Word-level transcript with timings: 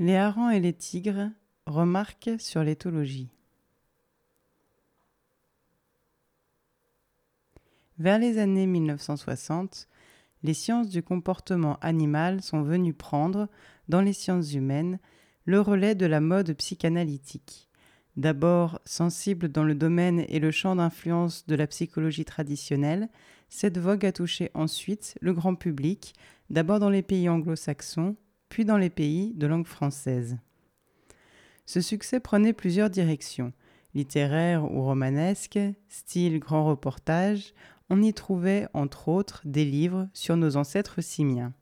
Les 0.00 0.14
harengs 0.14 0.50
et 0.50 0.60
les 0.60 0.72
tigres 0.72 1.30
remarquent 1.66 2.38
sur 2.38 2.62
l'éthologie. 2.62 3.30
Vers 7.98 8.20
les 8.20 8.38
années 8.38 8.66
1960, 8.66 9.88
les 10.44 10.54
sciences 10.54 10.88
du 10.88 11.02
comportement 11.02 11.78
animal 11.80 12.42
sont 12.42 12.62
venues 12.62 12.94
prendre, 12.94 13.48
dans 13.88 14.00
les 14.00 14.12
sciences 14.12 14.54
humaines, 14.54 15.00
le 15.46 15.60
relais 15.60 15.96
de 15.96 16.06
la 16.06 16.20
mode 16.20 16.52
psychanalytique. 16.54 17.68
D'abord 18.16 18.80
sensible 18.84 19.48
dans 19.48 19.64
le 19.64 19.74
domaine 19.74 20.24
et 20.28 20.38
le 20.38 20.52
champ 20.52 20.76
d'influence 20.76 21.44
de 21.48 21.56
la 21.56 21.66
psychologie 21.66 22.24
traditionnelle, 22.24 23.08
cette 23.48 23.78
vogue 23.78 24.06
a 24.06 24.12
touché 24.12 24.52
ensuite 24.54 25.18
le 25.20 25.32
grand 25.32 25.56
public, 25.56 26.14
d'abord 26.50 26.78
dans 26.78 26.90
les 26.90 27.02
pays 27.02 27.28
anglo-saxons, 27.28 28.14
puis 28.48 28.64
dans 28.64 28.78
les 28.78 28.90
pays 28.90 29.32
de 29.34 29.46
langue 29.46 29.66
française. 29.66 30.38
Ce 31.66 31.80
succès 31.80 32.20
prenait 32.20 32.52
plusieurs 32.52 32.90
directions, 32.90 33.52
littéraires 33.94 34.64
ou 34.64 34.82
romanesques, 34.82 35.58
style 35.88 36.38
grand 36.38 36.64
reportage, 36.64 37.52
on 37.90 38.02
y 38.02 38.12
trouvait 38.12 38.66
entre 38.74 39.08
autres 39.08 39.42
des 39.44 39.64
livres 39.64 40.08
sur 40.12 40.36
nos 40.36 40.56
ancêtres 40.56 41.00
simiens. 41.00 41.52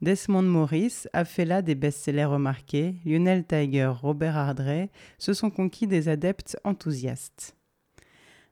Desmond 0.00 0.42
Morris 0.42 1.06
a 1.12 1.24
fait 1.24 1.44
là 1.44 1.60
des 1.60 1.74
best-sellers 1.74 2.24
remarqués, 2.24 2.94
Lionel 3.04 3.44
Tiger, 3.44 3.92
Robert 4.00 4.36
Ardrey 4.36 4.90
se 5.18 5.32
sont 5.34 5.50
conquis 5.50 5.88
des 5.88 6.08
adeptes 6.08 6.56
enthousiastes. 6.62 7.56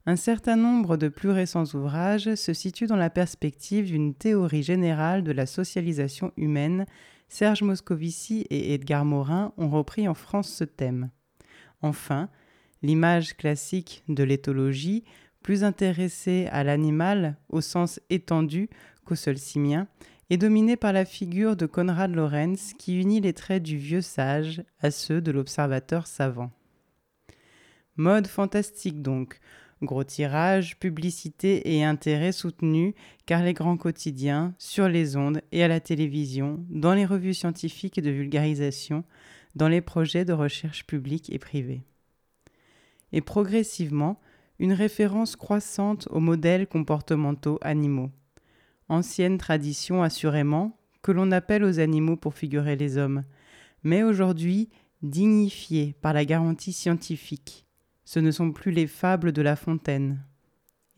Un 0.07 0.17
certain 0.17 0.57
nombre 0.57 0.97
de 0.97 1.09
plus 1.09 1.31
récents 1.31 1.65
ouvrages 1.75 2.35
se 2.37 2.53
situent 2.53 2.87
dans 2.87 2.97
la 2.97 3.11
perspective 3.11 3.87
d'une 3.87 4.15
théorie 4.15 4.63
générale 4.63 5.25
de 5.25 5.33
la 5.33 5.47
socialisation 5.47 6.33
humaine. 6.37 6.87
Serge 7.29 7.63
Moscovici 7.63 8.47
et 8.51 8.75
Edgar 8.75 9.05
Morin 9.05 9.53
ont 9.57 9.69
repris 9.69 10.09
en 10.09 10.15
France 10.15 10.49
ce 10.49 10.65
thème. 10.65 11.11
Enfin, 11.83 12.29
l'image 12.83 13.37
classique 13.37 14.05
de 14.09 14.23
l'éthologie 14.23 15.05
plus 15.43 15.63
intéressé 15.63 16.49
à 16.51 16.65
l'animal 16.65 17.37
au 17.49 17.61
sens 17.61 18.01
étendu 18.11 18.69
qu'au 19.05 19.15
seul 19.15 19.39
simien, 19.39 19.87
est 20.29 20.39
dominé 20.39 20.77
par 20.77 20.93
la 20.93 21.05
figure 21.05 21.57
de 21.57 21.67
Konrad 21.67 22.13
Lorenz 22.15 22.75
qui 22.77 23.01
unit 23.01 23.21
les 23.21 23.33
traits 23.33 23.63
du 23.63 23.77
vieux 23.77 24.01
sage 24.01 24.65
à 24.81 24.91
ceux 24.91 25.21
de 25.21 25.31
l'observateur 25.31 26.09
savant. 26.09 26.51
Mode 27.95 28.27
fantastique 28.27 29.03
donc, 29.03 29.39
gros 29.83 30.05
tirage, 30.05 30.79
publicité 30.79 31.77
et 31.77 31.85
intérêt 31.85 32.33
soutenus 32.33 32.95
car 33.27 33.43
les 33.43 33.53
grands 33.53 33.77
quotidiens, 33.77 34.55
sur 34.59 34.89
les 34.89 35.17
ondes 35.17 35.43
et 35.53 35.63
à 35.63 35.69
la 35.69 35.81
télévision, 35.81 36.65
dans 36.71 36.95
les 36.95 37.05
revues 37.05 37.35
scientifiques 37.35 38.01
de 38.01 38.11
vulgarisation, 38.11 39.05
dans 39.55 39.69
les 39.69 39.81
projets 39.81 40.25
de 40.25 40.33
recherche 40.33 40.87
publique 40.87 41.33
et 41.33 41.39
privée. 41.39 41.83
Et 43.13 43.21
progressivement, 43.21 44.21
une 44.59 44.73
référence 44.73 45.37
croissante 45.37 46.09
aux 46.11 46.21
modèles 46.21 46.67
comportementaux 46.67 47.59
animaux. 47.61 48.11
Ancienne 48.89 49.39
tradition 49.39 50.03
assurément, 50.03 50.79
que 51.03 51.13
l'on 51.13 51.31
appelle 51.31 51.63
aux 51.63 51.79
animaux 51.79 52.17
pour 52.17 52.35
figurer 52.35 52.75
les 52.75 52.99
hommes, 52.99 53.23
mais 53.85 54.03
aujourd'hui 54.03 54.69
dignifiée 55.03 55.95
par 56.01 56.13
la 56.13 56.25
garantie 56.25 56.73
scientifique. 56.73 57.66
Ce 58.07 58.21
ne 58.21 58.31
sont 58.31 58.53
plus 58.53 58.71
les 58.71 58.87
fables 58.87 59.33
de 59.33 59.43
La 59.43 59.57
Fontaine. 59.57 60.23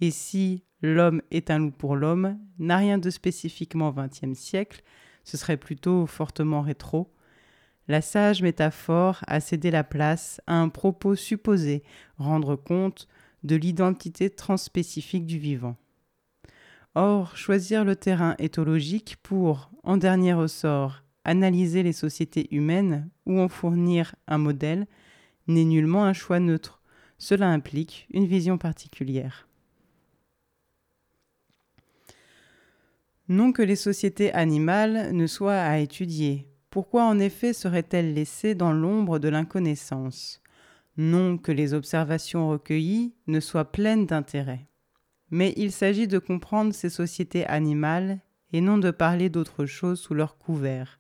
Et 0.01 0.13
si 0.13 0.63
l'homme 0.83 1.23
est 1.31 1.51
un 1.51 1.59
loup 1.59 1.73
pour 1.73 1.97
l'homme 1.97 2.39
n'a 2.61 2.77
rien 2.77 2.99
de 2.99 3.11
spécifiquement 3.11 3.93
XXe 3.93 4.39
siècle, 4.39 4.83
ce 5.25 5.37
serait 5.37 5.57
plutôt 5.57 6.07
fortement 6.07 6.61
rétro, 6.61 7.11
la 7.89 8.03
sage 8.03 8.43
métaphore 8.43 9.21
a 9.27 9.41
cédé 9.41 9.71
la 9.71 9.83
place 9.83 10.43
à 10.47 10.61
un 10.61 10.69
propos 10.69 11.17
supposé 11.17 11.83
rendre 12.19 12.55
compte 12.55 13.09
de 13.43 13.57
l'identité 13.57 14.29
transspécifique 14.29 15.25
du 15.25 15.39
vivant. 15.39 15.77
Or, 16.95 17.39
choisir 17.39 17.87
le 17.87 17.97
terrain 17.97 18.35
éthologique 18.39 19.17
pour, 19.23 19.71
en 19.83 19.97
dernier 19.97 20.35
ressort, 20.35 21.03
analyser 21.25 21.83
les 21.83 21.95
sociétés 21.95 22.55
humaines 22.55 23.09
ou 23.25 23.41
en 23.41 23.49
fournir 23.49 24.15
un 24.27 24.39
modèle 24.39 24.87
n'est 25.47 25.65
nullement 25.65 26.05
un 26.05 26.13
choix 26.13 26.41
neutre. 26.41 26.78
Cela 27.19 27.49
implique 27.51 28.07
une 28.13 28.27
vision 28.27 28.59
particulière. 28.59 29.49
Non 33.29 33.53
que 33.53 33.61
les 33.61 33.77
sociétés 33.77 34.33
animales 34.33 35.13
ne 35.13 35.27
soient 35.27 35.61
à 35.61 35.79
étudier. 35.79 36.49
Pourquoi 36.71 37.05
en 37.05 37.19
effet 37.19 37.53
seraient-elles 37.53 38.15
laissées 38.15 38.55
dans 38.55 38.73
l'ombre 38.73 39.19
de 39.19 39.29
l'inconnaissance? 39.29 40.41
Non 40.97 41.37
que 41.37 41.53
les 41.53 41.75
observations 41.75 42.49
recueillies 42.49 43.15
ne 43.27 43.41
soient 43.41 43.71
pleines 43.71 44.07
d'intérêt. 44.07 44.67
Mais 45.31 45.53
il 45.57 45.73
s'agit 45.73 46.09
de 46.09 46.19
comprendre 46.19 46.73
ces 46.73 46.89
sociétés 46.89 47.45
animales 47.47 48.21
et 48.53 48.61
non 48.61 48.79
de 48.79 48.91
parler 48.91 49.29
d'autre 49.29 49.67
chose 49.67 50.01
sous 50.01 50.15
leur 50.15 50.39
couvert. 50.39 50.99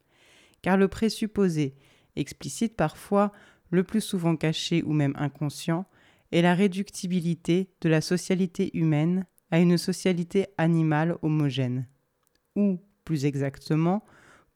Car 0.60 0.76
le 0.76 0.88
présupposé, 0.88 1.74
explicite 2.16 2.76
parfois, 2.76 3.32
le 3.70 3.84
plus 3.84 4.00
souvent 4.00 4.36
caché 4.36 4.82
ou 4.82 4.92
même 4.92 5.14
inconscient, 5.16 5.86
est 6.32 6.42
la 6.42 6.54
réductibilité 6.54 7.70
de 7.80 7.88
la 7.88 8.00
socialité 8.00 8.76
humaine 8.76 9.26
à 9.50 9.58
une 9.58 9.78
socialité 9.78 10.46
animale 10.58 11.16
homogène. 11.22 11.86
Ou, 12.56 12.78
plus 13.04 13.24
exactement, 13.24 14.04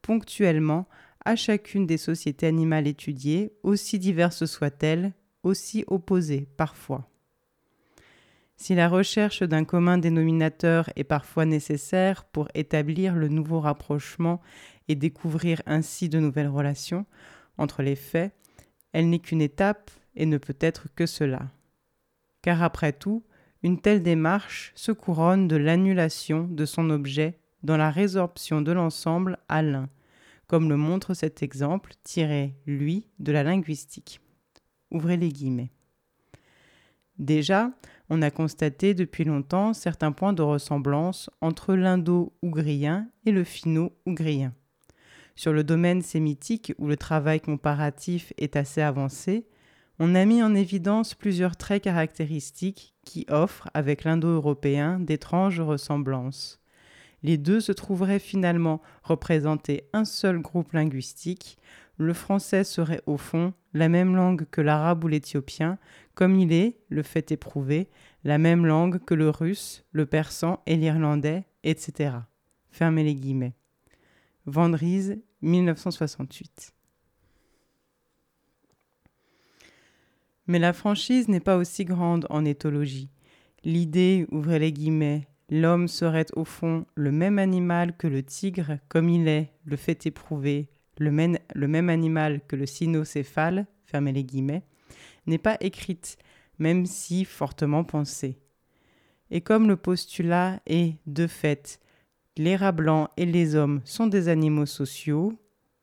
ponctuellement, 0.02 0.86
à 1.24 1.36
chacune 1.36 1.86
des 1.86 1.98
sociétés 1.98 2.46
animales 2.46 2.86
étudiées, 2.86 3.52
aussi 3.62 3.98
diverses 3.98 4.44
soient-elles, 4.44 5.12
aussi 5.42 5.84
opposés 5.86 6.48
parfois. 6.56 7.08
Si 8.56 8.74
la 8.74 8.88
recherche 8.88 9.42
d'un 9.42 9.64
commun 9.64 9.98
dénominateur 9.98 10.90
est 10.94 11.04
parfois 11.04 11.44
nécessaire 11.44 12.24
pour 12.24 12.48
établir 12.54 13.14
le 13.14 13.28
nouveau 13.28 13.60
rapprochement 13.60 14.40
et 14.88 14.94
découvrir 14.94 15.62
ainsi 15.66 16.08
de 16.08 16.20
nouvelles 16.20 16.48
relations 16.48 17.06
entre 17.58 17.82
les 17.82 17.96
faits, 17.96 18.32
elle 18.92 19.08
n'est 19.08 19.18
qu'une 19.18 19.42
étape 19.42 19.90
et 20.14 20.26
ne 20.26 20.38
peut 20.38 20.56
être 20.60 20.86
que 20.94 21.06
cela. 21.06 21.50
Car 22.42 22.62
après 22.62 22.92
tout, 22.92 23.24
une 23.62 23.80
telle 23.80 24.02
démarche 24.02 24.72
se 24.74 24.92
couronne 24.92 25.46
de 25.48 25.56
l'annulation 25.56 26.48
de 26.50 26.64
son 26.64 26.90
objet 26.90 27.38
dans 27.62 27.76
la 27.76 27.90
résorption 27.90 28.60
de 28.60 28.72
l'ensemble 28.72 29.38
à 29.48 29.62
l'un, 29.62 29.88
comme 30.48 30.68
le 30.68 30.76
montre 30.76 31.14
cet 31.14 31.42
exemple 31.42 31.92
tiré, 32.02 32.56
lui, 32.66 33.06
de 33.20 33.32
la 33.32 33.44
linguistique. 33.44 34.20
Ouvrez 34.90 35.16
les 35.16 35.28
guillemets. 35.28 35.70
Déjà, 37.18 37.70
on 38.10 38.20
a 38.20 38.30
constaté 38.30 38.94
depuis 38.94 39.24
longtemps 39.24 39.74
certains 39.74 40.12
points 40.12 40.32
de 40.32 40.42
ressemblance 40.42 41.30
entre 41.40 41.74
l'indo-ougrien 41.74 43.08
et 43.24 43.30
le 43.30 43.44
finno-ougrien. 43.44 44.52
Sur 45.36 45.52
le 45.52 45.64
domaine 45.64 46.02
sémitique 46.02 46.74
où 46.78 46.88
le 46.88 46.96
travail 46.96 47.40
comparatif 47.40 48.32
est 48.36 48.56
assez 48.56 48.82
avancé, 48.82 49.46
on 50.04 50.16
a 50.16 50.24
mis 50.24 50.42
en 50.42 50.56
évidence 50.56 51.14
plusieurs 51.14 51.54
traits 51.54 51.84
caractéristiques 51.84 52.92
qui 53.04 53.24
offrent, 53.28 53.70
avec 53.72 54.02
l'indo-européen, 54.02 54.98
d'étranges 54.98 55.60
ressemblances. 55.60 56.60
Les 57.22 57.38
deux 57.38 57.60
se 57.60 57.70
trouveraient 57.70 58.18
finalement 58.18 58.82
représenter 59.04 59.84
un 59.92 60.04
seul 60.04 60.40
groupe 60.40 60.72
linguistique, 60.72 61.56
le 61.98 62.14
français 62.14 62.64
serait 62.64 63.02
au 63.06 63.16
fond 63.16 63.54
la 63.74 63.88
même 63.88 64.16
langue 64.16 64.44
que 64.50 64.60
l'arabe 64.60 65.04
ou 65.04 65.06
l'éthiopien, 65.06 65.78
comme 66.16 66.34
il 66.34 66.52
est, 66.52 66.80
le 66.88 67.04
fait 67.04 67.30
éprouvé, 67.30 67.88
la 68.24 68.38
même 68.38 68.66
langue 68.66 68.98
que 69.04 69.14
le 69.14 69.30
russe, 69.30 69.84
le 69.92 70.04
persan 70.04 70.58
et 70.66 70.74
l'irlandais, 70.74 71.44
etc. 71.62 72.16
Fermez 72.72 73.04
les 73.04 73.14
guillemets. 73.14 73.54
Vendrise, 74.46 75.22
1968. 75.42 76.74
Mais 80.52 80.58
la 80.58 80.74
franchise 80.74 81.28
n'est 81.28 81.40
pas 81.40 81.56
aussi 81.56 81.86
grande 81.86 82.26
en 82.28 82.44
éthologie. 82.44 83.08
L'idée, 83.64 84.26
ouvrez 84.30 84.58
les 84.58 84.70
guillemets, 84.70 85.26
l'homme 85.48 85.88
serait 85.88 86.26
au 86.34 86.44
fond 86.44 86.84
le 86.94 87.10
même 87.10 87.38
animal 87.38 87.96
que 87.96 88.06
le 88.06 88.22
tigre, 88.22 88.76
comme 88.90 89.08
il 89.08 89.28
est, 89.28 89.48
le 89.64 89.78
fait 89.78 90.06
même, 91.00 91.38
le 91.54 91.68
même 91.68 91.88
animal 91.88 92.42
que 92.46 92.56
le 92.56 92.66
cynocéphale, 92.66 93.66
fermez 93.86 94.12
les 94.12 94.24
guillemets, 94.24 94.62
n'est 95.26 95.38
pas 95.38 95.56
écrite, 95.60 96.18
même 96.58 96.84
si 96.84 97.24
fortement 97.24 97.82
pensée. 97.82 98.38
Et 99.30 99.40
comme 99.40 99.68
le 99.68 99.76
postulat 99.76 100.60
est, 100.66 100.98
de 101.06 101.28
fait, 101.28 101.80
les 102.36 102.56
rats 102.56 102.72
blancs 102.72 103.08
et 103.16 103.24
les 103.24 103.54
hommes 103.54 103.80
sont 103.86 104.06
des 104.06 104.28
animaux 104.28 104.66
sociaux, 104.66 105.32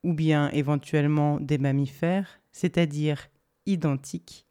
ou 0.04 0.13
bien 0.13 0.51
éventuellement 0.51 1.39
des 1.39 1.57
mammifères, 1.57 2.39
c'est-à-dire 2.51 3.30
identiques, 3.66 4.45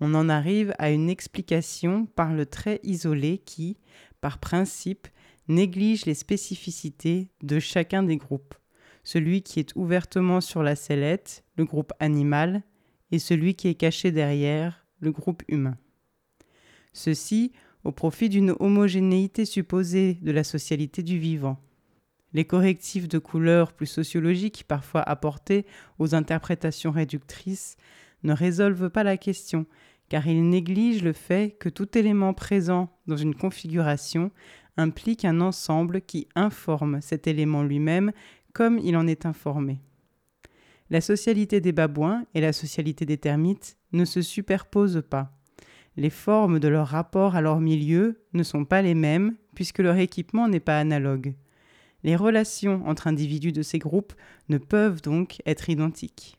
on 0.00 0.14
en 0.14 0.28
arrive 0.28 0.74
à 0.78 0.90
une 0.90 1.08
explication 1.08 2.06
par 2.06 2.32
le 2.32 2.46
trait 2.46 2.80
isolé 2.82 3.38
qui, 3.38 3.78
par 4.20 4.38
principe, 4.38 5.08
néglige 5.48 6.06
les 6.06 6.14
spécificités 6.14 7.28
de 7.42 7.58
chacun 7.58 8.02
des 8.02 8.16
groupes 8.16 8.54
celui 9.06 9.42
qui 9.42 9.60
est 9.60 9.70
ouvertement 9.76 10.40
sur 10.40 10.64
la 10.64 10.74
sellette, 10.74 11.44
le 11.54 11.64
groupe 11.64 11.92
animal, 12.00 12.64
et 13.12 13.20
celui 13.20 13.54
qui 13.54 13.68
est 13.68 13.76
caché 13.76 14.10
derrière, 14.10 14.84
le 14.98 15.12
groupe 15.12 15.44
humain. 15.46 15.78
Ceci 16.92 17.52
au 17.84 17.92
profit 17.92 18.28
d'une 18.28 18.56
homogénéité 18.58 19.44
supposée 19.44 20.14
de 20.22 20.32
la 20.32 20.42
socialité 20.42 21.04
du 21.04 21.20
vivant. 21.20 21.62
Les 22.32 22.44
correctifs 22.44 23.06
de 23.06 23.20
couleur 23.20 23.72
plus 23.72 23.86
sociologiques 23.86 24.64
parfois 24.66 25.02
apportés 25.02 25.66
aux 26.00 26.16
interprétations 26.16 26.90
réductrices 26.90 27.76
ne 28.26 28.34
résolvent 28.34 28.90
pas 28.90 29.04
la 29.04 29.16
question, 29.16 29.64
car 30.08 30.26
ils 30.26 30.48
négligent 30.48 31.02
le 31.02 31.12
fait 31.12 31.56
que 31.58 31.68
tout 31.68 31.96
élément 31.96 32.34
présent 32.34 32.90
dans 33.06 33.16
une 33.16 33.34
configuration 33.34 34.30
implique 34.76 35.24
un 35.24 35.40
ensemble 35.40 36.02
qui 36.02 36.28
informe 36.34 37.00
cet 37.00 37.26
élément 37.26 37.62
lui-même 37.62 38.12
comme 38.52 38.78
il 38.78 38.96
en 38.96 39.06
est 39.06 39.26
informé. 39.26 39.80
La 40.90 41.00
socialité 41.00 41.60
des 41.60 41.72
babouins 41.72 42.24
et 42.34 42.40
la 42.40 42.52
socialité 42.52 43.06
des 43.06 43.18
termites 43.18 43.76
ne 43.92 44.04
se 44.04 44.22
superposent 44.22 45.02
pas. 45.08 45.32
Les 45.96 46.10
formes 46.10 46.60
de 46.60 46.68
leur 46.68 46.88
rapport 46.88 47.34
à 47.36 47.40
leur 47.40 47.60
milieu 47.60 48.20
ne 48.34 48.42
sont 48.42 48.64
pas 48.64 48.82
les 48.82 48.94
mêmes 48.94 49.36
puisque 49.54 49.78
leur 49.78 49.96
équipement 49.96 50.48
n'est 50.48 50.60
pas 50.60 50.78
analogue. 50.78 51.34
Les 52.04 52.14
relations 52.14 52.86
entre 52.86 53.06
individus 53.08 53.52
de 53.52 53.62
ces 53.62 53.78
groupes 53.78 54.12
ne 54.48 54.58
peuvent 54.58 55.00
donc 55.00 55.40
être 55.46 55.70
identiques. 55.70 56.38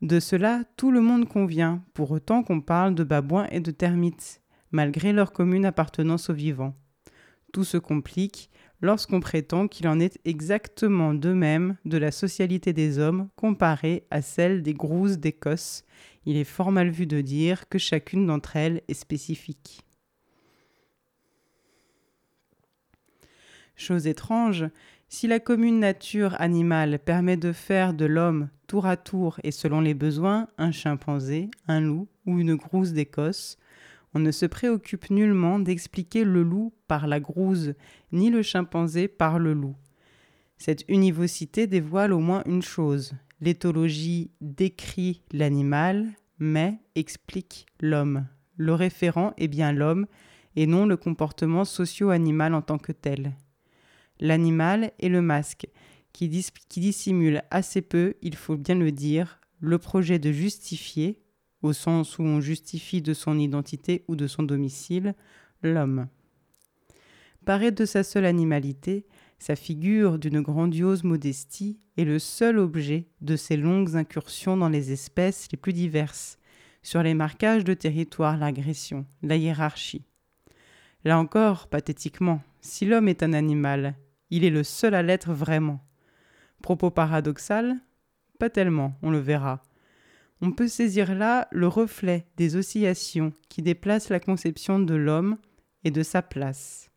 De 0.00 0.20
cela, 0.20 0.62
tout 0.76 0.92
le 0.92 1.00
monde 1.00 1.26
convient, 1.28 1.84
pour 1.92 2.12
autant 2.12 2.44
qu'on 2.44 2.60
parle 2.60 2.94
de 2.94 3.02
babouins 3.02 3.48
et 3.50 3.58
de 3.58 3.72
termites, 3.72 4.40
malgré 4.70 5.12
leur 5.12 5.32
commune 5.32 5.64
appartenance 5.64 6.30
aux 6.30 6.34
vivants. 6.34 6.76
Tout 7.52 7.64
se 7.64 7.78
complique 7.78 8.48
lorsqu'on 8.80 9.18
prétend 9.18 9.66
qu'il 9.66 9.88
en 9.88 9.98
est 9.98 10.20
exactement 10.24 11.14
de 11.14 11.32
même 11.32 11.76
de 11.84 11.98
la 11.98 12.12
socialité 12.12 12.72
des 12.72 13.00
hommes 13.00 13.28
comparée 13.34 14.06
à 14.12 14.22
celle 14.22 14.62
des 14.62 14.74
grouses 14.74 15.18
d'Écosse. 15.18 15.84
Il 16.26 16.36
est 16.36 16.44
fort 16.44 16.70
mal 16.70 16.90
vu 16.90 17.06
de 17.06 17.20
dire 17.20 17.68
que 17.68 17.78
chacune 17.78 18.26
d'entre 18.26 18.54
elles 18.54 18.82
est 18.86 18.94
spécifique. 18.94 19.84
Chose 23.74 24.06
étrange, 24.06 24.66
si 25.10 25.26
la 25.26 25.40
commune 25.40 25.80
nature 25.80 26.38
animale 26.38 26.98
permet 26.98 27.38
de 27.38 27.52
faire 27.52 27.94
de 27.94 28.04
l'homme 28.04 28.50
tour 28.66 28.84
à 28.86 28.98
tour 28.98 29.40
et 29.42 29.52
selon 29.52 29.80
les 29.80 29.94
besoins 29.94 30.48
un 30.58 30.70
chimpanzé, 30.70 31.50
un 31.66 31.80
loup 31.80 32.08
ou 32.26 32.38
une 32.38 32.56
grouse 32.56 32.92
d'Écosse, 32.92 33.56
on 34.14 34.18
ne 34.18 34.30
se 34.30 34.44
préoccupe 34.44 35.08
nullement 35.10 35.58
d'expliquer 35.58 36.24
le 36.24 36.42
loup 36.42 36.74
par 36.88 37.06
la 37.06 37.20
grouse, 37.20 37.74
ni 38.12 38.28
le 38.28 38.42
chimpanzé 38.42 39.08
par 39.08 39.38
le 39.38 39.54
loup. 39.54 39.76
Cette 40.58 40.84
univocité 40.88 41.66
dévoile 41.66 42.12
au 42.12 42.18
moins 42.18 42.42
une 42.44 42.62
chose. 42.62 43.14
L'éthologie 43.40 44.30
décrit 44.40 45.22
l'animal, 45.32 46.06
mais 46.38 46.78
explique 46.94 47.66
l'homme. 47.80 48.26
Le 48.56 48.74
référent 48.74 49.32
est 49.38 49.48
bien 49.48 49.72
l'homme, 49.72 50.06
et 50.56 50.66
non 50.66 50.84
le 50.84 50.96
comportement 50.96 51.64
socio-animal 51.64 52.54
en 52.54 52.62
tant 52.62 52.78
que 52.78 52.92
tel 52.92 53.34
l'animal 54.20 54.92
et 54.98 55.08
le 55.08 55.22
masque, 55.22 55.68
qui, 56.12 56.28
dissimule 56.28 57.42
assez 57.50 57.82
peu, 57.82 58.14
il 58.22 58.34
faut 58.34 58.56
bien 58.56 58.74
le 58.74 58.90
dire, 58.90 59.40
le 59.60 59.78
projet 59.78 60.18
de 60.18 60.32
justifier, 60.32 61.20
au 61.62 61.72
sens 61.72 62.18
où 62.18 62.22
on 62.22 62.40
justifie 62.40 63.02
de 63.02 63.14
son 63.14 63.38
identité 63.38 64.04
ou 64.08 64.16
de 64.16 64.26
son 64.26 64.42
domicile, 64.42 65.14
l'homme. 65.62 66.08
Paré 67.44 67.70
de 67.70 67.84
sa 67.84 68.02
seule 68.02 68.26
animalité, 68.26 69.06
sa 69.38 69.56
figure 69.56 70.18
d'une 70.18 70.40
grandiose 70.40 71.04
modestie 71.04 71.78
est 71.96 72.04
le 72.04 72.18
seul 72.18 72.58
objet 72.58 73.06
de 73.20 73.36
ses 73.36 73.56
longues 73.56 73.96
incursions 73.96 74.56
dans 74.56 74.68
les 74.68 74.92
espèces 74.92 75.48
les 75.52 75.58
plus 75.58 75.72
diverses, 75.72 76.38
sur 76.82 77.02
les 77.02 77.14
marquages 77.14 77.64
de 77.64 77.74
territoire, 77.74 78.36
l'agression, 78.36 79.06
la 79.22 79.36
hiérarchie. 79.36 80.04
Là 81.04 81.18
encore, 81.18 81.68
pathétiquement, 81.68 82.42
si 82.60 82.84
l'homme 82.84 83.08
est 83.08 83.22
un 83.22 83.32
animal, 83.32 83.94
il 84.30 84.44
est 84.44 84.50
le 84.50 84.64
seul 84.64 84.94
à 84.94 85.02
l'être 85.02 85.32
vraiment. 85.32 85.80
Propos 86.62 86.90
paradoxal 86.90 87.76
Pas 88.38 88.50
tellement, 88.50 88.94
on 89.02 89.10
le 89.10 89.18
verra. 89.18 89.62
On 90.40 90.52
peut 90.52 90.68
saisir 90.68 91.14
là 91.14 91.48
le 91.50 91.66
reflet 91.66 92.26
des 92.36 92.56
oscillations 92.56 93.32
qui 93.48 93.62
déplacent 93.62 94.10
la 94.10 94.20
conception 94.20 94.78
de 94.78 94.94
l'homme 94.94 95.38
et 95.84 95.90
de 95.90 96.02
sa 96.02 96.22
place. 96.22 96.90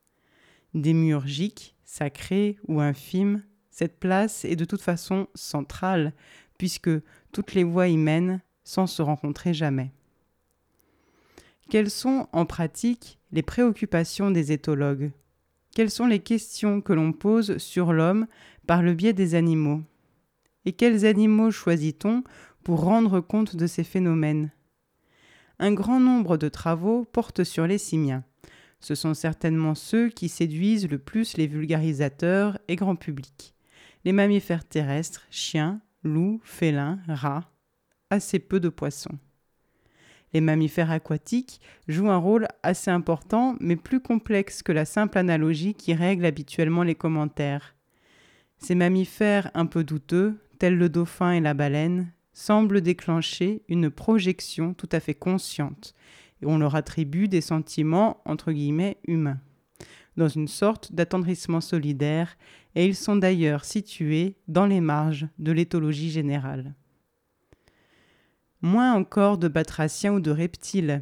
Démiurgique, 0.74 1.76
sacré 1.84 2.58
ou 2.68 2.80
infime, 2.80 3.44
cette 3.72 4.00
place 4.00 4.46
est 4.46 4.56
de 4.56 4.66
toute 4.66 4.82
façon 4.82 5.28
centrale, 5.34 6.14
puisque 6.58 6.92
toutes 7.32 7.54
les 7.54 7.64
voies 7.64 7.88
y 7.88 7.98
mènent 7.98 8.42
sans 8.64 8.86
se 8.86 9.02
rencontrer 9.02 9.54
jamais. 9.54 9.92
Quelles 11.70 11.90
sont, 11.90 12.28
en 12.34 12.46
pratique, 12.46 13.18
les 13.32 13.42
préoccupations 13.42 14.30
des 14.30 14.52
éthologues? 14.52 15.12
Quelles 15.74 15.90
sont 15.90 16.06
les 16.06 16.20
questions 16.20 16.82
que 16.82 16.94
l'on 16.94 17.14
pose 17.14 17.58
sur 17.58 17.94
l'homme 17.94 18.28
par 18.68 18.82
le 18.82 18.94
biais 18.94 19.14
des 19.14 19.36
animaux? 19.36 19.82
Et 20.66 20.74
quels 20.74 21.06
animaux 21.06 21.52
choisit-on 21.52 22.24
pour 22.64 22.82
rendre 22.82 23.20
compte 23.20 23.56
de 23.56 23.68
ces 23.68 23.84
phénomènes? 23.84 24.52
Un 25.60 25.74
grand 25.74 26.00
nombre 26.00 26.38
de 26.38 26.50
travaux 26.50 27.06
portent 27.06 27.44
sur 27.44 27.68
les 27.68 27.78
simiens. 27.78 28.24
Ce 28.80 28.96
sont 28.96 29.14
certainement 29.14 29.76
ceux 29.76 30.10
qui 30.10 30.28
séduisent 30.28 30.90
le 30.90 30.98
plus 30.98 31.38
les 31.38 31.48
vulgarisateurs 31.48 32.58
et 32.68 32.76
grand 32.76 32.96
public. 32.96 33.54
Les 34.04 34.12
mammifères 34.12 34.68
terrestres, 34.68 35.28
chiens, 35.30 35.82
loups, 36.04 36.42
félins, 36.44 37.00
rats, 37.08 37.52
assez 38.10 38.40
peu 38.40 38.60
de 38.60 38.70
poissons. 38.70 39.20
Les 40.34 40.42
mammifères 40.42 40.92
aquatiques 40.92 41.60
jouent 41.88 42.10
un 42.10 42.18
rôle 42.18 42.48
assez 42.64 42.90
important, 42.90 43.56
mais 43.60 43.76
plus 43.76 44.00
complexe 44.00 44.64
que 44.64 44.72
la 44.72 44.86
simple 44.86 45.18
analogie 45.18 45.74
qui 45.74 45.94
règle 45.94 46.26
habituellement 46.26 46.84
les 46.84 46.96
commentaires. 46.96 47.76
Ces 48.58 48.76
mammifères 48.76 49.52
un 49.54 49.66
peu 49.66 49.84
douteux, 49.84 50.38
tels 50.60 50.78
le 50.78 50.88
dauphin 50.88 51.32
et 51.32 51.42
la 51.42 51.54
baleine, 51.54 52.14
semblent 52.34 52.82
déclencher 52.82 53.64
une 53.68 53.90
projection 53.90 54.74
tout 54.74 54.90
à 54.92 55.00
fait 55.00 55.16
consciente, 55.16 55.94
et 56.42 56.46
on 56.46 56.58
leur 56.58 56.76
attribue 56.76 57.28
des 57.28 57.42
sentiments 57.42 58.22
entre 58.26 58.54
guillemets 58.54 58.98
humains, 59.08 59.40
dans 60.16 60.30
une 60.30 60.48
sorte 60.48 60.94
d'attendrissement 60.94 61.62
solidaire, 61.62 62.38
et 62.76 62.86
ils 62.86 62.96
sont 62.96 63.18
d'ailleurs 63.18 63.66
situés 63.66 64.38
dans 64.48 64.66
les 64.66 64.80
marges 64.80 65.28
de 65.40 65.52
l'éthologie 65.52 66.10
générale 66.10 66.74
moins 68.62 68.94
encore 68.94 69.38
de 69.38 69.48
batraciens 69.48 70.14
ou 70.14 70.20
de 70.20 70.32
reptiles. 70.32 71.02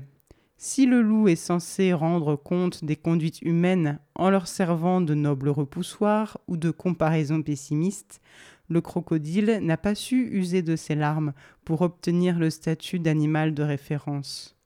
Si 0.58 0.86
le 0.86 1.02
loup 1.02 1.28
est 1.28 1.36
censé 1.36 1.94
rendre 1.94 2.36
compte 2.36 2.84
des 2.84 2.96
conduites 2.96 3.42
humaines 3.42 4.00
en 4.16 4.30
leur 4.30 4.48
servant 4.48 5.00
de 5.00 5.14
nobles 5.14 5.50
repoussoirs 5.50 6.38
ou 6.48 6.58
de 6.58 6.70
comparaisons 6.70 7.42
pessimistes, 7.42 8.20
le 8.68 8.82
crocodile 8.82 9.60
n'a 9.62 9.78
pas 9.78 9.96
su 9.96 10.30
user 10.32 10.62
de 10.62 10.76
ses 10.76 10.96
larmes 10.96 11.34
pour 11.66 11.82
obtenir 11.82 12.38
le 12.38 12.50
statut 12.50 13.00
d'animal 13.00 13.54
de 13.54 13.64
référence. 13.64 14.58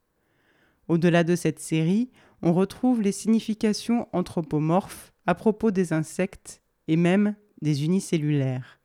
Au-delà 0.88 1.24
de 1.24 1.36
cette 1.36 1.60
série, 1.60 2.10
on 2.42 2.54
retrouve 2.54 3.02
les 3.02 3.14
significations 3.14 4.08
anthropomorphes 4.12 5.14
à 5.26 5.36
propos 5.36 5.72
des 5.72 5.94
insectes 5.94 6.62
et 6.88 6.98
même 6.98 7.36
des 7.62 7.86
unicellulaires. 7.86 8.83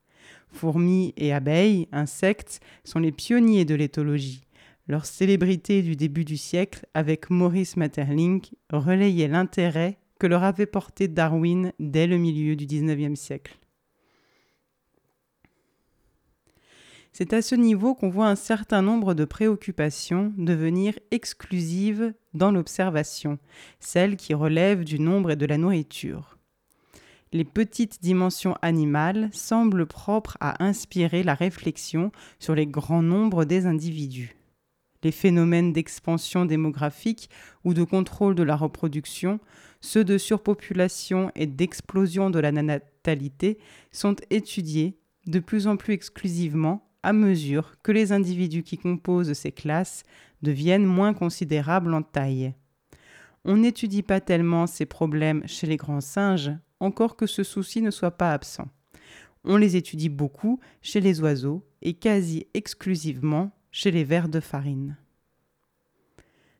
Fourmis 0.50 1.14
et 1.16 1.32
abeilles, 1.32 1.88
insectes, 1.92 2.60
sont 2.84 2.98
les 2.98 3.12
pionniers 3.12 3.64
de 3.64 3.74
l'éthologie. 3.74 4.42
Leur 4.88 5.04
célébrité 5.04 5.82
du 5.82 5.96
début 5.96 6.24
du 6.24 6.36
siècle, 6.36 6.86
avec 6.94 7.28
Maurice 7.30 7.76
Maeterlinck, 7.76 8.54
relayait 8.70 9.28
l'intérêt 9.28 9.98
que 10.18 10.26
leur 10.26 10.44
avait 10.44 10.66
porté 10.66 11.08
Darwin 11.08 11.72
dès 11.78 12.06
le 12.06 12.16
milieu 12.16 12.56
du 12.56 12.66
XIXe 12.66 13.18
siècle. 13.18 13.58
C'est 17.12 17.32
à 17.32 17.42
ce 17.42 17.54
niveau 17.54 17.94
qu'on 17.94 18.10
voit 18.10 18.28
un 18.28 18.36
certain 18.36 18.80
nombre 18.80 19.12
de 19.12 19.24
préoccupations 19.24 20.32
devenir 20.38 20.94
exclusives 21.10 22.14
dans 22.32 22.52
l'observation, 22.52 23.38
celles 23.80 24.16
qui 24.16 24.34
relèvent 24.34 24.84
du 24.84 25.00
nombre 25.00 25.32
et 25.32 25.36
de 25.36 25.46
la 25.46 25.58
nourriture 25.58 26.37
les 27.32 27.44
petites 27.44 28.02
dimensions 28.02 28.56
animales 28.62 29.28
semblent 29.32 29.86
propres 29.86 30.36
à 30.40 30.64
inspirer 30.64 31.22
la 31.22 31.34
réflexion 31.34 32.10
sur 32.38 32.54
les 32.54 32.66
grands 32.66 33.02
nombres 33.02 33.44
des 33.44 33.66
individus. 33.66 34.34
Les 35.02 35.12
phénomènes 35.12 35.72
d'expansion 35.72 36.44
démographique 36.44 37.30
ou 37.64 37.72
de 37.72 37.84
contrôle 37.84 38.34
de 38.34 38.42
la 38.42 38.56
reproduction, 38.56 39.38
ceux 39.80 40.04
de 40.04 40.18
surpopulation 40.18 41.30
et 41.36 41.46
d'explosion 41.46 42.30
de 42.30 42.40
la 42.40 42.50
natalité 42.50 43.58
sont 43.92 44.16
étudiés 44.30 44.98
de 45.26 45.38
plus 45.38 45.66
en 45.66 45.76
plus 45.76 45.94
exclusivement 45.94 46.88
à 47.02 47.12
mesure 47.12 47.74
que 47.82 47.92
les 47.92 48.10
individus 48.10 48.64
qui 48.64 48.76
composent 48.76 49.34
ces 49.34 49.52
classes 49.52 50.02
deviennent 50.42 50.84
moins 50.84 51.14
considérables 51.14 51.94
en 51.94 52.02
taille. 52.02 52.54
On 53.44 53.58
n'étudie 53.58 54.02
pas 54.02 54.20
tellement 54.20 54.66
ces 54.66 54.84
problèmes 54.84 55.46
chez 55.46 55.66
les 55.66 55.76
grands 55.76 56.00
singes 56.00 56.50
encore 56.80 57.16
que 57.16 57.26
ce 57.26 57.42
souci 57.42 57.82
ne 57.82 57.90
soit 57.90 58.12
pas 58.12 58.32
absent. 58.32 58.68
On 59.44 59.56
les 59.56 59.76
étudie 59.76 60.08
beaucoup 60.08 60.60
chez 60.82 61.00
les 61.00 61.20
oiseaux 61.20 61.64
et 61.82 61.94
quasi 61.94 62.46
exclusivement 62.54 63.52
chez 63.70 63.90
les 63.90 64.04
vers 64.04 64.28
de 64.28 64.40
farine. 64.40 64.96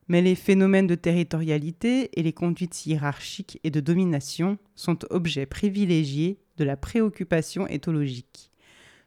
Mais 0.08 0.22
les 0.22 0.34
phénomènes 0.34 0.86
de 0.86 0.94
territorialité 0.94 2.18
et 2.18 2.22
les 2.22 2.32
conduites 2.32 2.86
hiérarchiques 2.86 3.60
et 3.62 3.70
de 3.70 3.80
domination 3.80 4.58
sont 4.74 4.98
objets 5.10 5.44
privilégiés 5.44 6.40
de 6.56 6.64
la 6.64 6.76
préoccupation 6.76 7.66
éthologique. 7.66 8.50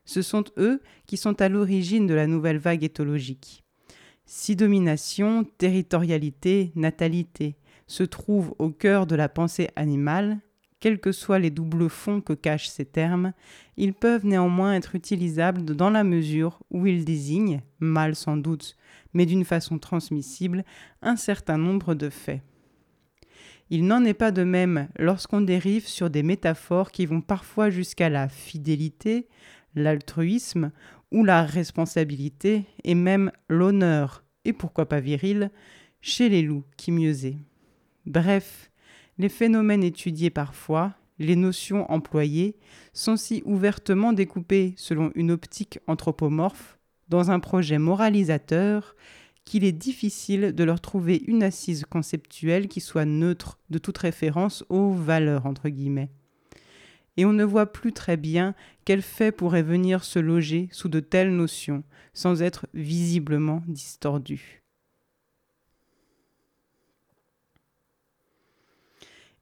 Ce 0.05 0.21
sont 0.21 0.43
eux 0.57 0.81
qui 1.07 1.17
sont 1.17 1.41
à 1.41 1.49
l'origine 1.49 2.05
de 2.05 2.13
la 2.13 2.27
nouvelle 2.27 2.57
vague 2.57 2.83
éthologique. 2.83 3.63
Si 4.25 4.55
domination, 4.55 5.43
territorialité, 5.57 6.71
natalité 6.75 7.57
se 7.87 8.03
trouvent 8.03 8.53
au 8.59 8.69
cœur 8.69 9.07
de 9.07 9.15
la 9.15 9.27
pensée 9.27 9.69
animale, 9.75 10.39
quels 10.81 10.99
que 10.99 11.13
soient 11.13 11.39
les 11.39 11.51
doubles 11.51 11.89
fonds 11.89 12.19
que 12.19 12.33
cachent 12.33 12.67
ces 12.67 12.85
termes, 12.85 13.31
ils 13.77 13.93
peuvent 13.93 14.25
néanmoins 14.25 14.73
être 14.73 14.95
utilisables 14.95 15.63
dans 15.63 15.91
la 15.91 16.03
mesure 16.03 16.59
où 16.71 16.87
ils 16.87 17.05
désignent, 17.05 17.61
mal 17.79 18.15
sans 18.15 18.35
doute, 18.35 18.75
mais 19.13 19.25
d'une 19.25 19.45
façon 19.45 19.77
transmissible, 19.77 20.65
un 21.01 21.15
certain 21.15 21.57
nombre 21.57 21.93
de 21.93 22.09
faits. 22.09 22.41
Il 23.69 23.85
n'en 23.85 24.03
est 24.03 24.15
pas 24.15 24.31
de 24.31 24.43
même 24.43 24.89
lorsqu'on 24.99 25.39
dérive 25.39 25.87
sur 25.87 26.09
des 26.09 26.23
métaphores 26.23 26.91
qui 26.91 27.05
vont 27.05 27.21
parfois 27.21 27.69
jusqu'à 27.69 28.09
la 28.09 28.27
fidélité, 28.27 29.29
l'altruisme 29.75 30.71
ou 31.11 31.23
la 31.23 31.43
responsabilité 31.43 32.65
et 32.83 32.95
même 32.95 33.31
l'honneur, 33.49 34.25
et 34.45 34.51
pourquoi 34.51 34.89
pas 34.89 34.99
viril, 34.99 35.51
chez 36.01 36.27
les 36.27 36.41
loups 36.41 36.65
qui 36.75 36.91
mieux 36.91 37.25
est. 37.25 37.37
Bref, 38.07 38.70
les 39.17 39.29
phénomènes 39.29 39.83
étudiés 39.83 40.29
parfois, 40.29 40.93
les 41.19 41.35
notions 41.35 41.89
employées, 41.91 42.55
sont 42.93 43.17
si 43.17 43.41
ouvertement 43.45 44.13
découpées 44.13 44.73
selon 44.77 45.11
une 45.15 45.31
optique 45.31 45.79
anthropomorphe, 45.87 46.77
dans 47.09 47.29
un 47.29 47.39
projet 47.39 47.77
moralisateur, 47.77 48.95
qu'il 49.43 49.63
est 49.63 49.71
difficile 49.71 50.53
de 50.53 50.63
leur 50.63 50.81
trouver 50.81 51.23
une 51.27 51.43
assise 51.43 51.85
conceptuelle 51.89 52.67
qui 52.67 52.79
soit 52.79 53.05
neutre 53.05 53.57
de 53.69 53.79
toute 53.79 53.97
référence 53.97 54.63
aux 54.69 54.91
valeurs 54.91 55.45
entre 55.45 55.69
guillemets 55.69 56.11
et 57.17 57.25
on 57.25 57.33
ne 57.33 57.43
voit 57.43 57.71
plus 57.71 57.93
très 57.93 58.17
bien 58.17 58.55
quel 58.85 59.01
fait 59.01 59.31
pourrait 59.31 59.63
venir 59.63 60.03
se 60.03 60.19
loger 60.19 60.69
sous 60.71 60.89
de 60.89 60.99
telles 60.99 61.35
notions, 61.35 61.83
sans 62.13 62.41
être 62.41 62.67
visiblement 62.73 63.63
distordu. 63.67 64.60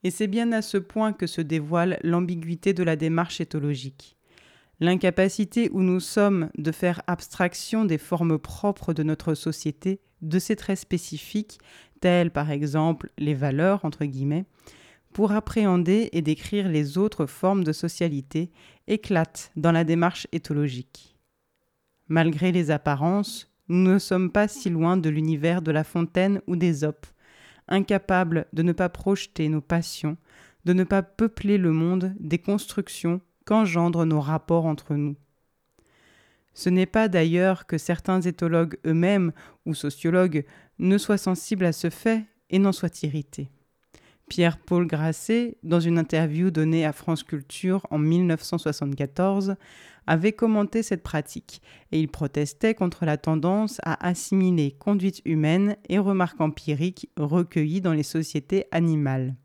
Et 0.03 0.11
c'est 0.11 0.27
bien 0.27 0.51
à 0.51 0.61
ce 0.61 0.77
point 0.77 1.13
que 1.13 1.27
se 1.27 1.41
dévoile 1.41 1.99
l'ambiguïté 2.03 2.73
de 2.73 2.83
la 2.83 2.95
démarche 2.95 3.41
éthologique. 3.41 4.17
L'incapacité 4.79 5.69
où 5.73 5.81
nous 5.81 5.99
sommes 5.99 6.49
de 6.57 6.71
faire 6.71 7.01
abstraction 7.07 7.83
des 7.83 7.97
formes 7.97 8.39
propres 8.39 8.93
de 8.93 9.03
notre 9.03 9.33
société, 9.33 9.99
de 10.21 10.39
ses 10.39 10.55
traits 10.55 10.79
spécifiques, 10.79 11.59
tels 11.99 12.31
par 12.31 12.49
exemple 12.49 13.09
les 13.17 13.33
valeurs, 13.33 13.83
entre 13.83 14.05
guillemets, 14.05 14.45
pour 15.11 15.33
appréhender 15.33 16.09
et 16.13 16.21
décrire 16.21 16.69
les 16.69 16.97
autres 16.97 17.25
formes 17.25 17.63
de 17.63 17.73
socialité 17.73 18.51
éclate 18.87 19.51
dans 19.55 19.71
la 19.71 19.83
démarche 19.83 20.27
éthologique. 20.31 21.17
Malgré 22.07 22.51
les 22.51 22.71
apparences, 22.71 23.51
nous 23.67 23.91
ne 23.91 23.99
sommes 23.99 24.31
pas 24.31 24.47
si 24.47 24.69
loin 24.69 24.97
de 24.97 25.09
l'univers 25.09 25.61
de 25.61 25.71
La 25.71 25.83
Fontaine 25.83 26.41
ou 26.47 26.55
d'Ésope, 26.55 27.05
incapables 27.69 28.47
de 28.53 28.63
ne 28.63 28.71
pas 28.71 28.89
projeter 28.89 29.49
nos 29.49 29.61
passions, 29.61 30.17
de 30.65 30.73
ne 30.73 30.83
pas 30.83 31.03
peupler 31.03 31.57
le 31.57 31.71
monde 31.71 32.13
des 32.19 32.39
constructions 32.39 33.21
qu'engendrent 33.45 34.05
nos 34.05 34.21
rapports 34.21 34.65
entre 34.65 34.95
nous. 34.95 35.15
Ce 36.53 36.69
n'est 36.69 36.85
pas 36.85 37.07
d'ailleurs 37.07 37.67
que 37.67 37.77
certains 37.77 38.21
éthologues 38.21 38.77
eux-mêmes 38.85 39.31
ou 39.65 39.73
sociologues 39.73 40.45
ne 40.77 40.97
soient 40.97 41.17
sensibles 41.17 41.65
à 41.65 41.71
ce 41.71 41.89
fait 41.89 42.25
et 42.49 42.59
n'en 42.59 42.71
soient 42.71 42.89
irrités. 43.03 43.49
Pierre-Paul 44.29 44.85
Grasset, 44.85 45.57
dans 45.63 45.79
une 45.79 45.97
interview 45.97 46.51
donnée 46.51 46.85
à 46.85 46.93
France 46.93 47.23
Culture 47.23 47.85
en 47.89 47.97
1974, 47.97 49.55
avait 50.09 50.33
commenté 50.33 50.81
cette 50.81 51.03
pratique 51.03 51.61
et 51.91 51.99
il 51.99 52.07
protestait 52.07 52.73
contre 52.73 53.05
la 53.05 53.17
tendance 53.17 53.79
à 53.83 54.07
assimiler 54.07 54.71
conduite 54.71 55.21
humaine 55.23 55.77
et 55.87 55.99
remarques 55.99 56.41
empiriques 56.41 57.11
recueillies 57.15 57.79
dans 57.79 57.93
les 57.93 58.03
sociétés 58.03 58.65
animales. 58.71 59.35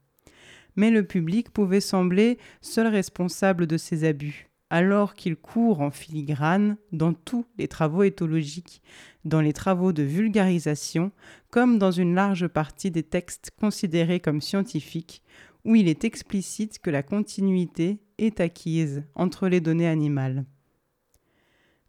Mais 0.77 0.91
le 0.91 1.07
public 1.07 1.51
pouvait 1.51 1.83
sembler 1.83 2.39
seul 2.63 2.87
responsable 2.87 3.67
de 3.67 3.77
ces 3.77 4.05
abus, 4.05 4.49
alors 4.71 5.13
qu'il 5.13 5.37
court 5.37 5.83
en 5.83 5.91
filigrane 5.91 6.79
dans 6.93 7.13
tous 7.13 7.45
les 7.59 7.69
travaux 7.69 8.03
éthologiques, 8.03 8.81
dans 9.27 9.43
les 9.43 9.53
travaux 9.53 9.93
de 9.93 10.03
vulgarisation, 10.03 11.13
comme 11.51 11.79
dans 11.79 11.93
une 11.93 12.15
large 12.15 12.49
partie 12.49 12.91
des 12.91 13.03
textes 13.03 13.51
considérés 13.61 14.19
comme 14.19 14.41
scientifiques, 14.41 15.23
où 15.67 15.77
il 15.77 15.89
est 15.89 16.05
explicite 16.05 16.79
que 16.79 16.91
la 16.91 17.03
continuité 17.03 17.99
est 18.17 18.41
acquise 18.41 19.05
entre 19.15 19.49
les 19.49 19.61
données 19.61 19.89
animales. 19.89 20.47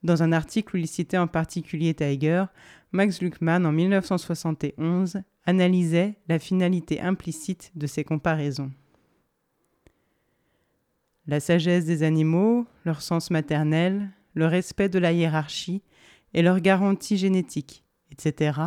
Dans 0.06 0.22
un 0.22 0.34
article 0.34 0.76
où 0.76 0.78
il 0.78 0.88
citait 0.88 1.18
en 1.18 1.26
particulier 1.26 1.96
Tiger, 1.96 2.46
Max 2.92 3.24
Luckman 3.24 3.66
en 3.66 3.72
1971 3.72 5.24
analysait 5.48 6.20
la 6.28 6.38
finalité 6.38 7.02
implicite 7.02 7.72
de 7.74 7.88
ces 7.88 8.04
comparaisons. 8.04 8.72
La 11.26 11.40
sagesse 11.40 11.86
des 11.86 12.04
animaux, 12.04 12.68
leur 12.86 13.02
sens 13.02 13.32
maternel, 13.32 14.12
le 14.36 14.46
respect 14.46 14.90
de 14.90 15.00
la 15.00 15.12
hiérarchie 15.12 15.82
et 16.36 16.44
leur 16.44 16.60
garantie 16.60 17.18
génétique, 17.18 17.84
etc., 18.12 18.60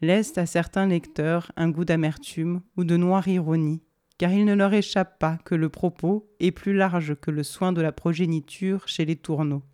laissent 0.00 0.38
à 0.38 0.46
certains 0.46 0.86
lecteurs 0.86 1.52
un 1.56 1.68
goût 1.68 1.84
d'amertume 1.84 2.62
ou 2.78 2.84
de 2.84 2.96
noire 2.96 3.28
ironie, 3.28 3.82
car 4.16 4.32
il 4.32 4.46
ne 4.46 4.54
leur 4.54 4.72
échappe 4.72 5.18
pas 5.18 5.36
que 5.44 5.54
le 5.54 5.68
propos 5.68 6.30
est 6.40 6.50
plus 6.50 6.72
large 6.72 7.14
que 7.16 7.30
le 7.30 7.42
soin 7.42 7.74
de 7.74 7.82
la 7.82 7.92
progéniture 7.92 8.88
chez 8.88 9.04
les 9.04 9.16
tourneaux. 9.16 9.64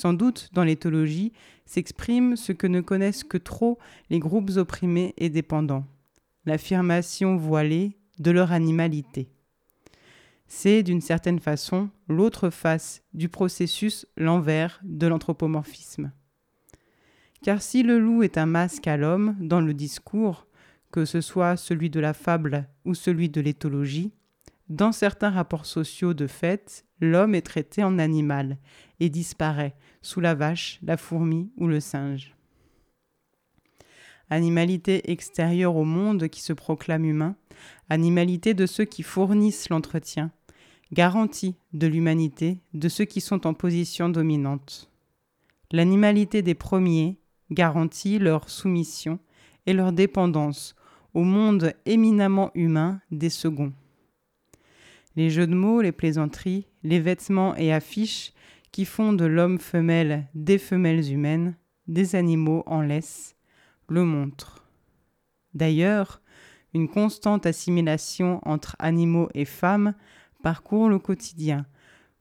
Sans 0.00 0.12
doute, 0.12 0.50
dans 0.52 0.62
l'éthologie, 0.62 1.32
s'exprime 1.66 2.36
ce 2.36 2.52
que 2.52 2.68
ne 2.68 2.80
connaissent 2.80 3.24
que 3.24 3.36
trop 3.36 3.80
les 4.10 4.20
groupes 4.20 4.52
opprimés 4.56 5.12
et 5.16 5.28
dépendants, 5.28 5.84
l'affirmation 6.44 7.36
voilée 7.36 7.98
de 8.20 8.30
leur 8.30 8.52
animalité. 8.52 9.28
C'est 10.46 10.84
d'une 10.84 11.00
certaine 11.00 11.40
façon 11.40 11.90
l'autre 12.06 12.48
face 12.48 13.02
du 13.12 13.28
processus, 13.28 14.06
l'envers 14.16 14.80
de 14.84 15.08
l'anthropomorphisme. 15.08 16.12
Car 17.42 17.60
si 17.60 17.82
le 17.82 17.98
loup 17.98 18.22
est 18.22 18.38
un 18.38 18.46
masque 18.46 18.86
à 18.86 18.96
l'homme 18.96 19.34
dans 19.40 19.60
le 19.60 19.74
discours, 19.74 20.46
que 20.92 21.06
ce 21.06 21.20
soit 21.20 21.56
celui 21.56 21.90
de 21.90 21.98
la 21.98 22.14
fable 22.14 22.68
ou 22.84 22.94
celui 22.94 23.30
de 23.30 23.40
l'éthologie, 23.40 24.12
dans 24.68 24.92
certains 24.92 25.30
rapports 25.30 25.66
sociaux 25.66 26.14
de 26.14 26.28
fait, 26.28 26.84
l'homme 27.00 27.34
est 27.34 27.42
traité 27.42 27.82
en 27.82 27.98
animal 27.98 28.58
et 29.00 29.08
disparaît 29.08 29.74
sous 30.02 30.20
la 30.20 30.34
vache, 30.34 30.78
la 30.82 30.96
fourmi 30.96 31.50
ou 31.56 31.66
le 31.66 31.80
singe. 31.80 32.34
Animalité 34.30 35.10
extérieure 35.10 35.76
au 35.76 35.84
monde 35.84 36.28
qui 36.28 36.42
se 36.42 36.52
proclame 36.52 37.04
humain, 37.04 37.34
animalité 37.88 38.54
de 38.54 38.66
ceux 38.66 38.84
qui 38.84 39.02
fournissent 39.02 39.70
l'entretien, 39.70 40.30
garantie 40.92 41.56
de 41.72 41.86
l'humanité 41.86 42.60
de 42.74 42.88
ceux 42.88 43.04
qui 43.04 43.20
sont 43.20 43.46
en 43.46 43.54
position 43.54 44.08
dominante. 44.08 44.90
L'animalité 45.70 46.42
des 46.42 46.54
premiers 46.54 47.18
garantit 47.50 48.18
leur 48.18 48.50
soumission 48.50 49.18
et 49.66 49.72
leur 49.72 49.92
dépendance 49.92 50.74
au 51.14 51.22
monde 51.22 51.72
éminemment 51.86 52.50
humain 52.54 53.00
des 53.10 53.30
seconds. 53.30 53.72
Les 55.18 55.30
jeux 55.30 55.48
de 55.48 55.54
mots, 55.56 55.80
les 55.80 55.90
plaisanteries, 55.90 56.68
les 56.84 57.00
vêtements 57.00 57.56
et 57.56 57.72
affiches 57.72 58.32
qui 58.70 58.84
font 58.84 59.12
de 59.12 59.24
l'homme 59.24 59.58
femelle 59.58 60.28
des 60.36 60.58
femelles 60.58 61.12
humaines, 61.12 61.56
des 61.88 62.14
animaux 62.14 62.62
en 62.66 62.82
laisse, 62.82 63.34
le 63.88 64.04
montrent. 64.04 64.64
D'ailleurs, 65.54 66.22
une 66.72 66.88
constante 66.88 67.46
assimilation 67.46 68.40
entre 68.44 68.76
animaux 68.78 69.28
et 69.34 69.44
femmes 69.44 69.92
parcourt 70.44 70.88
le 70.88 71.00
quotidien. 71.00 71.66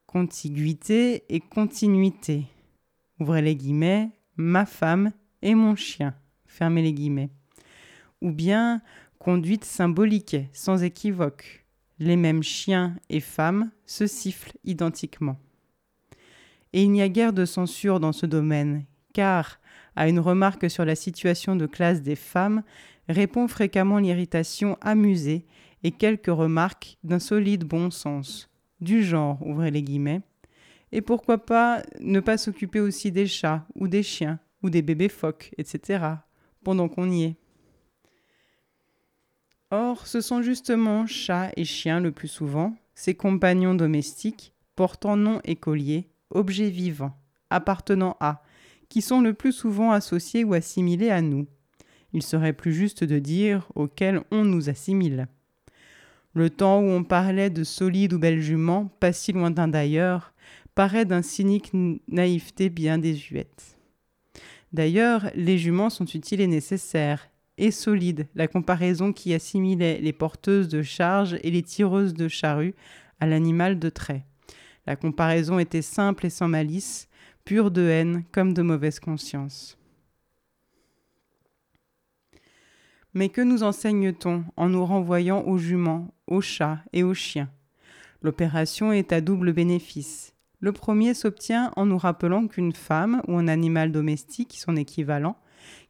Contiguïté 0.08 1.24
et 1.30 1.39
continuité. 1.39 2.48
Ouvrez 3.20 3.44
les 3.44 3.56
guillemets, 3.56 4.10
ma 4.38 4.66
femme 4.66 5.12
et 5.44 5.54
mon 5.54 5.75
chien. 5.75 6.16
Fermez 6.48 6.82
les 6.82 6.94
guillemets. 6.94 7.30
Ou 8.24 8.32
bien 8.32 8.82
conduite 9.20 9.66
symbolique, 9.66 10.38
sans 10.51 10.82
équivoque. 10.82 11.66
Les 12.00 12.16
mêmes 12.16 12.44
chiens 12.44 12.96
et 13.10 13.20
femmes 13.20 13.72
se 13.86 14.06
sifflent 14.06 14.58
identiquement. 14.63 15.38
Et 16.74 16.84
il 16.84 16.92
n'y 16.92 17.01
a 17.01 17.10
guère 17.10 17.34
de 17.34 17.46
censure 17.46 18.00
dans 18.00 18.12
ce 18.12 18.25
domaine, 18.25 18.86
car, 19.13 19.60
à 19.96 20.08
une 20.08 20.20
remarque 20.20 20.70
sur 20.70 20.86
la 20.86 20.96
situation 20.96 21.56
de 21.56 21.66
classe 21.66 22.01
des 22.04 22.16
femmes, 22.16 22.62
répond 23.10 23.48
fréquemment 23.48 23.98
l'irritation 23.98 24.77
amusée 24.82 25.46
et 25.84 25.92
quelques 25.92 26.27
remarques 26.27 26.98
d'un 27.04 27.20
solide 27.20 27.63
bon 27.63 27.89
sens, 27.89 28.50
du 28.80 29.04
genre, 29.04 29.39
ouvrez 29.46 29.72
les 29.72 29.84
guillemets, 29.84 30.22
Et 30.92 31.01
pourquoi 31.01 31.39
pas 31.39 31.82
ne 32.00 32.20
pas 32.20 32.38
s'occuper 32.38 32.80
aussi 32.80 33.12
des 33.12 33.27
chats 33.27 33.66
ou 33.75 33.88
des 33.88 34.04
chiens 34.04 34.39
ou 34.63 34.70
des 34.70 34.82
bébés 34.82 35.10
phoques, 35.10 35.51
etc., 35.58 36.04
pendant 36.63 36.88
qu'on 36.89 37.10
y 37.10 37.24
est. 37.24 37.36
Or, 39.69 40.07
ce 40.07 40.21
sont 40.21 40.41
justement 40.41 41.05
chats 41.07 41.51
et 41.57 41.65
chiens 41.65 42.00
le 42.00 42.12
plus 42.12 42.29
souvent, 42.29 42.74
ces 42.95 43.15
compagnons 43.15 43.75
domestiques, 43.75 44.53
portant 44.75 45.17
nom 45.17 45.41
écolier, 45.43 46.07
objets 46.29 46.69
vivants, 46.69 47.17
appartenant 47.50 48.15
à, 48.19 48.41
qui 48.88 49.01
sont 49.01 49.19
le 49.19 49.33
plus 49.33 49.51
souvent 49.51 49.91
associés 49.91 50.45
ou 50.45 50.53
assimilés 50.53 51.09
à 51.09 51.21
nous. 51.21 51.47
Il 52.13 52.24
serait 52.24 52.53
plus 52.53 52.74
juste 52.74 53.03
de 53.03 53.19
dire 53.19 53.67
auxquels 53.75 54.21
on 54.31 54.45
nous 54.45 54.69
assimile. 54.69 55.27
Le 56.33 56.50
temps 56.50 56.79
où 56.79 56.86
on 56.86 57.03
parlait 57.03 57.50
de 57.50 57.63
solides 57.63 58.13
ou 58.13 58.19
belles 58.19 58.41
juments, 58.41 58.89
pas 59.00 59.12
si 59.12 59.33
lointain 59.33 59.67
d'ailleurs, 59.67 60.33
paraît 60.75 61.05
d'un 61.05 61.21
cynique 61.21 61.71
naïveté 62.07 62.69
bien 62.69 63.00
désuète. 63.00 63.77
D'ailleurs, 64.71 65.29
les 65.36 65.57
juments 65.57 65.89
sont 65.89 66.05
utiles 66.05 66.39
et 66.39 66.47
nécessaires, 66.47 67.29
et 67.58 67.72
solides, 67.72 68.28
la 68.36 68.48
comparaison 68.48 69.14
qui 69.14 69.34
assimilait 69.34 70.00
les 70.00 70.14
porteuses 70.14 70.68
de 70.68 70.82
charges 70.82 71.38
et 71.42 71.52
les 71.52 71.64
tireuses 71.64 72.14
de 72.14 72.28
charrues 72.28 72.76
à 73.20 73.26
l'animal 73.26 73.80
de 73.80 73.90
trait. 73.90 74.26
La 74.86 74.96
comparaison 74.96 75.60
était 75.60 75.82
simple 75.82 76.26
et 76.26 76.30
sans 76.30 76.48
malice, 76.48 77.10
pure 77.46 77.72
de 77.72 77.82
haine 77.82 78.24
comme 78.32 78.54
de 78.54 78.62
mauvaise 78.62 79.00
conscience. 79.00 79.78
Mais 83.14 83.30
que 83.30 83.42
nous 83.42 83.64
enseigne-t-on 83.64 84.44
en 84.56 84.70
nous 84.70 84.86
renvoyant 84.86 85.42
aux 85.44 85.58
juments, 85.58 86.14
aux 86.28 86.42
chats 86.42 86.80
et 86.94 87.04
aux 87.04 87.14
chiens? 87.14 87.50
L'opération 88.22 88.92
est 88.92 89.12
à 89.12 89.22
double 89.22 89.54
bénéfice. 89.54 90.34
Le 90.60 90.72
premier 90.72 91.14
s'obtient 91.14 91.72
en 91.76 91.86
nous 91.86 91.98
rappelant 91.98 92.48
qu'une 92.48 92.74
femme 92.74 93.22
ou 93.28 93.38
un 93.38 93.48
animal 93.48 93.92
domestique, 93.92 94.58
son 94.58 94.76
équivalent, 94.76 95.38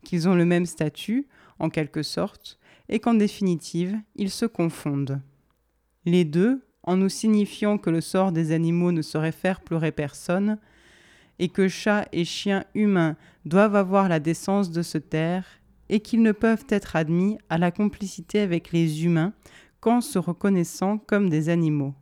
qu'ils 0.04 0.28
ont 0.28 0.36
le 0.36 0.46
même 0.46 0.66
statut, 0.66 1.28
en 1.60 1.70
quelque 1.70 2.04
sorte, 2.04 2.60
et 2.90 3.00
qu'en 3.00 3.14
définitive, 3.14 3.98
ils 4.16 4.32
se 4.32 4.46
confondent. 4.46 5.22
Les 6.06 6.26
deux, 6.26 6.62
en 6.84 6.96
nous 6.96 7.10
signifiant 7.10 7.78
que 7.78 7.90
le 7.90 8.02
sort 8.02 8.32
des 8.32 8.52
animaux 8.52 8.92
ne 8.92 9.02
saurait 9.02 9.32
faire 9.32 9.62
pleurer 9.62 9.92
personne, 9.92 10.58
et 11.40 11.50
que 11.50 11.68
chats 11.68 12.08
et 12.12 12.26
chiens 12.26 12.64
humains 12.74 13.16
doivent 13.46 13.76
avoir 13.76 14.10
la 14.10 14.20
décence 14.20 14.72
de 14.72 14.82
se 14.82 14.98
taire, 14.98 15.46
et 15.90 16.00
qu'ils 16.00 16.22
ne 16.22 16.32
peuvent 16.32 16.66
être 16.70 16.96
admis 16.96 17.38
à 17.50 17.58
la 17.58 17.72
complicité 17.72 18.40
avec 18.40 18.72
les 18.72 19.06
humains 19.06 19.34
qu'en 19.80 20.02
se 20.02 20.20
reconnaissant 20.20 20.98
comme 20.98 21.30
des 21.30 21.50
animaux. 21.50 21.94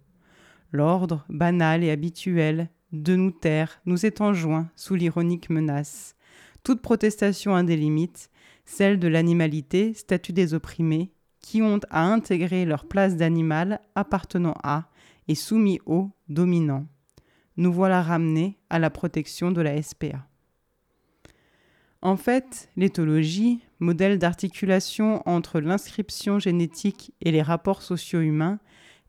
L'ordre, 0.71 1.25
banal 1.29 1.83
et 1.83 1.91
habituel, 1.91 2.69
de 2.91 3.15
nous 3.15 3.31
taire 3.31 3.81
nous 3.85 4.05
est 4.05 4.21
enjoint 4.21 4.69
sous 4.75 4.95
l'ironique 4.95 5.49
menace. 5.49 6.15
Toute 6.63 6.81
protestation 6.81 7.55
a 7.55 7.63
des 7.63 7.77
limites, 7.77 8.29
celle 8.65 8.99
de 8.99 9.07
l'animalité, 9.07 9.93
statut 9.93 10.33
des 10.33 10.53
opprimés, 10.53 11.11
qui 11.39 11.61
ont 11.61 11.79
à 11.91 12.03
intégrer 12.03 12.65
leur 12.65 12.85
place 12.85 13.15
d'animal 13.15 13.79
appartenant 13.93 14.55
à 14.63 14.89
et 15.27 15.35
soumis 15.35 15.79
au 15.85 16.09
dominant. 16.27 16.87
Nous 17.57 17.71
voilà 17.71 18.01
ramenés 18.01 18.57
à 18.69 18.79
la 18.79 18.89
protection 18.89 19.51
de 19.51 19.61
la 19.61 19.81
SPA. 19.81 20.27
En 22.01 22.17
fait, 22.17 22.69
l'éthologie, 22.75 23.61
modèle 23.79 24.19
d'articulation 24.19 25.27
entre 25.27 25.59
l'inscription 25.59 26.39
génétique 26.39 27.13
et 27.21 27.31
les 27.31 27.41
rapports 27.41 27.81
socio-humains, 27.81 28.59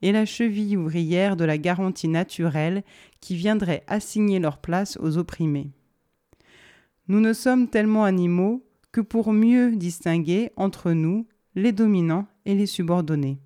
est 0.02 0.12
la 0.12 0.26
cheville 0.26 0.76
ouvrière 0.76 1.36
de 1.36 1.44
la 1.44 1.58
garantie 1.58 2.08
naturelle 2.08 2.84
qui 3.20 3.34
viendrait 3.34 3.82
assigner 3.86 4.38
leur 4.38 4.58
place 4.58 4.98
aux 5.00 5.18
opprimés. 5.18 5.70
Nous 7.08 7.20
ne 7.20 7.32
sommes 7.32 7.68
tellement 7.68 8.04
animaux 8.04 8.65
que 8.96 9.02
pour 9.02 9.34
mieux 9.34 9.76
distinguer 9.76 10.52
entre 10.56 10.92
nous 10.92 11.26
les 11.54 11.72
dominants 11.72 12.26
et 12.46 12.54
les 12.54 12.64
subordonnés. 12.64 13.36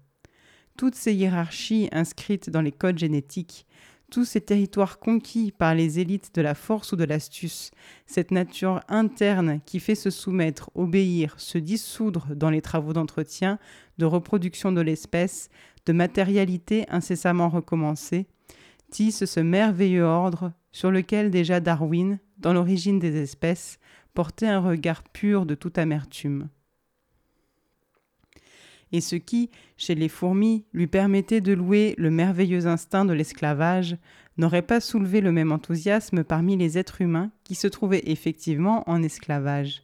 Toutes 0.77 0.95
ces 0.95 1.13
hiérarchies 1.13 1.89
inscrites 1.91 2.51
dans 2.51 2.61
les 2.61 2.71
codes 2.71 3.01
génétiques, 3.01 3.67
tous 4.13 4.25
ces 4.25 4.41
territoires 4.41 5.01
conquis 5.01 5.51
par 5.51 5.75
les 5.75 5.99
élites 5.99 6.33
de 6.37 6.41
la 6.41 6.55
force 6.55 6.93
ou 6.93 6.97
de 6.97 7.03
l'astuce, 7.03 7.73
cette 8.07 8.31
nature 8.31 8.81
interne 8.87 9.59
qui 9.67 9.81
fait 9.81 9.97
se 9.97 10.11
soumettre, 10.11 10.71
obéir, 10.77 11.35
se 11.41 11.59
dissoudre 11.59 12.29
dans 12.37 12.51
les 12.51 12.63
travaux 12.63 12.93
d'entretien, 12.93 13.59
de 13.99 14.05
reproduction 14.05 14.71
de 14.71 14.83
l'espèce, 14.83 15.49
de 15.85 15.93
matérialité 15.93 16.85
incessamment 16.91 17.49
recommencée, 17.49 18.29
tisse 18.93 19.25
ce 19.25 19.41
merveilleux 19.41 20.05
ordre 20.05 20.53
sur 20.71 20.93
lequel 20.93 21.33
déjà 21.33 21.59
Darwin, 21.59 22.21
dans 22.39 22.53
l'origine 22.53 23.01
des 23.01 23.21
espèces, 23.21 23.80
portait 24.15 24.47
un 24.47 24.61
regard 24.61 25.03
pur 25.05 25.47
de 25.47 25.55
toute 25.55 25.79
amertume 25.79 26.49
et 28.93 29.01
ce 29.01 29.17
qui, 29.17 29.51
chez 29.77 29.95
les 29.95 30.09
fourmis, 30.09 30.65
lui 30.73 30.87
permettait 30.87 31.41
de 31.41 31.53
louer 31.53 31.95
le 31.99 32.11
merveilleux 32.11 32.67
instinct 32.67 33.05
de 33.05 33.13
l'esclavage, 33.13 33.97
n'aurait 34.37 34.63
pas 34.63 34.81
soulevé 34.81 35.21
le 35.21 35.33
même 35.33 35.53
enthousiasme 35.53 36.25
parmi 36.25 36.57
les 36.57 36.79
êtres 36.79 37.01
humains 37.01 37.31
qui 37.45 37.55
se 37.55 37.67
trouvaient 37.67 38.03
effectivement 38.07 38.89
en 38.89 39.03
esclavage. 39.03 39.83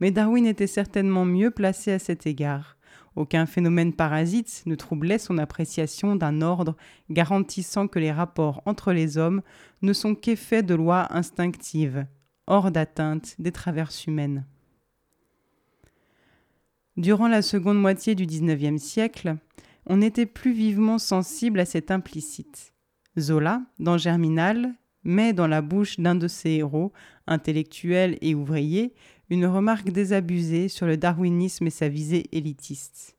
Mais 0.00 0.10
Darwin 0.10 0.46
était 0.46 0.66
certainement 0.66 1.24
mieux 1.24 1.50
placé 1.50 1.92
à 1.92 1.98
cet 1.98 2.26
égard. 2.26 2.76
Aucun 3.16 3.46
phénomène 3.46 3.92
parasite 3.92 4.62
ne 4.66 4.74
troublait 4.74 5.18
son 5.18 5.38
appréciation 5.38 6.16
d'un 6.16 6.42
ordre 6.42 6.76
garantissant 7.10 7.86
que 7.86 8.00
les 8.00 8.10
rapports 8.10 8.60
entre 8.66 8.92
les 8.92 9.18
hommes 9.18 9.40
ne 9.82 9.92
sont 9.92 10.16
qu'effets 10.16 10.64
de 10.64 10.74
lois 10.74 11.06
instinctives, 11.10 12.06
hors 12.46 12.70
d'atteinte 12.70 13.34
des 13.38 13.52
traverses 13.52 14.06
humaines. 14.06 14.44
Durant 16.96 17.28
la 17.28 17.42
seconde 17.42 17.80
moitié 17.80 18.14
du 18.14 18.26
XIXe 18.26 18.80
siècle, 18.80 19.36
on 19.86 20.00
était 20.00 20.26
plus 20.26 20.52
vivement 20.52 20.98
sensible 20.98 21.60
à 21.60 21.64
cet 21.64 21.90
implicite. 21.90 22.72
Zola, 23.18 23.62
dans 23.78 23.98
Germinal, 23.98 24.74
met 25.02 25.32
dans 25.32 25.46
la 25.46 25.60
bouche 25.60 25.98
d'un 25.98 26.14
de 26.14 26.28
ses 26.28 26.50
héros, 26.50 26.92
intellectuel 27.26 28.16
et 28.20 28.34
ouvrier, 28.34 28.94
une 29.30 29.46
remarque 29.46 29.90
désabusée 29.90 30.68
sur 30.68 30.86
le 30.86 30.96
darwinisme 30.96 31.66
et 31.66 31.70
sa 31.70 31.88
visée 31.88 32.26
élitiste. 32.32 33.16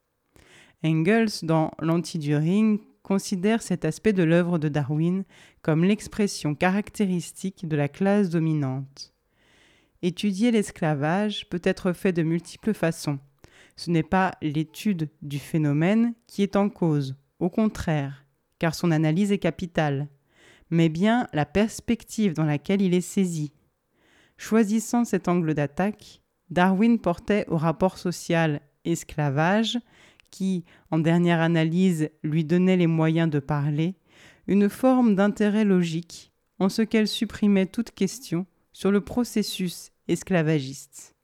Engels, 0.84 1.44
dans 1.44 1.72
L'Anti-During, 1.80 2.80
considère 3.04 3.62
cet 3.62 3.86
aspect 3.86 4.14
de 4.14 4.24
l'œuvre 4.24 4.58
de 4.58 4.68
Darwin 4.68 5.24
comme 5.62 5.84
l'expression 5.84 6.56
caractéristique 6.56 7.68
de 7.68 7.76
la 7.76 7.88
classe 7.88 8.30
dominante. 8.30 9.15
Étudier 10.06 10.52
l'esclavage 10.52 11.50
peut 11.50 11.62
être 11.64 11.92
fait 11.92 12.14
de 12.14 12.22
multiples 12.22 12.74
façons 12.74 13.20
ce 13.76 13.90
n'est 13.92 14.04
pas 14.04 14.32
l'étude 14.42 15.10
du 15.22 15.40
phénomène 15.40 16.14
qui 16.28 16.44
est 16.44 16.56
en 16.56 16.70
cause, 16.70 17.16
au 17.40 17.50
contraire, 17.50 18.26
car 18.60 18.74
son 18.74 18.92
analyse 18.92 19.32
est 19.32 19.40
capitale, 19.40 20.08
mais 20.70 20.90
bien 20.90 21.28
la 21.34 21.46
perspective 21.46 22.34
dans 22.34 22.46
laquelle 22.46 22.82
il 22.82 22.94
est 22.94 23.02
saisi. 23.02 23.52
Choisissant 24.38 25.06
cet 25.06 25.28
angle 25.28 25.54
d'attaque, 25.54 26.22
Darwin 26.50 27.00
portait 27.00 27.46
au 27.50 27.58
rapport 27.58 27.98
social 27.98 28.62
esclavage, 28.86 29.78
qui, 30.32 30.66
en 30.92 31.00
dernière 31.00 31.40
analyse, 31.40 32.10
lui 32.24 32.44
donnait 32.44 32.78
les 32.78 32.88
moyens 32.88 33.30
de 33.30 33.40
parler, 33.40 33.96
une 34.48 34.70
forme 34.70 35.16
d'intérêt 35.16 35.66
logique, 35.66 36.32
en 36.60 36.70
ce 36.70 36.82
qu'elle 36.82 37.08
supprimait 37.08 37.66
toute 37.66 37.92
question 37.92 38.46
sur 38.74 38.92
le 38.92 39.02
processus 39.02 39.92
esclavagiste. 40.08 41.16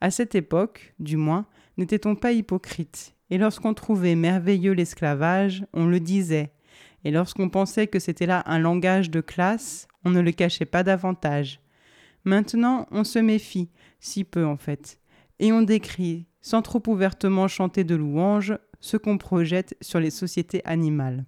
À 0.00 0.10
cette 0.10 0.34
époque, 0.34 0.94
du 0.98 1.16
moins, 1.16 1.46
N'était-on 1.78 2.16
pas 2.16 2.32
hypocrite 2.32 3.14
Et 3.30 3.38
lorsqu'on 3.38 3.72
trouvait 3.72 4.16
merveilleux 4.16 4.72
l'esclavage, 4.72 5.64
on 5.72 5.86
le 5.86 6.00
disait. 6.00 6.52
Et 7.04 7.12
lorsqu'on 7.12 7.48
pensait 7.48 7.86
que 7.86 8.00
c'était 8.00 8.26
là 8.26 8.42
un 8.46 8.58
langage 8.58 9.12
de 9.12 9.20
classe, 9.20 9.86
on 10.04 10.10
ne 10.10 10.20
le 10.20 10.32
cachait 10.32 10.64
pas 10.64 10.82
davantage. 10.82 11.60
Maintenant, 12.24 12.88
on 12.90 13.04
se 13.04 13.20
méfie, 13.20 13.70
si 14.00 14.24
peu 14.24 14.44
en 14.44 14.56
fait, 14.56 14.98
et 15.38 15.52
on 15.52 15.62
décrit, 15.62 16.26
sans 16.40 16.62
trop 16.62 16.82
ouvertement 16.88 17.46
chanter 17.46 17.84
de 17.84 17.94
louanges, 17.94 18.58
ce 18.80 18.96
qu'on 18.96 19.16
projette 19.16 19.76
sur 19.80 20.00
les 20.00 20.10
sociétés 20.10 20.62
animales. 20.64 21.26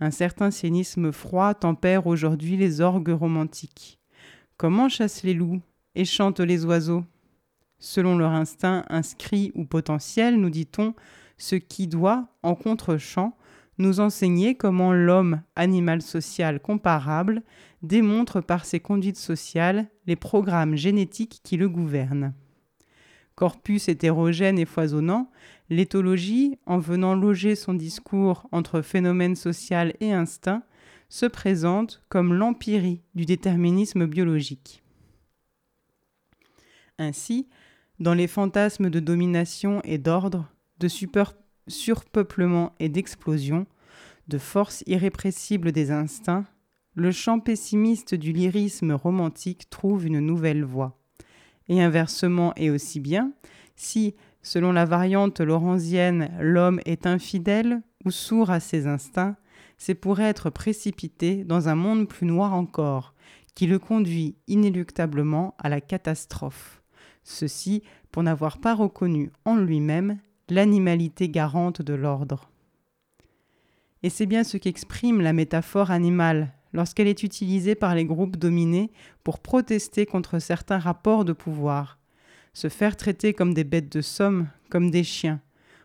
Un 0.00 0.10
certain 0.10 0.50
cynisme 0.50 1.12
froid 1.12 1.54
tempère 1.54 2.06
aujourd'hui 2.06 2.58
les 2.58 2.82
orgues 2.82 3.08
romantiques. 3.08 3.98
Comment 4.58 4.88
chassent 4.88 5.22
les 5.22 5.34
loups 5.34 5.60
et 5.94 6.06
chantent 6.06 6.40
les 6.40 6.64
oiseaux? 6.64 7.04
Selon 7.78 8.16
leur 8.16 8.30
instinct 8.30 8.86
inscrit 8.88 9.52
ou 9.54 9.66
potentiel, 9.66 10.40
nous 10.40 10.48
dit-on, 10.48 10.94
ce 11.36 11.56
qui 11.56 11.86
doit, 11.86 12.28
en 12.42 12.54
contre-champ, 12.54 13.36
nous 13.76 14.00
enseigner 14.00 14.54
comment 14.54 14.94
l'homme, 14.94 15.42
animal 15.56 16.00
social 16.00 16.58
comparable, 16.60 17.42
démontre 17.82 18.40
par 18.40 18.64
ses 18.64 18.80
conduites 18.80 19.18
sociales 19.18 19.88
les 20.06 20.16
programmes 20.16 20.74
génétiques 20.74 21.40
qui 21.42 21.58
le 21.58 21.68
gouvernent. 21.68 22.32
Corpus 23.34 23.90
hétérogène 23.90 24.58
et 24.58 24.64
foisonnant, 24.64 25.30
l'éthologie, 25.68 26.56
en 26.64 26.78
venant 26.78 27.14
loger 27.14 27.56
son 27.56 27.74
discours 27.74 28.48
entre 28.52 28.80
phénomène 28.80 29.36
social 29.36 29.92
et 30.00 30.14
instinct, 30.14 30.62
se 31.08 31.26
présente 31.26 32.02
comme 32.08 32.34
l'empirie 32.34 33.02
du 33.14 33.24
déterminisme 33.24 34.06
biologique. 34.06 34.82
Ainsi, 36.98 37.48
dans 38.00 38.14
les 38.14 38.26
fantasmes 38.26 38.90
de 38.90 39.00
domination 39.00 39.80
et 39.84 39.98
d'ordre, 39.98 40.50
de 40.78 40.88
surpeuplement 41.68 42.74
et 42.78 42.88
d'explosion, 42.88 43.66
de 44.28 44.38
force 44.38 44.82
irrépressible 44.86 45.72
des 45.72 45.90
instincts, 45.90 46.46
le 46.94 47.12
champ 47.12 47.40
pessimiste 47.40 48.14
du 48.14 48.32
lyrisme 48.32 48.92
romantique 48.92 49.68
trouve 49.70 50.06
une 50.06 50.20
nouvelle 50.20 50.64
voie. 50.64 50.98
Et 51.68 51.82
inversement 51.82 52.52
et 52.56 52.70
aussi 52.70 53.00
bien, 53.00 53.32
si, 53.76 54.14
selon 54.42 54.72
la 54.72 54.84
variante 54.84 55.40
laurenzienne, 55.40 56.30
l'homme 56.40 56.80
est 56.86 57.06
infidèle 57.06 57.82
ou 58.04 58.10
sourd 58.10 58.50
à 58.50 58.60
ses 58.60 58.86
instincts, 58.86 59.36
c'est 59.76 59.94
pour 59.94 60.20
être 60.20 60.50
précipité 60.50 61.44
dans 61.44 61.68
un 61.68 61.74
monde 61.74 62.08
plus 62.08 62.26
noir 62.26 62.54
encore, 62.54 63.14
qui 63.54 63.66
le 63.66 63.78
conduit 63.78 64.36
inéluctablement 64.46 65.54
à 65.58 65.68
la 65.68 65.80
catastrophe. 65.80 66.82
Ceci 67.24 67.82
pour 68.12 68.22
n'avoir 68.22 68.58
pas 68.58 68.74
reconnu 68.74 69.30
en 69.44 69.56
lui-même 69.56 70.18
l'animalité 70.48 71.28
garante 71.28 71.82
de 71.82 71.94
l'ordre. 71.94 72.50
Et 74.02 74.10
c'est 74.10 74.26
bien 74.26 74.44
ce 74.44 74.56
qu'exprime 74.56 75.20
la 75.20 75.32
métaphore 75.32 75.90
animale 75.90 76.52
lorsqu'elle 76.72 77.08
est 77.08 77.22
utilisée 77.22 77.74
par 77.74 77.94
les 77.94 78.04
groupes 78.04 78.36
dominés 78.36 78.92
pour 79.24 79.40
protester 79.40 80.06
contre 80.06 80.38
certains 80.38 80.78
rapports 80.78 81.24
de 81.24 81.32
pouvoir, 81.32 81.98
se 82.52 82.68
faire 82.68 82.96
traiter 82.96 83.34
comme 83.34 83.54
des 83.54 83.64
bêtes 83.64 83.90
de 83.90 84.02
somme, 84.02 84.48
comme 84.70 84.90
des 84.90 85.04
chiens. 85.04 85.40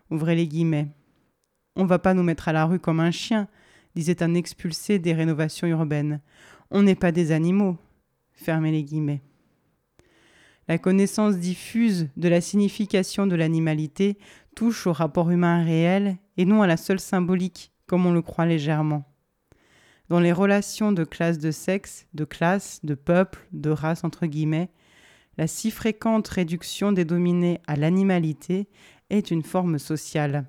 Ouvrez 0.09 0.35
les 0.35 0.47
guillemets. 0.47 0.89
On 1.75 1.85
va 1.85 1.99
pas 1.99 2.13
nous 2.13 2.23
mettre 2.23 2.49
à 2.49 2.53
la 2.53 2.65
rue 2.65 2.79
comme 2.79 2.99
un 2.99 3.11
chien, 3.11 3.47
disait 3.95 4.23
un 4.23 4.33
expulsé 4.33 4.99
des 4.99 5.13
rénovations 5.13 5.67
urbaines. 5.67 6.21
On 6.69 6.83
n'est 6.83 6.95
pas 6.95 7.11
des 7.11 7.31
animaux. 7.31 7.77
Fermez 8.33 8.71
les 8.71 8.83
guillemets. 8.83 9.21
La 10.67 10.77
connaissance 10.77 11.37
diffuse 11.37 12.09
de 12.17 12.29
la 12.29 12.39
signification 12.39 13.27
de 13.27 13.35
l'animalité 13.35 14.17
touche 14.55 14.87
au 14.87 14.93
rapport 14.93 15.29
humain 15.29 15.63
réel 15.63 16.17
et 16.37 16.45
non 16.45 16.61
à 16.61 16.67
la 16.67 16.77
seule 16.77 16.99
symbolique, 16.99 17.71
comme 17.87 18.05
on 18.05 18.13
le 18.13 18.21
croit 18.21 18.45
légèrement. 18.45 19.03
Dans 20.07 20.19
les 20.19 20.31
relations 20.31 20.91
de 20.91 21.03
classe 21.03 21.39
de 21.39 21.51
sexe, 21.51 22.07
de 22.13 22.25
classe, 22.25 22.79
de 22.83 22.95
peuple, 22.95 23.47
de 23.51 23.69
race 23.69 24.03
entre 24.03 24.25
guillemets, 24.25 24.69
la 25.37 25.47
si 25.47 25.71
fréquente 25.71 26.27
réduction 26.27 26.91
des 26.91 27.05
dominés 27.05 27.61
à 27.67 27.75
l'animalité 27.75 28.67
est 29.09 29.31
une 29.31 29.43
forme 29.43 29.79
sociale. 29.79 30.45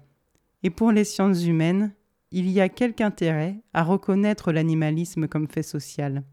Et 0.63 0.71
pour 0.71 0.93
les 0.93 1.05
sciences 1.05 1.45
humaines, 1.45 1.93
il 2.33 2.51
y 2.51 2.61
a 2.61 2.69
quelque 2.69 3.03
intérêt 3.03 3.61
à 3.75 3.83
reconnaître 3.85 4.53
l'animalisme 4.53 5.29
comme 5.29 5.49
fait 5.49 5.63
social. 5.63 6.25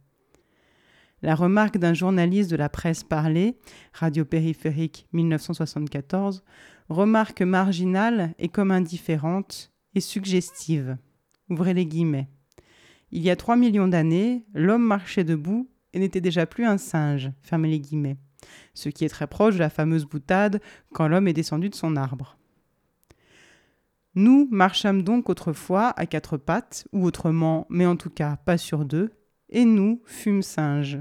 La 1.21 1.35
remarque 1.35 1.77
d'un 1.77 1.93
journaliste 1.93 2.49
de 2.49 2.55
la 2.55 2.69
presse 2.69 3.03
parlée, 3.03 3.57
Radio 3.93 4.23
Périphérique 4.23 5.07
1974, 5.11 6.43
remarque 6.87 7.41
marginale 7.41 8.33
et 8.39 8.47
comme 8.47 8.71
indifférente 8.71 9.73
et 9.95 9.99
suggestive. 9.99 10.97
Ouvrez 11.49 11.73
les 11.73 11.85
guillemets. 11.85 12.29
Il 13.11 13.21
y 13.21 13.29
a 13.29 13.35
trois 13.35 13.57
millions 13.57 13.87
d'années, 13.87 14.45
l'homme 14.53 14.85
marchait 14.85 15.25
debout 15.25 15.69
et 15.93 15.99
n'était 15.99 16.21
déjà 16.21 16.45
plus 16.45 16.65
un 16.65 16.77
singe. 16.77 17.31
Fermez 17.41 17.69
les 17.69 17.79
guillemets. 17.79 18.17
Ce 18.73 18.87
qui 18.87 19.03
est 19.03 19.09
très 19.09 19.27
proche 19.27 19.55
de 19.55 19.59
la 19.59 19.69
fameuse 19.69 20.05
boutade 20.05 20.61
quand 20.93 21.09
l'homme 21.09 21.27
est 21.27 21.33
descendu 21.33 21.69
de 21.69 21.75
son 21.75 21.97
arbre. 21.97 22.38
Nous 24.15 24.47
marchâmes 24.51 25.03
donc 25.03 25.29
autrefois 25.29 25.93
à 25.97 26.05
quatre 26.05 26.37
pattes, 26.37 26.87
ou 26.91 27.05
autrement, 27.05 27.67
mais 27.69 27.85
en 27.85 27.95
tout 27.95 28.09
cas 28.09 28.37
pas 28.37 28.57
sur 28.57 28.85
deux, 28.85 29.11
et 29.49 29.65
nous 29.65 30.01
fûmes 30.05 30.41
singes. 30.41 30.99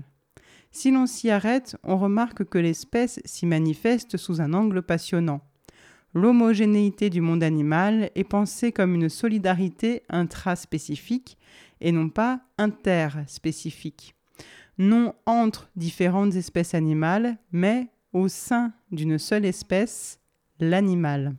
Si 0.70 0.90
l'on 0.90 1.06
s'y 1.06 1.30
arrête, 1.30 1.76
on 1.82 1.96
remarque 1.96 2.44
que 2.44 2.58
l'espèce 2.58 3.20
s'y 3.24 3.46
manifeste 3.46 4.16
sous 4.16 4.40
un 4.40 4.52
angle 4.52 4.82
passionnant. 4.82 5.40
L'homogénéité 6.14 7.10
du 7.10 7.20
monde 7.20 7.42
animal 7.42 8.10
est 8.14 8.24
pensée 8.24 8.72
comme 8.72 8.94
une 8.94 9.08
solidarité 9.08 10.02
intraspécifique 10.08 11.36
et 11.80 11.92
non 11.92 12.08
pas 12.08 12.40
interspécifique. 12.58 14.14
Non 14.78 15.14
entre 15.26 15.70
différentes 15.76 16.34
espèces 16.34 16.74
animales, 16.74 17.36
mais 17.52 17.88
au 18.12 18.28
sein 18.28 18.72
d'une 18.90 19.18
seule 19.18 19.44
espèce, 19.44 20.20
l'animal. 20.60 21.34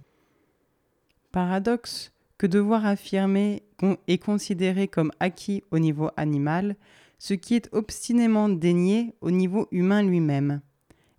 Paradoxe 1.31 2.11
que 2.37 2.47
devoir 2.47 2.85
affirmer 2.85 3.63
et 4.07 4.17
considérer 4.17 4.87
comme 4.87 5.11
acquis 5.19 5.63
au 5.71 5.79
niveau 5.79 6.09
animal 6.17 6.75
ce 7.19 7.33
qui 7.33 7.53
est 7.53 7.69
obstinément 7.73 8.49
dénié 8.49 9.13
au 9.21 9.29
niveau 9.29 9.67
humain 9.71 10.01
lui-même. 10.01 10.61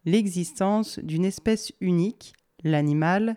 L'existence 0.07 0.99
d'une 0.99 1.27
espèce 1.27 1.73
unique, 1.81 2.33
l'animal, 2.65 3.37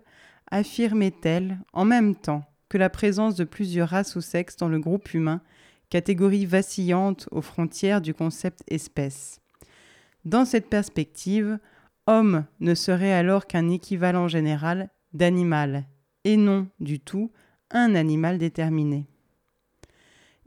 affirmait-elle 0.50 1.60
en 1.74 1.84
même 1.84 2.16
temps 2.16 2.46
que 2.70 2.78
la 2.78 2.90
présence 2.90 3.36
de 3.36 3.44
plusieurs 3.44 3.90
races 3.90 4.16
ou 4.16 4.22
sexes 4.22 4.56
dans 4.56 4.70
le 4.70 4.80
groupe 4.80 5.14
humain, 5.14 5.42
catégorie 5.90 6.46
vacillante 6.46 7.28
aux 7.32 7.42
frontières 7.42 8.02
du 8.02 8.14
concept 8.14 8.64
espèce? 8.68 9.42
Dans 10.24 10.46
cette 10.46 10.70
perspective, 10.70 11.60
homme 12.08 12.46
ne 12.62 12.76
serait 12.76 13.14
alors 13.14 13.46
qu'un 13.46 13.70
équivalent 13.70 14.30
général 14.30 14.90
d'animal 15.12 15.86
et 16.24 16.38
non 16.38 16.68
du 16.80 17.00
tout 17.00 17.32
un 17.72 17.96
animal 17.96 18.38
déterminé. 18.38 19.08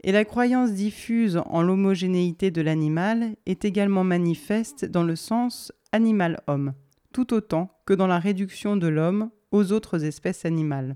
Et 0.03 0.11
la 0.11 0.25
croyance 0.25 0.73
diffuse 0.73 1.41
en 1.45 1.61
l'homogénéité 1.61 2.51
de 2.51 2.61
l'animal 2.61 3.35
est 3.45 3.65
également 3.65 4.03
manifeste 4.03 4.85
dans 4.85 5.03
le 5.03 5.15
sens 5.15 5.71
animal-homme, 5.91 6.73
tout 7.11 7.33
autant 7.33 7.71
que 7.85 7.93
dans 7.93 8.07
la 8.07 8.19
réduction 8.19 8.77
de 8.77 8.87
l'homme 8.87 9.31
aux 9.51 9.71
autres 9.71 10.03
espèces 10.03 10.45
animales. 10.45 10.95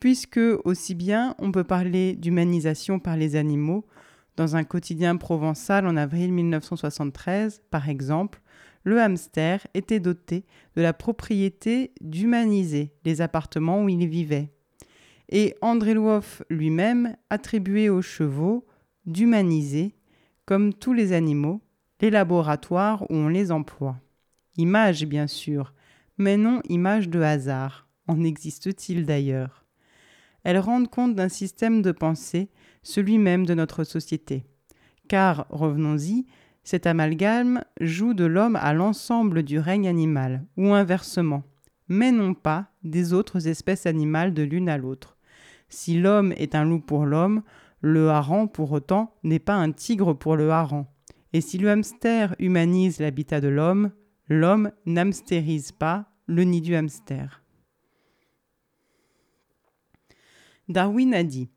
Puisque 0.00 0.40
aussi 0.64 0.94
bien 0.94 1.34
on 1.38 1.52
peut 1.52 1.64
parler 1.64 2.16
d'humanisation 2.16 2.98
par 2.98 3.16
les 3.16 3.36
animaux, 3.36 3.86
dans 4.36 4.56
un 4.56 4.64
quotidien 4.64 5.16
provençal 5.16 5.86
en 5.86 5.96
avril 5.96 6.32
1973, 6.32 7.62
par 7.70 7.88
exemple, 7.88 8.40
le 8.84 9.00
hamster 9.00 9.66
était 9.74 10.00
doté 10.00 10.44
de 10.76 10.82
la 10.82 10.92
propriété 10.92 11.92
d'humaniser 12.00 12.92
les 13.04 13.20
appartements 13.20 13.84
où 13.84 13.88
il 13.88 14.06
vivait. 14.08 14.50
Et 15.28 15.54
André 15.60 15.94
Lwoff 15.94 16.42
lui-même 16.50 17.16
attribuait 17.28 17.88
aux 17.88 18.02
chevaux 18.02 18.66
d'humaniser, 19.06 19.94
comme 20.44 20.74
tous 20.74 20.92
les 20.92 21.12
animaux, 21.12 21.60
les 22.00 22.10
laboratoires 22.10 23.02
où 23.10 23.14
on 23.14 23.28
les 23.28 23.52
emploie. 23.52 24.00
Image, 24.56 25.06
bien 25.06 25.26
sûr, 25.26 25.72
mais 26.18 26.36
non 26.36 26.60
image 26.68 27.08
de 27.08 27.20
hasard. 27.20 27.86
En 28.08 28.24
existe-t-il 28.24 29.06
d'ailleurs? 29.06 29.64
Elles 30.42 30.58
rendent 30.58 30.90
compte 30.90 31.14
d'un 31.14 31.28
système 31.28 31.82
de 31.82 31.92
pensée, 31.92 32.48
celui 32.82 33.18
même 33.18 33.46
de 33.46 33.54
notre 33.54 33.84
société. 33.84 34.44
Car, 35.08 35.46
revenons-y, 35.50 36.26
cet 36.62 36.86
amalgame 36.86 37.64
joue 37.80 38.14
de 38.14 38.24
l'homme 38.24 38.56
à 38.56 38.72
l'ensemble 38.72 39.42
du 39.42 39.58
règne 39.58 39.88
animal, 39.88 40.44
ou 40.56 40.72
inversement, 40.72 41.42
mais 41.88 42.12
non 42.12 42.34
pas 42.34 42.70
des 42.82 43.12
autres 43.12 43.48
espèces 43.48 43.86
animales 43.86 44.34
de 44.34 44.42
l'une 44.42 44.68
à 44.68 44.78
l'autre. 44.78 45.16
Si 45.68 45.98
l'homme 45.98 46.32
est 46.36 46.54
un 46.54 46.64
loup 46.64 46.80
pour 46.80 47.06
l'homme, 47.06 47.42
le 47.80 48.10
hareng, 48.10 48.46
pour 48.46 48.72
autant, 48.72 49.14
n'est 49.22 49.38
pas 49.38 49.54
un 49.54 49.72
tigre 49.72 50.12
pour 50.12 50.36
le 50.36 50.50
hareng. 50.50 50.86
Et 51.32 51.40
si 51.40 51.58
le 51.58 51.70
hamster 51.70 52.34
humanise 52.38 53.00
l'habitat 53.00 53.40
de 53.40 53.48
l'homme, 53.48 53.92
l'homme 54.28 54.72
n'hamstérise 54.84 55.72
pas 55.72 56.06
le 56.26 56.44
nid 56.44 56.60
du 56.60 56.74
hamster. 56.74 57.42
Darwin 60.68 61.14
a 61.14 61.24
dit 61.24 61.48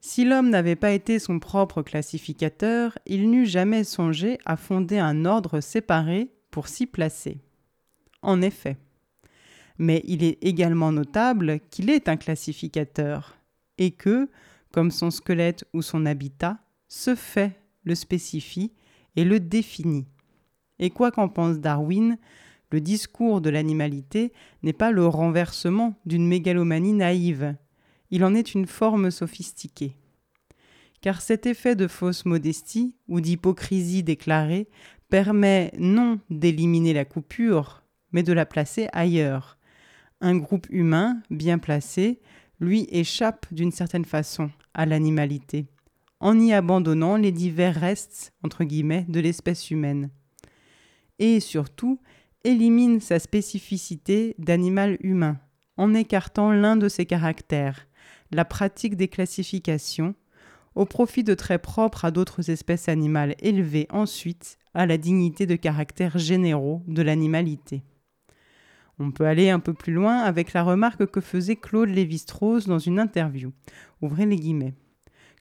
Si 0.00 0.24
l'homme 0.24 0.50
n'avait 0.50 0.76
pas 0.76 0.92
été 0.92 1.18
son 1.18 1.38
propre 1.38 1.82
classificateur, 1.82 2.98
il 3.06 3.30
n'eût 3.30 3.46
jamais 3.46 3.84
songé 3.84 4.38
à 4.44 4.56
fonder 4.56 4.98
un 4.98 5.24
ordre 5.24 5.60
séparé 5.60 6.30
pour 6.50 6.68
s'y 6.68 6.86
placer. 6.86 7.38
En 8.22 8.42
effet 8.42 8.76
mais 9.78 10.02
il 10.04 10.24
est 10.24 10.38
également 10.42 10.92
notable 10.92 11.60
qu'il 11.70 11.88
est 11.88 12.08
un 12.08 12.16
classificateur 12.16 13.38
et 13.78 13.92
que, 13.92 14.28
comme 14.72 14.90
son 14.90 15.10
squelette 15.10 15.64
ou 15.72 15.82
son 15.82 16.04
habitat, 16.04 16.58
ce 16.88 17.14
fait 17.14 17.60
le 17.84 17.94
spécifie 17.94 18.72
et 19.16 19.24
le 19.24 19.40
définit. 19.40 20.06
Et 20.80 20.90
quoi 20.90 21.10
qu'en 21.10 21.28
pense 21.28 21.58
Darwin, 21.58 22.18
le 22.70 22.80
discours 22.80 23.40
de 23.40 23.50
l'animalité 23.50 24.32
n'est 24.62 24.72
pas 24.72 24.90
le 24.90 25.06
renversement 25.06 25.94
d'une 26.04 26.26
mégalomanie 26.26 26.92
naïve, 26.92 27.54
il 28.10 28.24
en 28.24 28.34
est 28.34 28.54
une 28.54 28.66
forme 28.66 29.10
sophistiquée. 29.10 29.96
Car 31.00 31.20
cet 31.20 31.46
effet 31.46 31.76
de 31.76 31.86
fausse 31.86 32.24
modestie 32.24 32.96
ou 33.06 33.20
d'hypocrisie 33.20 34.02
déclarée 34.02 34.68
permet 35.08 35.72
non 35.78 36.20
d'éliminer 36.28 36.92
la 36.92 37.04
coupure, 37.04 37.82
mais 38.12 38.22
de 38.22 38.32
la 38.32 38.46
placer 38.46 38.88
ailleurs, 38.92 39.58
un 40.20 40.36
groupe 40.36 40.66
humain 40.70 41.22
bien 41.30 41.58
placé, 41.58 42.20
lui, 42.60 42.88
échappe 42.90 43.46
d'une 43.52 43.70
certaine 43.70 44.04
façon 44.04 44.50
à 44.74 44.84
l'animalité, 44.84 45.66
en 46.20 46.38
y 46.40 46.52
abandonnant 46.52 47.16
les 47.16 47.30
divers 47.30 47.78
restes, 47.78 48.32
entre 48.42 48.64
guillemets, 48.64 49.06
de 49.08 49.20
l'espèce 49.20 49.70
humaine. 49.70 50.10
Et 51.20 51.38
surtout, 51.38 52.00
élimine 52.44 53.00
sa 53.00 53.18
spécificité 53.18 54.34
d'animal 54.38 54.96
humain, 55.00 55.38
en 55.78 55.94
écartant 55.94 56.52
l'un 56.52 56.76
de 56.76 56.88
ses 56.88 57.06
caractères, 57.06 57.86
la 58.30 58.44
pratique 58.44 58.96
des 58.96 59.08
classifications, 59.08 60.14
au 60.74 60.84
profit 60.84 61.24
de 61.24 61.34
traits 61.34 61.62
propres 61.62 62.04
à 62.04 62.10
d'autres 62.10 62.50
espèces 62.50 62.88
animales 62.88 63.34
élevées 63.40 63.86
ensuite 63.90 64.58
à 64.74 64.86
la 64.86 64.98
dignité 64.98 65.46
de 65.46 65.56
caractères 65.56 66.18
généraux 66.18 66.82
de 66.86 67.02
l'animalité. 67.02 67.82
On 69.00 69.12
peut 69.12 69.26
aller 69.26 69.50
un 69.50 69.60
peu 69.60 69.74
plus 69.74 69.92
loin 69.92 70.18
avec 70.18 70.52
la 70.52 70.62
remarque 70.62 71.06
que 71.06 71.20
faisait 71.20 71.56
Claude 71.56 71.88
Lévi-Strauss 71.88 72.66
dans 72.66 72.78
une 72.78 72.98
interview. 72.98 73.52
Ouvrez 74.02 74.26
les 74.26 74.36
guillemets. 74.36 74.74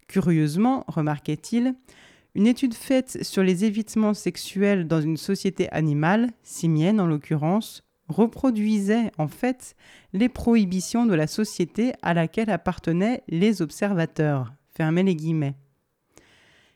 Curieusement, 0.07 0.85
remarquait-il, 0.87 1.75
une 2.35 2.47
étude 2.47 2.75
faite 2.75 3.23
sur 3.23 3.41
les 3.41 3.65
évitements 3.65 4.13
sexuels 4.13 4.87
dans 4.87 5.01
une 5.01 5.17
société 5.17 5.69
animale, 5.71 6.29
simienne 6.43 7.01
en 7.01 7.07
l'occurrence, 7.07 7.86
reproduisait 8.07 9.11
en 9.17 9.27
fait 9.27 9.75
les 10.13 10.29
prohibitions 10.29 11.05
de 11.05 11.13
la 11.13 11.27
société 11.27 11.93
à 12.01 12.13
laquelle 12.13 12.49
appartenaient 12.49 13.23
les 13.27 13.61
observateurs. 13.61 14.53
Fermez 14.75 15.03
les 15.03 15.15
guillemets. 15.15 15.55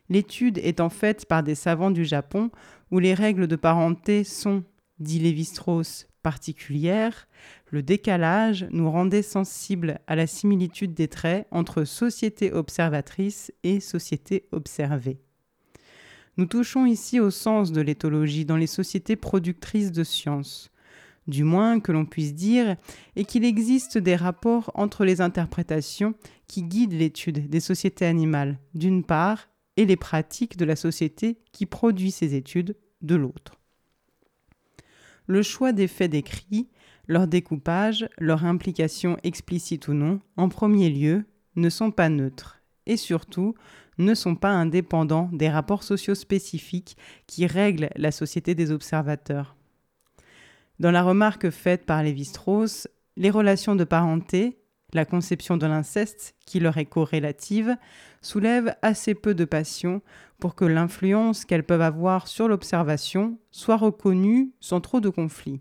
L'étude 0.08 0.60
en 0.78 0.90
faite 0.90 1.26
par 1.26 1.42
des 1.42 1.54
savants 1.54 1.90
du 1.90 2.04
Japon 2.04 2.50
où 2.90 2.98
les 2.98 3.14
règles 3.14 3.46
de 3.46 3.56
parenté 3.56 4.24
sont, 4.24 4.64
dit 4.98 5.18
Lévi-Strauss, 5.18 6.06
particulières, 6.22 7.28
le 7.70 7.82
décalage 7.82 8.66
nous 8.70 8.90
rendait 8.90 9.22
sensibles 9.22 9.98
à 10.06 10.14
la 10.14 10.26
similitude 10.26 10.94
des 10.94 11.08
traits 11.08 11.46
entre 11.50 11.84
société 11.84 12.52
observatrice 12.52 13.52
et 13.62 13.80
société 13.80 14.46
observée. 14.52 15.18
Nous 16.36 16.46
touchons 16.46 16.86
ici 16.86 17.20
au 17.20 17.30
sens 17.30 17.72
de 17.72 17.80
l'éthologie 17.80 18.44
dans 18.44 18.56
les 18.56 18.66
sociétés 18.66 19.16
productrices 19.16 19.92
de 19.92 20.04
sciences. 20.04 20.71
Du 21.26 21.44
moins 21.44 21.80
que 21.80 21.92
l'on 21.92 22.04
puisse 22.04 22.34
dire, 22.34 22.76
et 23.14 23.24
qu'il 23.24 23.44
existe 23.44 23.96
des 23.96 24.16
rapports 24.16 24.70
entre 24.74 25.04
les 25.04 25.20
interprétations 25.20 26.14
qui 26.48 26.62
guident 26.62 26.94
l'étude 26.94 27.48
des 27.48 27.60
sociétés 27.60 28.06
animales, 28.06 28.58
d'une 28.74 29.04
part, 29.04 29.48
et 29.76 29.86
les 29.86 29.96
pratiques 29.96 30.56
de 30.56 30.64
la 30.64 30.76
société 30.76 31.38
qui 31.52 31.66
produit 31.66 32.10
ces 32.10 32.34
études, 32.34 32.76
de 33.00 33.14
l'autre 33.14 33.62
le 35.26 35.42
choix 35.42 35.72
des 35.72 35.88
faits 35.88 36.10
décrits, 36.10 36.68
leur 37.06 37.26
découpage, 37.26 38.08
leur 38.18 38.44
implication 38.44 39.16
explicite 39.22 39.88
ou 39.88 39.94
non, 39.94 40.20
en 40.36 40.48
premier 40.48 40.90
lieu, 40.90 41.24
ne 41.56 41.68
sont 41.68 41.90
pas 41.90 42.08
neutres 42.08 42.62
et 42.86 42.96
surtout 42.96 43.54
ne 43.98 44.14
sont 44.14 44.36
pas 44.36 44.50
indépendants 44.50 45.28
des 45.32 45.50
rapports 45.50 45.82
sociaux 45.82 46.14
spécifiques 46.14 46.96
qui 47.26 47.46
règlent 47.46 47.90
la 47.96 48.10
société 48.10 48.54
des 48.54 48.72
observateurs. 48.72 49.56
Dans 50.78 50.90
la 50.90 51.02
remarque 51.02 51.50
faite 51.50 51.86
par 51.86 52.02
Lévi-Strauss, 52.02 52.88
les 53.16 53.30
relations 53.30 53.76
de 53.76 53.84
parenté, 53.84 54.58
la 54.92 55.04
conception 55.04 55.56
de 55.56 55.66
l'inceste, 55.66 56.34
qui 56.46 56.60
leur 56.60 56.78
est 56.78 56.86
corrélative, 56.86 57.76
soulèvent 58.20 58.74
assez 58.82 59.14
peu 59.14 59.34
de 59.34 59.44
passion 59.44 60.02
pour 60.38 60.54
que 60.54 60.64
l'influence 60.64 61.44
qu'elles 61.44 61.64
peuvent 61.64 61.82
avoir 61.82 62.26
sur 62.26 62.48
l'observation 62.48 63.38
soit 63.50 63.76
reconnue 63.76 64.52
sans 64.60 64.80
trop 64.80 65.00
de 65.00 65.08
conflits. 65.08 65.60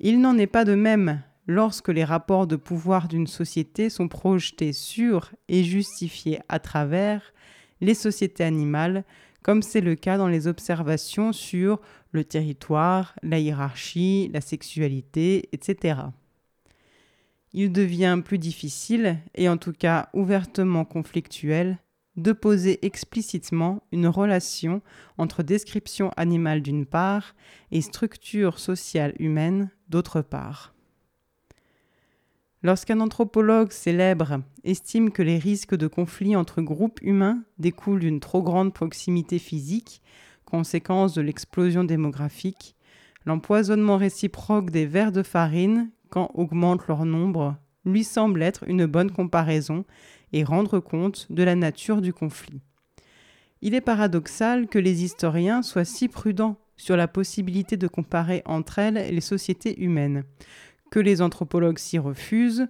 Il 0.00 0.20
n'en 0.20 0.36
est 0.36 0.46
pas 0.46 0.64
de 0.64 0.74
même 0.74 1.22
lorsque 1.46 1.88
les 1.88 2.04
rapports 2.04 2.46
de 2.46 2.56
pouvoir 2.56 3.08
d'une 3.08 3.26
société 3.26 3.88
sont 3.88 4.08
projetés 4.08 4.72
sur 4.72 5.30
et 5.48 5.64
justifiés 5.64 6.40
à 6.48 6.58
travers 6.58 7.32
les 7.80 7.94
sociétés 7.94 8.44
animales, 8.44 9.04
comme 9.46 9.62
c'est 9.62 9.80
le 9.80 9.94
cas 9.94 10.18
dans 10.18 10.26
les 10.26 10.48
observations 10.48 11.32
sur 11.32 11.80
le 12.10 12.24
territoire, 12.24 13.14
la 13.22 13.38
hiérarchie, 13.38 14.28
la 14.34 14.40
sexualité, 14.40 15.48
etc. 15.52 16.00
Il 17.52 17.70
devient 17.70 18.20
plus 18.24 18.38
difficile, 18.38 19.18
et 19.36 19.48
en 19.48 19.56
tout 19.56 19.72
cas 19.72 20.08
ouvertement 20.14 20.84
conflictuel, 20.84 21.78
de 22.16 22.32
poser 22.32 22.84
explicitement 22.84 23.84
une 23.92 24.08
relation 24.08 24.82
entre 25.16 25.44
description 25.44 26.10
animale 26.16 26.60
d'une 26.60 26.84
part 26.84 27.36
et 27.70 27.82
structure 27.82 28.58
sociale 28.58 29.14
humaine 29.20 29.70
d'autre 29.88 30.22
part. 30.22 30.75
Lorsqu'un 32.66 32.98
anthropologue 32.98 33.70
célèbre 33.70 34.40
estime 34.64 35.12
que 35.12 35.22
les 35.22 35.38
risques 35.38 35.76
de 35.76 35.86
conflit 35.86 36.34
entre 36.34 36.62
groupes 36.62 36.98
humains 37.00 37.44
découlent 37.60 38.00
d'une 38.00 38.18
trop 38.18 38.42
grande 38.42 38.74
proximité 38.74 39.38
physique, 39.38 40.02
conséquence 40.46 41.14
de 41.14 41.22
l'explosion 41.22 41.84
démographique, 41.84 42.74
l'empoisonnement 43.24 43.98
réciproque 43.98 44.72
des 44.72 44.84
vers 44.84 45.12
de 45.12 45.22
farine, 45.22 45.92
quand 46.10 46.32
augmente 46.34 46.88
leur 46.88 47.04
nombre, 47.04 47.54
lui 47.84 48.02
semble 48.02 48.42
être 48.42 48.64
une 48.66 48.86
bonne 48.86 49.12
comparaison 49.12 49.84
et 50.32 50.42
rendre 50.42 50.80
compte 50.80 51.28
de 51.30 51.44
la 51.44 51.54
nature 51.54 52.02
du 52.02 52.12
conflit. 52.12 52.62
Il 53.62 53.76
est 53.76 53.80
paradoxal 53.80 54.66
que 54.66 54.80
les 54.80 55.04
historiens 55.04 55.62
soient 55.62 55.84
si 55.84 56.08
prudents 56.08 56.56
sur 56.76 56.96
la 56.96 57.06
possibilité 57.06 57.76
de 57.76 57.86
comparer 57.86 58.42
entre 58.44 58.80
elles 58.80 59.14
les 59.14 59.20
sociétés 59.20 59.80
humaines, 59.80 60.24
que 60.90 61.00
les 61.00 61.22
anthropologues 61.22 61.78
s'y 61.78 61.98
refusent, 61.98 62.68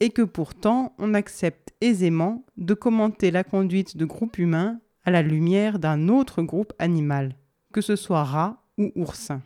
et 0.00 0.10
que 0.10 0.22
pourtant 0.22 0.94
on 0.98 1.14
accepte 1.14 1.72
aisément 1.80 2.44
de 2.56 2.74
commenter 2.74 3.30
la 3.30 3.44
conduite 3.44 3.96
de 3.96 4.04
groupes 4.04 4.38
humains 4.38 4.80
à 5.04 5.10
la 5.10 5.22
lumière 5.22 5.78
d'un 5.78 6.08
autre 6.08 6.42
groupe 6.42 6.72
animal, 6.78 7.36
que 7.72 7.80
ce 7.80 7.94
soit 7.94 8.24
rat 8.24 8.64
ou 8.78 8.90
oursin. 8.96 9.42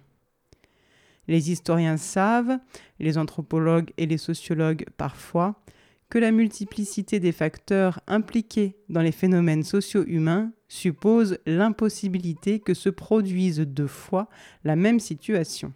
Les 1.29 1.51
historiens 1.51 1.97
savent, 1.97 2.59
les 3.01 3.19
anthropologues 3.19 3.93
et 3.99 4.07
les 4.07 4.19
sociologues 4.19 4.87
parfois, 4.97 5.61
que 6.09 6.19
la 6.19 6.31
multiplicité 6.31 7.19
des 7.21 7.33
facteurs 7.33 8.01
impliqués 8.07 8.77
dans 8.89 9.03
les 9.03 9.13
phénomènes 9.13 9.65
socio-humains 9.65 10.53
suppose 10.69 11.39
l'impossibilité 11.47 12.61
que 12.61 12.75
se 12.75 12.89
produise 12.89 13.59
deux 13.61 13.89
fois 13.89 14.29
la 14.65 14.77
même 14.77 15.01
situation. 15.01 15.73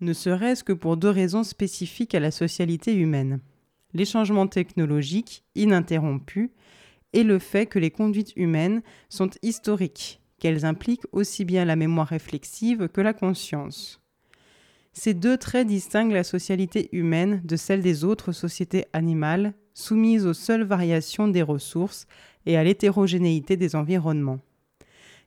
Ne 0.00 0.14
serait-ce 0.14 0.64
que 0.64 0.72
pour 0.72 0.96
deux 0.96 1.10
raisons 1.10 1.44
spécifiques 1.44 2.14
à 2.14 2.20
la 2.20 2.30
socialité 2.30 2.94
humaine. 2.94 3.40
Les 3.92 4.06
changements 4.06 4.46
technologiques 4.46 5.44
ininterrompus 5.54 6.50
et 7.12 7.22
le 7.22 7.38
fait 7.38 7.66
que 7.66 7.78
les 7.78 7.90
conduites 7.90 8.32
humaines 8.36 8.82
sont 9.08 9.30
historiques, 9.42 10.22
qu'elles 10.38 10.64
impliquent 10.64 11.06
aussi 11.12 11.44
bien 11.44 11.64
la 11.64 11.76
mémoire 11.76 12.06
réflexive 12.06 12.88
que 12.88 13.00
la 13.00 13.12
conscience. 13.12 14.00
Ces 14.92 15.12
deux 15.12 15.36
traits 15.36 15.66
distinguent 15.66 16.12
la 16.12 16.24
socialité 16.24 16.88
humaine 16.92 17.42
de 17.44 17.56
celle 17.56 17.82
des 17.82 18.04
autres 18.04 18.32
sociétés 18.32 18.86
animales, 18.92 19.54
soumises 19.74 20.26
aux 20.26 20.34
seules 20.34 20.64
variations 20.64 21.28
des 21.28 21.42
ressources 21.42 22.06
et 22.46 22.56
à 22.56 22.64
l'hétérogénéité 22.64 23.56
des 23.56 23.76
environnements. 23.76 24.40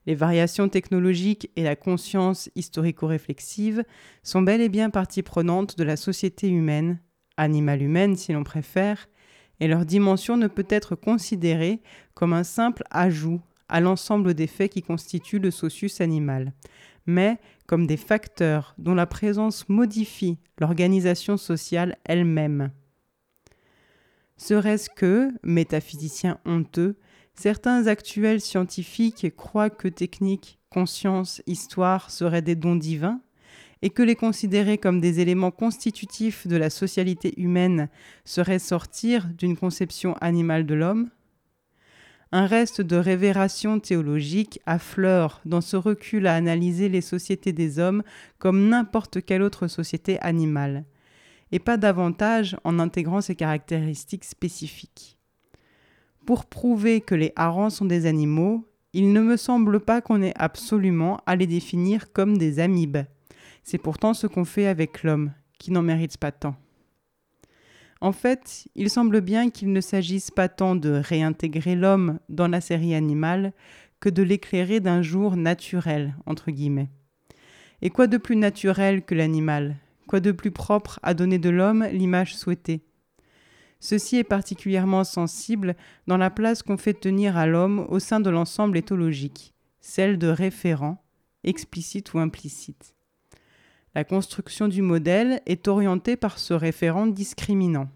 Les 0.06 0.14
variations 0.14 0.68
technologiques 0.68 1.50
et 1.56 1.62
la 1.62 1.76
conscience 1.76 2.50
historico-réflexive 2.54 3.84
sont 4.22 4.42
bel 4.42 4.60
et 4.60 4.68
bien 4.68 4.90
partie 4.90 5.22
prenante 5.22 5.78
de 5.78 5.84
la 5.84 5.96
société 5.96 6.48
humaine, 6.48 7.00
animale 7.36 7.82
humaine 7.82 8.16
si 8.16 8.32
l'on 8.32 8.44
préfère, 8.44 9.08
et 9.60 9.68
leur 9.68 9.86
dimension 9.86 10.36
ne 10.36 10.48
peut 10.48 10.66
être 10.68 10.94
considérée 10.94 11.80
comme 12.14 12.32
un 12.32 12.44
simple 12.44 12.84
ajout 12.90 13.40
à 13.68 13.80
l'ensemble 13.80 14.34
des 14.34 14.46
faits 14.46 14.72
qui 14.72 14.82
constituent 14.82 15.38
le 15.38 15.50
socius 15.50 16.00
animal, 16.00 16.52
mais 17.06 17.38
comme 17.66 17.86
des 17.86 17.96
facteurs 17.96 18.74
dont 18.78 18.94
la 18.94 19.06
présence 19.06 19.68
modifie 19.68 20.38
l'organisation 20.58 21.36
sociale 21.36 21.96
elle-même. 22.04 22.70
Serait-ce 24.36 24.90
que, 24.90 25.30
métaphysiciens 25.42 26.38
honteux, 26.44 26.96
certains 27.34 27.86
actuels 27.86 28.40
scientifiques 28.40 29.34
croient 29.36 29.70
que 29.70 29.88
technique, 29.88 30.58
conscience, 30.70 31.42
histoire 31.46 32.10
seraient 32.10 32.42
des 32.42 32.56
dons 32.56 32.76
divins 32.76 33.20
et 33.82 33.90
que 33.90 34.02
les 34.02 34.16
considérer 34.16 34.78
comme 34.78 35.00
des 35.00 35.20
éléments 35.20 35.50
constitutifs 35.50 36.46
de 36.46 36.56
la 36.56 36.70
socialité 36.70 37.38
humaine 37.40 37.88
serait 38.24 38.58
sortir 38.58 39.28
d'une 39.36 39.56
conception 39.56 40.14
animale 40.20 40.66
de 40.66 40.74
l'homme 40.74 41.10
un 42.34 42.46
reste 42.46 42.80
de 42.80 42.96
révération 42.96 43.78
théologique 43.78 44.60
affleure 44.66 45.40
dans 45.44 45.60
ce 45.60 45.76
recul 45.76 46.26
à 46.26 46.34
analyser 46.34 46.88
les 46.88 47.00
sociétés 47.00 47.52
des 47.52 47.78
hommes 47.78 48.02
comme 48.40 48.68
n'importe 48.68 49.24
quelle 49.24 49.40
autre 49.40 49.68
société 49.68 50.18
animale, 50.18 50.84
et 51.52 51.60
pas 51.60 51.76
davantage 51.76 52.56
en 52.64 52.80
intégrant 52.80 53.20
ses 53.20 53.36
caractéristiques 53.36 54.24
spécifiques. 54.24 55.16
Pour 56.26 56.46
prouver 56.46 57.02
que 57.02 57.14
les 57.14 57.32
harengs 57.36 57.70
sont 57.70 57.84
des 57.84 58.06
animaux, 58.06 58.66
il 58.94 59.12
ne 59.12 59.20
me 59.20 59.36
semble 59.36 59.80
pas 59.80 60.00
qu'on 60.00 60.22
ait 60.22 60.32
absolument 60.36 61.20
à 61.26 61.36
les 61.36 61.46
définir 61.46 62.12
comme 62.12 62.38
des 62.38 62.60
amibes. 62.60 63.04
C'est 63.62 63.78
pourtant 63.78 64.14
ce 64.14 64.26
qu'on 64.26 64.46
fait 64.46 64.66
avec 64.66 65.02
l'homme, 65.02 65.32
qui 65.58 65.70
n'en 65.70 65.82
mérite 65.82 66.16
pas 66.16 66.32
tant. 66.32 66.56
En 68.00 68.12
fait, 68.12 68.68
il 68.74 68.88
semble 68.88 69.20
bien 69.20 69.50
qu'il 69.50 69.72
ne 69.72 69.80
s'agisse 69.80 70.30
pas 70.30 70.48
tant 70.48 70.76
de 70.76 70.90
réintégrer 70.90 71.74
l'homme 71.74 72.18
dans 72.28 72.48
la 72.48 72.60
série 72.60 72.94
animale 72.94 73.52
que 74.00 74.08
de 74.08 74.22
l'éclairer 74.22 74.80
d'un 74.80 75.02
jour 75.02 75.36
naturel, 75.36 76.14
entre 76.24 76.50
guillemets. 76.50 76.90
Et 77.82 77.90
quoi 77.90 78.06
de 78.06 78.16
plus 78.16 78.36
naturel 78.36 79.02
que 79.04 79.14
l'animal? 79.14 79.76
Quoi 80.06 80.20
de 80.20 80.32
plus 80.32 80.50
propre 80.50 81.00
à 81.02 81.12
donner 81.12 81.38
de 81.38 81.50
l'homme 81.50 81.86
l'image 81.92 82.34
souhaitée? 82.36 82.82
Ceci 83.84 84.16
est 84.16 84.24
particulièrement 84.24 85.04
sensible 85.04 85.76
dans 86.06 86.16
la 86.16 86.30
place 86.30 86.62
qu'on 86.62 86.78
fait 86.78 86.94
tenir 86.94 87.36
à 87.36 87.46
l'homme 87.46 87.84
au 87.90 87.98
sein 87.98 88.18
de 88.18 88.30
l'ensemble 88.30 88.78
éthologique, 88.78 89.52
celle 89.82 90.16
de 90.16 90.26
référent, 90.26 91.04
explicite 91.42 92.14
ou 92.14 92.18
implicite. 92.18 92.94
La 93.94 94.02
construction 94.02 94.68
du 94.68 94.80
modèle 94.80 95.42
est 95.44 95.68
orientée 95.68 96.16
par 96.16 96.38
ce 96.38 96.54
référent 96.54 97.06
discriminant. 97.06 97.90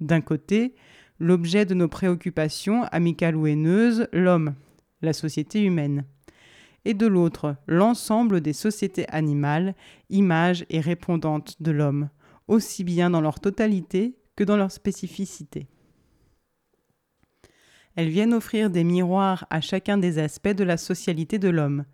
D'un 0.00 0.22
côté, 0.22 0.74
l'objet 1.18 1.66
de 1.66 1.74
nos 1.74 1.88
préoccupations, 1.88 2.84
amicales 2.84 3.36
ou 3.36 3.46
haineuses, 3.46 4.08
l'homme, 4.14 4.54
la 5.02 5.12
société 5.12 5.62
humaine. 5.62 6.06
Et 6.86 6.94
de 6.94 7.06
l'autre, 7.06 7.56
l'ensemble 7.66 8.40
des 8.40 8.54
sociétés 8.54 9.06
animales, 9.10 9.74
images 10.08 10.64
et 10.70 10.80
répondantes 10.80 11.60
de 11.60 11.70
l'homme, 11.70 12.08
aussi 12.46 12.82
bien 12.82 13.10
dans 13.10 13.20
leur 13.20 13.40
totalité 13.40 14.17
que 14.38 14.44
dans 14.44 14.56
leur 14.56 14.70
spécificité. 14.70 15.66
Elles 17.96 18.08
viennent 18.08 18.34
offrir 18.34 18.70
des 18.70 18.84
miroirs 18.84 19.48
à 19.50 19.60
chacun 19.60 19.98
des 19.98 20.20
aspects 20.20 20.46
de 20.54 20.62
la 20.62 20.76
socialité 20.76 21.40
de 21.40 21.48
l'homme. 21.48 21.84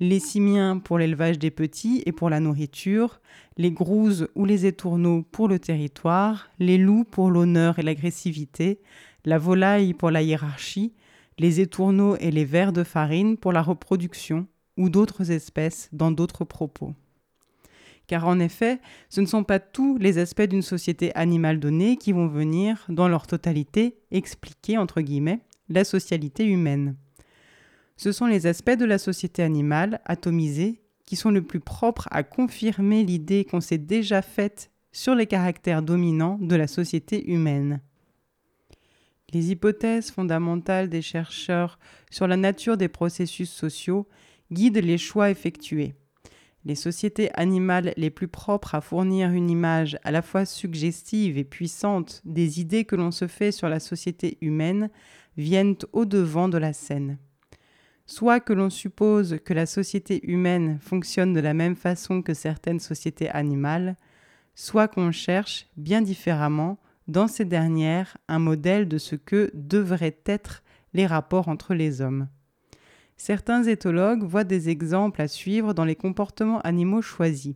Les 0.00 0.18
simiens 0.18 0.78
pour 0.78 0.96
l'élevage 0.96 1.38
des 1.38 1.50
petits 1.50 2.02
et 2.06 2.12
pour 2.12 2.30
la 2.30 2.40
nourriture, 2.40 3.20
les 3.58 3.70
grouses 3.70 4.28
ou 4.34 4.46
les 4.46 4.64
étourneaux 4.64 5.20
pour 5.20 5.48
le 5.48 5.58
territoire, 5.58 6.48
les 6.58 6.78
loups 6.78 7.04
pour 7.04 7.30
l'honneur 7.30 7.78
et 7.78 7.82
l'agressivité, 7.82 8.80
la 9.26 9.36
volaille 9.36 9.92
pour 9.92 10.10
la 10.10 10.22
hiérarchie, 10.22 10.94
les 11.38 11.60
étourneaux 11.60 12.16
et 12.16 12.30
les 12.30 12.46
vers 12.46 12.72
de 12.72 12.84
farine 12.84 13.36
pour 13.36 13.52
la 13.52 13.60
reproduction, 13.60 14.46
ou 14.78 14.88
d'autres 14.88 15.30
espèces 15.30 15.90
dans 15.92 16.10
d'autres 16.10 16.46
propos 16.46 16.94
car 18.12 18.26
en 18.26 18.40
effet, 18.40 18.78
ce 19.08 19.22
ne 19.22 19.26
sont 19.26 19.42
pas 19.42 19.58
tous 19.58 19.96
les 19.96 20.18
aspects 20.18 20.42
d'une 20.42 20.60
société 20.60 21.14
animale 21.14 21.58
donnée 21.58 21.96
qui 21.96 22.12
vont 22.12 22.26
venir, 22.26 22.84
dans 22.90 23.08
leur 23.08 23.26
totalité, 23.26 23.96
expliquer, 24.10 24.76
entre 24.76 25.00
guillemets, 25.00 25.40
la 25.70 25.82
socialité 25.82 26.44
humaine. 26.44 26.94
Ce 27.96 28.12
sont 28.12 28.26
les 28.26 28.46
aspects 28.46 28.76
de 28.76 28.84
la 28.84 28.98
société 28.98 29.42
animale, 29.42 30.02
atomisés, 30.04 30.82
qui 31.06 31.16
sont 31.16 31.30
le 31.30 31.40
plus 31.40 31.60
propres 31.60 32.06
à 32.10 32.22
confirmer 32.22 33.02
l'idée 33.02 33.46
qu'on 33.46 33.62
s'est 33.62 33.78
déjà 33.78 34.20
faite 34.20 34.70
sur 34.92 35.14
les 35.14 35.26
caractères 35.26 35.80
dominants 35.80 36.36
de 36.38 36.54
la 36.54 36.66
société 36.66 37.30
humaine. 37.30 37.80
Les 39.32 39.52
hypothèses 39.52 40.10
fondamentales 40.10 40.90
des 40.90 41.00
chercheurs 41.00 41.78
sur 42.10 42.26
la 42.26 42.36
nature 42.36 42.76
des 42.76 42.88
processus 42.88 43.50
sociaux 43.50 44.06
guident 44.50 44.84
les 44.84 44.98
choix 44.98 45.30
effectués. 45.30 45.94
Les 46.64 46.76
sociétés 46.76 47.30
animales 47.34 47.92
les 47.96 48.10
plus 48.10 48.28
propres 48.28 48.74
à 48.74 48.80
fournir 48.80 49.30
une 49.30 49.50
image 49.50 49.98
à 50.04 50.12
la 50.12 50.22
fois 50.22 50.44
suggestive 50.44 51.36
et 51.36 51.44
puissante 51.44 52.22
des 52.24 52.60
idées 52.60 52.84
que 52.84 52.94
l'on 52.94 53.10
se 53.10 53.26
fait 53.26 53.50
sur 53.50 53.68
la 53.68 53.80
société 53.80 54.38
humaine 54.40 54.88
viennent 55.36 55.76
au-devant 55.92 56.48
de 56.48 56.58
la 56.58 56.72
scène. 56.72 57.18
Soit 58.06 58.40
que 58.40 58.52
l'on 58.52 58.70
suppose 58.70 59.38
que 59.44 59.54
la 59.54 59.66
société 59.66 60.20
humaine 60.30 60.78
fonctionne 60.80 61.32
de 61.32 61.40
la 61.40 61.54
même 61.54 61.76
façon 61.76 62.22
que 62.22 62.34
certaines 62.34 62.80
sociétés 62.80 63.30
animales, 63.30 63.96
soit 64.54 64.88
qu'on 64.88 65.12
cherche, 65.12 65.68
bien 65.76 66.02
différemment, 66.02 66.78
dans 67.08 67.26
ces 67.26 67.44
dernières, 67.44 68.16
un 68.28 68.38
modèle 68.38 68.86
de 68.86 68.98
ce 68.98 69.16
que 69.16 69.50
devraient 69.54 70.20
être 70.26 70.62
les 70.94 71.06
rapports 71.06 71.48
entre 71.48 71.74
les 71.74 72.00
hommes. 72.00 72.28
Certains 73.24 73.62
éthologues 73.62 74.24
voient 74.24 74.42
des 74.42 74.68
exemples 74.68 75.22
à 75.22 75.28
suivre 75.28 75.74
dans 75.74 75.84
les 75.84 75.94
comportements 75.94 76.60
animaux 76.62 77.02
choisis. 77.02 77.54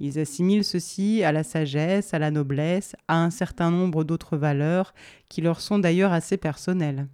Ils 0.00 0.18
assimilent 0.18 0.64
ceci 0.64 1.22
à 1.22 1.32
la 1.32 1.42
sagesse, 1.42 2.14
à 2.14 2.18
la 2.18 2.30
noblesse, 2.30 2.96
à 3.08 3.22
un 3.22 3.28
certain 3.28 3.70
nombre 3.70 4.04
d'autres 4.04 4.38
valeurs 4.38 4.94
qui 5.28 5.42
leur 5.42 5.60
sont 5.60 5.78
d'ailleurs 5.78 6.14
assez 6.14 6.38
personnelles, 6.38 7.08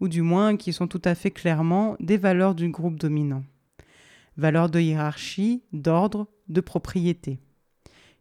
ou 0.00 0.08
du 0.08 0.20
moins 0.20 0.56
qui 0.56 0.72
sont 0.72 0.88
tout 0.88 1.00
à 1.04 1.14
fait 1.14 1.30
clairement 1.30 1.94
des 2.00 2.16
valeurs 2.16 2.56
du 2.56 2.70
groupe 2.70 2.98
dominant. 2.98 3.44
Valeurs 4.36 4.68
de 4.68 4.80
hiérarchie, 4.80 5.62
d'ordre, 5.72 6.26
de 6.48 6.60
propriété. 6.60 7.38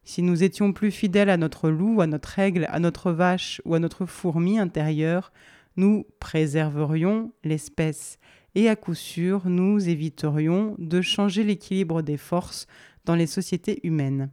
Si 0.03 0.21
nous 0.21 0.43
étions 0.43 0.73
plus 0.73 0.91
fidèles 0.91 1.32
à 1.32 1.38
notre 1.38 1.71
loup, 1.71 2.01
à 2.01 2.06
notre 2.06 2.38
aigle, 2.38 2.67
à 2.69 2.77
notre 2.77 3.12
vache 3.12 3.63
ou 3.65 3.73
à 3.73 3.80
notre 3.80 4.06
fourmi 4.06 4.60
intérieure, 4.60 5.34
nous 5.75 6.06
préserverions 6.19 7.32
l'espèce 7.43 8.19
et 8.58 8.70
à 8.70 8.76
coup 8.76 8.96
sûr 8.96 9.43
nous 9.46 9.88
éviterions 9.88 10.76
de 10.80 11.00
changer 11.00 11.43
l'équilibre 11.43 12.02
des 12.02 12.17
forces 12.17 12.65
dans 13.06 13.13
les 13.13 13.28
sociétés 13.28 13.80
humaines. 13.84 14.32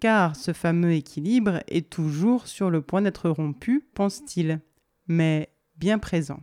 Car 0.00 0.36
ce 0.36 0.52
fameux 0.52 0.92
équilibre 0.92 1.62
est 1.68 1.88
toujours 1.88 2.46
sur 2.46 2.68
le 2.68 2.82
point 2.82 3.00
d'être 3.00 3.30
rompu, 3.30 3.88
pense-t-il, 3.94 4.60
mais 5.08 5.48
bien 5.78 5.98
présent. 5.98 6.40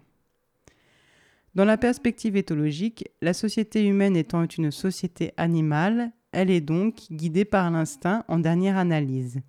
Dans 1.54 1.64
la 1.64 1.78
perspective 1.78 2.36
éthologique, 2.36 3.08
la 3.22 3.34
société 3.34 3.86
humaine 3.86 4.18
étant 4.18 4.44
une 4.44 4.72
société 4.72 5.32
animale, 5.38 6.14
elle 6.32 6.50
est 6.50 6.62
donc 6.62 7.04
guidée 7.12 7.46
par 7.46 7.70
l'instinct 7.70 8.26
en 8.30 8.40
dernière 8.40 8.78
analyse. 8.78 9.42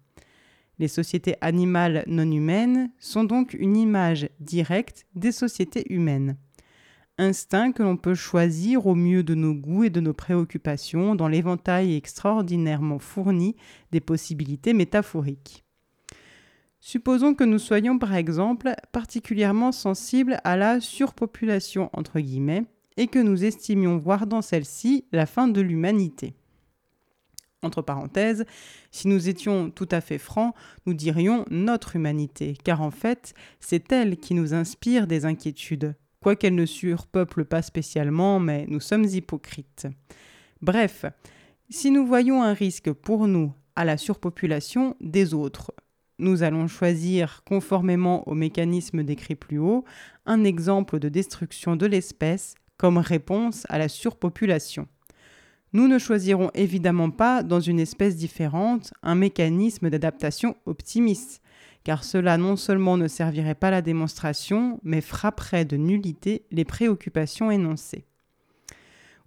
Les 0.78 0.88
sociétés 0.88 1.36
animales 1.40 2.04
non 2.06 2.30
humaines 2.30 2.90
sont 2.98 3.24
donc 3.24 3.54
une 3.54 3.78
image 3.78 4.28
directe 4.40 5.06
des 5.14 5.32
sociétés 5.32 5.90
humaines 5.90 6.36
instinct 7.18 7.72
que 7.72 7.82
l'on 7.82 7.96
peut 7.96 8.14
choisir 8.14 8.86
au 8.86 8.94
mieux 8.94 9.22
de 9.22 9.34
nos 9.34 9.54
goûts 9.54 9.84
et 9.84 9.90
de 9.90 10.00
nos 10.00 10.12
préoccupations 10.12 11.14
dans 11.14 11.28
l'éventail 11.28 11.94
extraordinairement 11.94 12.98
fourni 12.98 13.56
des 13.90 14.00
possibilités 14.00 14.72
métaphoriques. 14.72 15.64
Supposons 16.80 17.34
que 17.34 17.44
nous 17.44 17.60
soyons 17.60 17.98
par 17.98 18.14
exemple 18.14 18.72
particulièrement 18.90 19.70
sensibles 19.70 20.38
à 20.42 20.56
la 20.56 20.80
surpopulation 20.80 21.90
entre 21.92 22.18
guillemets 22.18 22.64
et 22.96 23.06
que 23.06 23.20
nous 23.20 23.44
estimions 23.44 23.98
voir 23.98 24.26
dans 24.26 24.42
celle-ci 24.42 25.04
la 25.12 25.26
fin 25.26 25.48
de 25.48 25.60
l'humanité. 25.60 26.34
Entre 27.62 27.82
parenthèses, 27.82 28.44
si 28.90 29.06
nous 29.06 29.28
étions 29.28 29.70
tout 29.70 29.88
à 29.92 30.00
fait 30.00 30.18
francs, 30.18 30.54
nous 30.84 30.94
dirions 30.94 31.44
notre 31.48 31.94
humanité, 31.94 32.56
car 32.64 32.82
en 32.82 32.90
fait, 32.90 33.34
c'est 33.60 33.92
elle 33.92 34.16
qui 34.16 34.34
nous 34.34 34.52
inspire 34.52 35.06
des 35.06 35.24
inquiétudes, 35.24 35.94
quoiqu'elle 36.22 36.54
ne 36.54 36.66
surpeuple 36.66 37.44
pas 37.44 37.62
spécialement, 37.62 38.40
mais 38.40 38.64
nous 38.68 38.80
sommes 38.80 39.04
hypocrites. 39.04 39.88
Bref, 40.62 41.04
si 41.68 41.90
nous 41.90 42.06
voyons 42.06 42.42
un 42.42 42.54
risque 42.54 42.92
pour 42.92 43.26
nous 43.26 43.52
à 43.76 43.84
la 43.84 43.96
surpopulation 43.96 44.96
des 45.00 45.34
autres, 45.34 45.72
nous 46.18 46.44
allons 46.44 46.68
choisir, 46.68 47.42
conformément 47.44 48.26
au 48.28 48.34
mécanisme 48.34 49.02
décrit 49.02 49.34
plus 49.34 49.58
haut, 49.58 49.84
un 50.24 50.44
exemple 50.44 51.00
de 51.00 51.08
destruction 51.08 51.74
de 51.74 51.86
l'espèce 51.86 52.54
comme 52.76 52.98
réponse 52.98 53.66
à 53.68 53.78
la 53.78 53.88
surpopulation. 53.88 54.86
Nous 55.72 55.88
ne 55.88 55.98
choisirons 55.98 56.50
évidemment 56.54 57.10
pas, 57.10 57.42
dans 57.42 57.60
une 57.60 57.80
espèce 57.80 58.14
différente, 58.14 58.92
un 59.02 59.14
mécanisme 59.14 59.90
d'adaptation 59.90 60.54
optimiste, 60.66 61.41
car 61.84 62.04
cela 62.04 62.36
non 62.36 62.56
seulement 62.56 62.96
ne 62.96 63.08
servirait 63.08 63.54
pas 63.54 63.68
à 63.68 63.72
la 63.72 63.82
démonstration, 63.82 64.80
mais 64.82 65.00
frapperait 65.00 65.64
de 65.64 65.76
nullité 65.76 66.46
les 66.50 66.64
préoccupations 66.64 67.50
énoncées. 67.50 68.04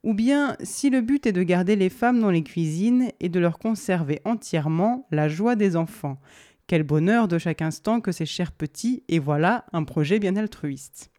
Ou 0.04 0.14
bien, 0.14 0.56
si 0.62 0.90
le 0.92 1.02
but 1.02 1.26
est 1.26 1.32
de 1.32 1.42
garder 1.42 1.76
les 1.76 1.90
femmes 1.90 2.22
dans 2.22 2.30
les 2.30 2.44
cuisines 2.44 3.10
et 3.20 3.30
de 3.30 3.40
leur 3.40 3.58
conserver 3.58 4.22
entièrement 4.24 5.08
la 5.10 5.28
joie 5.28 5.56
des 5.56 5.76
enfants, 5.76 6.20
quel 6.68 6.84
bonheur 6.84 7.28
de 7.28 7.38
chaque 7.38 7.62
instant 7.62 8.02
que 8.02 8.12
ces 8.12 8.26
chers 8.26 8.52
petits, 8.52 9.04
et 9.08 9.20
voilà 9.20 9.66
un 9.74 9.84
projet 9.84 10.20
bien 10.20 10.36
altruiste. 10.36 11.12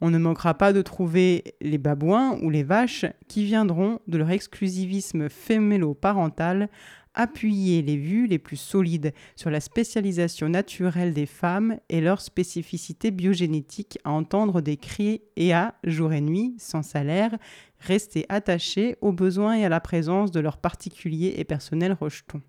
On 0.00 0.10
ne 0.10 0.18
manquera 0.18 0.54
pas 0.54 0.72
de 0.72 0.82
trouver 0.82 1.44
les 1.60 1.78
babouins 1.78 2.38
ou 2.42 2.50
les 2.50 2.62
vaches 2.62 3.06
qui 3.26 3.44
viendront 3.44 4.00
de 4.06 4.18
leur 4.18 4.30
exclusivisme 4.30 5.28
fémélo-parental 5.28 6.68
appuyer 7.18 7.82
les 7.82 7.96
vues 7.96 8.26
les 8.26 8.38
plus 8.38 8.56
solides 8.56 9.12
sur 9.36 9.50
la 9.50 9.60
spécialisation 9.60 10.48
naturelle 10.48 11.12
des 11.12 11.26
femmes 11.26 11.78
et 11.90 12.00
leur 12.00 12.22
spécificité 12.22 13.10
biogénétique 13.10 13.98
à 14.04 14.12
entendre 14.12 14.60
des 14.60 14.76
cris 14.76 15.20
et 15.36 15.52
à, 15.52 15.74
jour 15.84 16.12
et 16.12 16.20
nuit, 16.20 16.54
sans 16.58 16.82
salaire, 16.82 17.36
rester 17.80 18.24
attachés 18.28 18.96
aux 19.00 19.12
besoins 19.12 19.56
et 19.56 19.64
à 19.64 19.68
la 19.68 19.80
présence 19.80 20.30
de 20.30 20.40
leurs 20.40 20.58
particuliers 20.58 21.34
et 21.36 21.44
personnels 21.44 21.96
rejetons. 22.00 22.40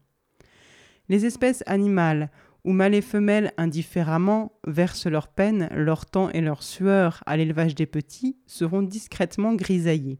Les 1.09 1.25
espèces 1.25 1.63
animales 1.65 2.29
où 2.63 2.71
mâles 2.71 2.95
et 2.95 3.01
femelles 3.01 3.53
indifféremment 3.57 4.51
versent 4.65 5.07
leur 5.07 5.27
peine, 5.27 5.69
leur 5.73 6.05
temps 6.05 6.29
et 6.31 6.41
leur 6.41 6.63
sueur 6.63 7.23
à 7.25 7.37
l'élevage 7.37 7.75
des 7.75 7.85
petits, 7.85 8.37
seront 8.45 8.81
discrètement 8.81 9.53
grisaillées. 9.53 10.19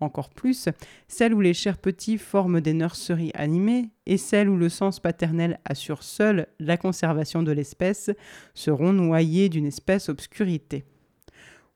Encore 0.00 0.30
plus, 0.30 0.68
celles 1.08 1.34
où 1.34 1.40
les 1.40 1.54
chers 1.54 1.78
petits 1.78 2.18
forment 2.18 2.60
des 2.60 2.72
nurseries 2.72 3.32
animées 3.34 3.90
et 4.06 4.16
celles 4.16 4.48
où 4.48 4.56
le 4.56 4.68
sens 4.68 5.00
paternel 5.00 5.58
assure 5.64 6.02
seul 6.02 6.46
la 6.58 6.76
conservation 6.76 7.42
de 7.42 7.52
l'espèce 7.52 8.10
seront 8.54 8.92
noyées 8.92 9.48
d'une 9.48 9.66
espèce 9.66 10.08
obscurité. 10.08 10.84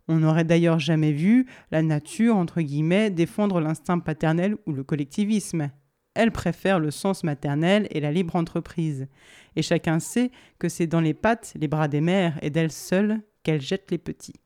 On 0.08 0.18
n'aurait 0.18 0.44
d'ailleurs 0.44 0.80
jamais 0.80 1.12
vu 1.12 1.46
la 1.70 1.82
nature, 1.82 2.36
entre 2.36 2.61
guillemets, 2.61 3.11
défendre 3.11 3.61
l'instinct 3.61 4.00
paternel 4.00 4.56
ou 4.66 4.72
le 4.72 4.82
collectivisme. 4.82 5.70
Elle 6.21 6.33
préfère 6.33 6.81
le 6.81 6.91
sens 6.91 7.25
maternel 7.25 7.89
et 7.93 7.99
la 7.99 8.12
libre 8.12 8.37
entreprise. 8.37 9.09
Et 9.57 9.62
chacun 9.62 10.01
sait 10.01 10.31
que 10.59 10.68
c'est 10.68 10.87
dans 10.87 11.01
les 11.01 11.14
pattes, 11.14 11.55
les 11.59 11.66
bras 11.66 11.89
des 11.89 12.03
mères 12.03 12.39
et 12.43 12.51
d'elles 12.51 12.71
seules 12.71 13.23
qu'elle 13.43 13.62
jette 13.62 13.91
les 13.91 13.97
petits. 13.97 14.39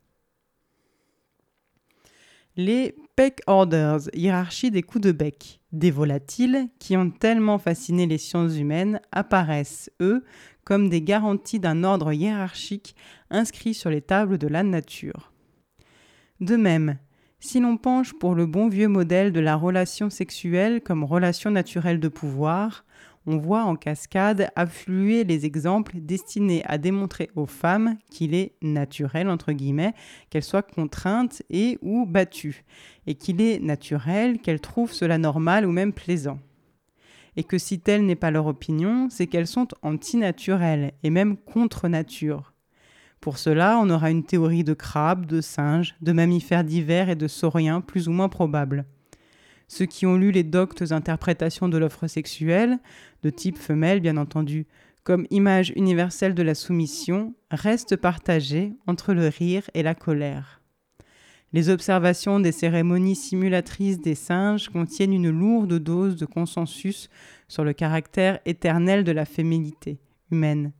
Les 2.55 2.95
peck 3.17 3.41
orders, 3.49 4.03
hiérarchie 4.13 4.71
des 4.71 4.85
coups 4.85 5.03
de 5.03 5.11
bec, 5.11 5.59
des 5.73 5.91
volatiles 5.91 6.69
qui 6.79 6.97
ont 6.97 7.11
tellement 7.11 7.59
fasciné 7.59 8.07
les 8.07 8.19
sciences 8.19 8.57
humaines, 8.57 9.01
apparaissent, 9.11 9.91
eux, 10.01 10.25
comme 10.63 10.89
des 10.89 11.03
garanties 11.03 11.59
d'un 11.59 11.83
ordre 11.83 12.13
hiérarchique 12.13 12.95
inscrit 13.31 13.75
sur 13.75 13.91
les 13.91 14.01
tables 14.01 14.39
de 14.39 14.47
la 14.47 14.63
nature. 14.63 15.33
De 16.39 16.55
même, 16.55 16.99
si 17.41 17.61
l'on 17.61 17.77
penche 17.77 18.13
pour 18.15 18.35
le 18.35 18.47
bon 18.47 18.69
vieux 18.69 18.89
modèle 18.89 19.33
de 19.33 19.41
la 19.41 19.57
relation 19.57 20.11
sexuelle 20.11 20.81
comme 20.81 21.05
relation 21.05 21.51
naturelle 21.51 22.01
de 22.01 22.09
pouvoir, 22.09 22.85
on 23.27 23.39
voit 23.39 23.65
en 23.65 23.77
cascade 23.77 24.51
affluer 24.55 25.25
les 25.25 25.47
exemples 25.47 25.97
destinés 25.97 26.63
à 26.67 26.79
démontrer 26.79 27.31
aux 27.37 27.47
femmes 27.47 27.97
qu'il 28.11 28.35
est 28.35 28.55
naturel, 28.63 29.29
entre 29.29 29.53
guillemets, 29.53 29.95
qu'elles 30.31 30.43
soient 30.43 30.63
contraintes 30.63 31.43
et 31.51 31.79
ou 31.81 32.07
battues, 32.07 32.65
et 33.07 33.15
qu'il 33.15 33.41
est 33.41 33.61
naturel 33.61 34.39
qu'elles 34.41 34.61
trouvent 34.61 34.93
cela 34.93 35.19
normal 35.19 35.67
ou 35.67 35.73
même 35.73 35.93
plaisant. 35.93 36.39
Et 37.37 37.45
que 37.45 37.59
si 37.59 37.81
telle 37.81 38.07
n'est 38.07 38.15
pas 38.15 38.31
leur 38.31 38.47
opinion, 38.47 39.09
c'est 39.11 39.27
qu'elles 39.27 39.47
sont 39.47 39.69
antinaturelles 39.83 40.93
et 41.03 41.11
même 41.11 41.37
contre 41.37 41.89
nature. 41.89 42.54
Pour 43.25 43.39
cela, 43.39 43.79
on 43.79 43.89
aura 43.89 44.11
une 44.11 44.23
théorie 44.23 44.65
de 44.65 44.75
crabes, 44.75 45.25
de 45.25 45.41
singes, 45.41 45.95
de 46.03 46.13
mammifères 46.13 46.63
divers 46.63 47.09
et 47.09 47.17
de 47.17 47.27
sauriens 47.27 47.81
plus 47.81 48.07
ou 48.07 48.13
moins 48.13 48.29
probables. 48.29 48.85
Ceux 49.67 49.87
qui 49.87 50.05
ont 50.05 50.19
lu 50.19 50.31
les 50.31 50.43
doctes 50.43 50.93
interprétations 50.93 51.71
de 51.71 51.79
l'offre 51.79 52.07
sexuelle, 52.07 52.79
de 53.23 53.31
type 53.31 53.57
femelle 53.57 54.01
bien 54.01 54.19
entendu, 54.19 54.67
comme 55.05 55.27
image 55.31 55.73
universelle 55.75 56.35
de 56.35 56.43
la 56.43 56.55
soumission, 56.55 57.33
restent 57.51 57.97
partagés 57.97 58.75
entre 58.87 59.15
le 59.15 59.29
rire 59.29 59.71
et 59.73 59.83
la 59.83 59.95
colère. 59.95 60.61
Les 61.55 61.71
observations 61.71 62.41
des 62.41 62.53
cérémonies 62.53 63.17
simulatrices 63.17 64.03
des 64.03 64.17
singes 64.17 64.69
contiennent 64.69 65.15
une 65.15 65.31
lourde 65.31 65.79
dose 65.79 66.17
de 66.17 66.27
consensus 66.27 67.09
sur 67.49 67.65
le 67.65 67.73
caractère 67.73 68.39
éternel 68.45 69.03
de 69.03 69.13
la 69.13 69.25
féminité 69.25 69.99
humaine. 70.31 70.73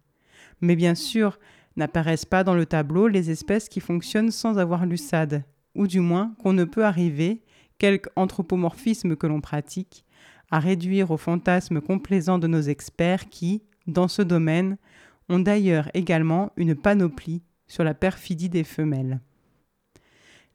Mais 0.61 0.77
bien 0.77 0.95
sûr, 0.95 1.39
N'apparaissent 1.77 2.25
pas 2.25 2.45
dans 2.45 2.55
le 2.55 2.67
tableau 2.67 3.09
les 3.09 3.31
espèces 3.31 3.69
qui 3.69 3.81
fonctionnent 3.81 4.31
sans 4.31 4.59
avoir 4.59 4.87
l'USAD, 4.87 5.45
ou 5.75 5.87
du 5.87 6.01
moins 6.01 6.35
qu'on 6.43 6.53
ne 6.53 6.65
peut 6.65 6.85
arriver, 6.85 7.43
quelque 7.79 8.09
anthropomorphisme 8.17 9.17
que 9.17 9.27
l'on 9.27 9.41
pratique, 9.41 10.05
à 10.51 10.61
réduire 10.61 11.11
au 11.11 11.17
fantasme 11.17 11.81
complaisant 11.81 12.39
de 12.39 12.47
nos 12.47 12.61
experts 12.61 13.29
qui, 13.29 13.63
dans 13.87 14.09
ce 14.09 14.23
domaine, 14.23 14.77
ont 15.29 15.41
d'ailleurs 15.41 15.89
également 15.95 16.53
une 16.57 16.75
panoplie 16.75 17.43
sur 17.67 17.83
la 17.83 17.95
perfidie 17.95 18.49
des 18.49 18.65
femelles. 18.65 19.21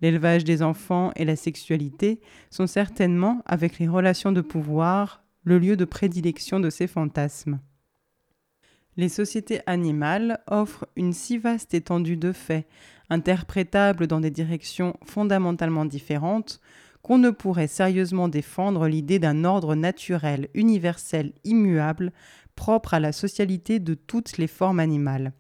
L'élevage 0.01 0.45
des 0.45 0.61
enfants 0.61 1.11
et 1.15 1.26
la 1.26 1.36
sexualité 1.36 2.22
sont 2.49 2.67
certainement, 2.67 3.41
avec 3.45 3.80
les 3.80 3.88
relations 3.88 4.32
de 4.32 4.41
pouvoir, 4.41 5.24
le 5.43 5.59
lieu 5.59 5.76
de 5.76 5.86
prédilection 5.86 6.59
de 6.59 6.70
ces 6.70 6.88
fantasmes. 6.88 7.59
Les 9.00 9.08
sociétés 9.08 9.62
animales 9.66 10.41
offrent 10.45 10.86
une 10.97 11.14
si 11.14 11.38
vaste 11.38 11.74
étendue 11.74 12.18
de 12.18 12.34
faits, 12.34 12.68
interprétables 13.10 14.08
dans 14.08 14.20
des 14.20 14.30
directions 14.30 14.97
fondamentalement 15.06 15.86
différentes, 15.86 16.60
qu'on 17.02 17.18
ne 17.18 17.30
pourrait 17.30 17.68
sérieusement 17.68 18.28
défendre 18.28 18.89
l'idée 18.89 19.18
d'un 19.18 19.45
ordre 19.45 19.74
naturel, 19.74 20.50
universel, 20.54 21.32
immuable, 21.45 22.12
propre 22.56 22.93
à 22.93 23.00
la 23.00 23.14
socialité 23.14 23.80
de 23.80 23.93
toutes 23.93 24.38
les 24.38 24.47
formes 24.47 24.82
animales, 24.82 25.32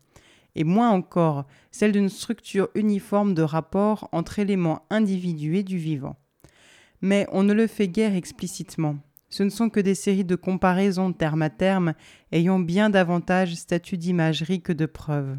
et 0.55 0.63
moins 0.63 0.91
encore 0.91 1.45
celle 1.69 1.91
d'une 1.91 2.07
structure 2.07 2.69
uniforme 2.75 3.33
de 3.33 3.41
rapport 3.41 4.07
entre 4.13 4.39
éléments 4.39 4.85
individués 4.89 5.63
du 5.63 5.77
vivant. 5.77 6.15
Mais 7.01 7.27
on 7.33 7.43
ne 7.43 7.51
le 7.51 7.67
fait 7.67 7.89
guère 7.89 8.15
explicitement. 8.15 8.95
Ce 9.29 9.43
ne 9.43 9.49
sont 9.49 9.69
que 9.69 9.79
des 9.79 9.95
séries 9.95 10.25
de 10.25 10.35
comparaisons 10.35 11.13
terme 11.13 11.41
à 11.41 11.49
terme 11.49 11.93
ayant 12.31 12.59
bien 12.59 12.89
davantage 12.89 13.55
statut 13.55 13.97
d'imagerie 13.97 14.61
que 14.61 14.73
de 14.73 14.85
preuves. 14.85 15.37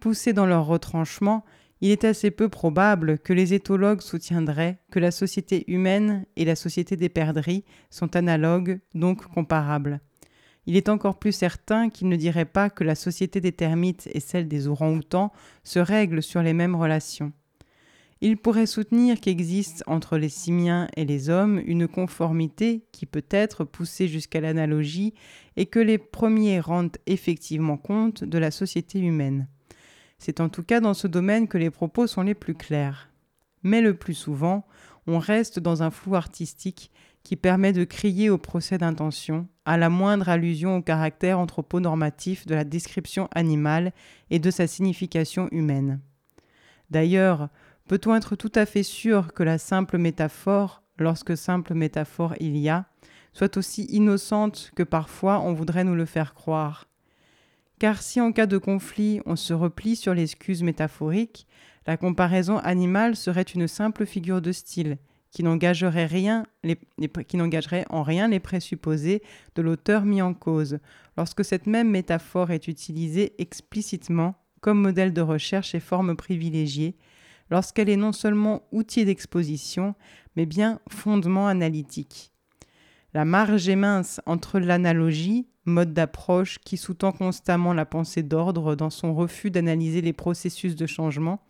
Poussés 0.00 0.32
dans 0.32 0.46
leur 0.46 0.66
retranchement, 0.66 1.44
il 1.80 1.90
est 1.90 2.04
assez 2.04 2.30
peu 2.30 2.48
probable 2.48 3.18
que 3.18 3.32
les 3.32 3.54
éthologues 3.54 4.02
soutiendraient 4.02 4.78
que 4.90 4.98
la 4.98 5.10
société 5.10 5.70
humaine 5.70 6.26
et 6.36 6.44
la 6.44 6.56
société 6.56 6.96
des 6.96 7.08
perdrix 7.08 7.64
sont 7.88 8.16
analogues, 8.16 8.80
donc 8.94 9.26
comparables. 9.26 10.00
Il 10.66 10.76
est 10.76 10.90
encore 10.90 11.18
plus 11.18 11.32
certain 11.32 11.88
qu'ils 11.88 12.08
ne 12.08 12.16
diraient 12.16 12.44
pas 12.44 12.68
que 12.68 12.84
la 12.84 12.94
société 12.94 13.40
des 13.40 13.52
termites 13.52 14.08
et 14.12 14.20
celle 14.20 14.46
des 14.46 14.68
orang-outans 14.68 15.32
se 15.64 15.78
règlent 15.78 16.22
sur 16.22 16.42
les 16.42 16.52
mêmes 16.52 16.76
relations. 16.76 17.32
Il 18.22 18.36
pourrait 18.36 18.66
soutenir 18.66 19.18
qu'existe 19.18 19.82
entre 19.86 20.18
les 20.18 20.28
simiens 20.28 20.88
et 20.94 21.06
les 21.06 21.30
hommes 21.30 21.58
une 21.64 21.88
conformité 21.88 22.84
qui 22.92 23.06
peut 23.06 23.24
être 23.30 23.64
poussée 23.64 24.08
jusqu'à 24.08 24.42
l'analogie 24.42 25.14
et 25.56 25.64
que 25.64 25.78
les 25.78 25.96
premiers 25.96 26.60
rendent 26.60 26.98
effectivement 27.06 27.78
compte 27.78 28.22
de 28.22 28.36
la 28.36 28.50
société 28.50 28.98
humaine. 28.98 29.48
C'est 30.18 30.40
en 30.40 30.50
tout 30.50 30.62
cas 30.62 30.80
dans 30.80 30.92
ce 30.92 31.06
domaine 31.06 31.48
que 31.48 31.56
les 31.56 31.70
propos 31.70 32.06
sont 32.06 32.20
les 32.20 32.34
plus 32.34 32.54
clairs. 32.54 33.08
Mais 33.62 33.80
le 33.80 33.94
plus 33.94 34.14
souvent, 34.14 34.66
on 35.06 35.18
reste 35.18 35.58
dans 35.58 35.82
un 35.82 35.90
flou 35.90 36.14
artistique 36.14 36.90
qui 37.22 37.36
permet 37.36 37.72
de 37.72 37.84
crier 37.84 38.28
au 38.28 38.36
procès 38.36 38.76
d'intention 38.76 39.48
à 39.64 39.78
la 39.78 39.88
moindre 39.88 40.28
allusion 40.28 40.76
au 40.76 40.82
caractère 40.82 41.38
anthroponormatif 41.38 42.46
de 42.46 42.54
la 42.54 42.64
description 42.64 43.28
animale 43.34 43.92
et 44.28 44.38
de 44.38 44.50
sa 44.50 44.66
signification 44.66 45.48
humaine. 45.52 46.00
D'ailleurs, 46.90 47.48
Peut-on 47.90 48.14
être 48.14 48.36
tout 48.36 48.52
à 48.54 48.66
fait 48.66 48.84
sûr 48.84 49.34
que 49.34 49.42
la 49.42 49.58
simple 49.58 49.98
métaphore, 49.98 50.84
lorsque 50.96 51.36
simple 51.36 51.74
métaphore 51.74 52.36
il 52.38 52.56
y 52.56 52.68
a, 52.68 52.86
soit 53.32 53.56
aussi 53.56 53.82
innocente 53.86 54.70
que 54.76 54.84
parfois 54.84 55.40
on 55.40 55.54
voudrait 55.54 55.82
nous 55.82 55.96
le 55.96 56.04
faire 56.04 56.32
croire? 56.32 56.86
Car 57.80 58.00
si 58.00 58.20
en 58.20 58.30
cas 58.30 58.46
de 58.46 58.58
conflit 58.58 59.20
on 59.26 59.34
se 59.34 59.52
replie 59.52 59.96
sur 59.96 60.14
l'excuse 60.14 60.62
métaphorique, 60.62 61.48
la 61.84 61.96
comparaison 61.96 62.58
animale 62.58 63.16
serait 63.16 63.42
une 63.42 63.66
simple 63.66 64.06
figure 64.06 64.40
de 64.40 64.52
style 64.52 64.96
qui 65.32 65.42
n'engagerait 65.42 66.06
en 67.90 68.02
rien 68.04 68.28
les 68.28 68.38
présupposés 68.38 69.20
de 69.56 69.62
l'auteur 69.62 70.04
mis 70.04 70.22
en 70.22 70.32
cause, 70.32 70.78
lorsque 71.16 71.44
cette 71.44 71.66
même 71.66 71.90
métaphore 71.90 72.52
est 72.52 72.68
utilisée 72.68 73.34
explicitement 73.42 74.36
comme 74.60 74.80
modèle 74.80 75.12
de 75.12 75.22
recherche 75.22 75.74
et 75.74 75.80
forme 75.80 76.14
privilégiée, 76.14 76.96
lorsqu'elle 77.50 77.88
est 77.88 77.96
non 77.96 78.12
seulement 78.12 78.62
outil 78.72 79.04
d'exposition, 79.04 79.94
mais 80.36 80.46
bien 80.46 80.80
fondement 80.88 81.48
analytique. 81.48 82.32
La 83.12 83.24
marge 83.24 83.68
est 83.68 83.76
mince 83.76 84.20
entre 84.24 84.60
l'analogie, 84.60 85.48
mode 85.64 85.92
d'approche 85.92 86.58
qui 86.60 86.76
sous-tend 86.76 87.12
constamment 87.12 87.74
la 87.74 87.84
pensée 87.84 88.22
d'ordre 88.22 88.76
dans 88.76 88.90
son 88.90 89.14
refus 89.14 89.50
d'analyser 89.50 90.00
les 90.00 90.12
processus 90.12 90.76
de 90.76 90.86
changement, 90.86 91.40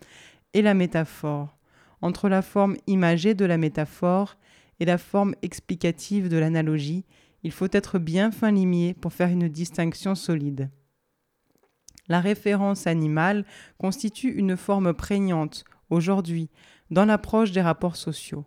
et 0.55 0.63
la 0.63 0.75
métaphore, 0.75 1.57
entre 2.03 2.29
la 2.29 2.43
forme 2.43 2.77
imagée 2.87 3.35
de 3.35 3.45
la 3.45 3.59
métaphore 3.59 4.37
et 4.81 4.85
la 4.85 4.99
forme 4.99 5.35
explicative 5.43 6.29
de 6.29 6.39
l'analogie, 6.39 7.05
il 7.43 7.53
faut 7.53 7.69
être 7.71 7.99
bien 7.99 8.31
fin 8.31 8.51
limier 8.51 8.95
pour 8.95 9.13
faire 9.13 9.29
une 9.29 9.49
distinction 9.49 10.15
solide. 10.15 10.71
La 12.09 12.21
référence 12.21 12.87
animale 12.87 13.45
constitue 13.79 14.33
une 14.33 14.57
forme 14.57 14.93
prégnante 14.95 15.65
aujourd'hui, 15.91 16.49
dans 16.91 17.05
l'approche 17.05 17.53
des 17.53 17.61
rapports 17.61 17.97
sociaux. 17.97 18.47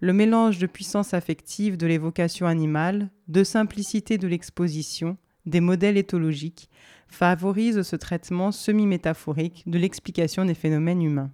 Le 0.00 0.12
mélange 0.12 0.58
de 0.58 0.66
puissance 0.66 1.14
affective 1.14 1.76
de 1.76 1.86
l'évocation 1.86 2.46
animale, 2.46 3.10
de 3.28 3.44
simplicité 3.44 4.18
de 4.18 4.28
l'exposition, 4.28 5.16
des 5.46 5.60
modèles 5.60 5.96
éthologiques, 5.96 6.68
favorise 7.08 7.82
ce 7.82 7.96
traitement 7.96 8.50
semi-métaphorique 8.50 9.62
de 9.66 9.78
l'explication 9.78 10.44
des 10.44 10.54
phénomènes 10.54 11.02
humains. 11.02 11.30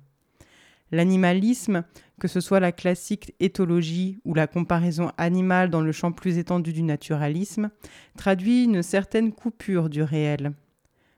L'animalisme, 0.93 1.85
que 2.21 2.29
ce 2.29 2.41
soit 2.41 2.61
la 2.61 2.73
classique 2.73 3.35
éthologie 3.41 4.19
ou 4.25 4.35
la 4.35 4.47
comparaison 4.47 5.13
animale 5.17 5.71
dans 5.71 5.81
le 5.81 5.93
champ 5.93 6.13
plus 6.13 6.37
étendu 6.37 6.73
du 6.73 6.83
naturalisme, 6.83 7.71
traduit 8.17 8.65
une 8.65 8.83
certaine 8.83 9.33
coupure 9.33 9.89
du 9.89 10.03
réel. 10.03 10.53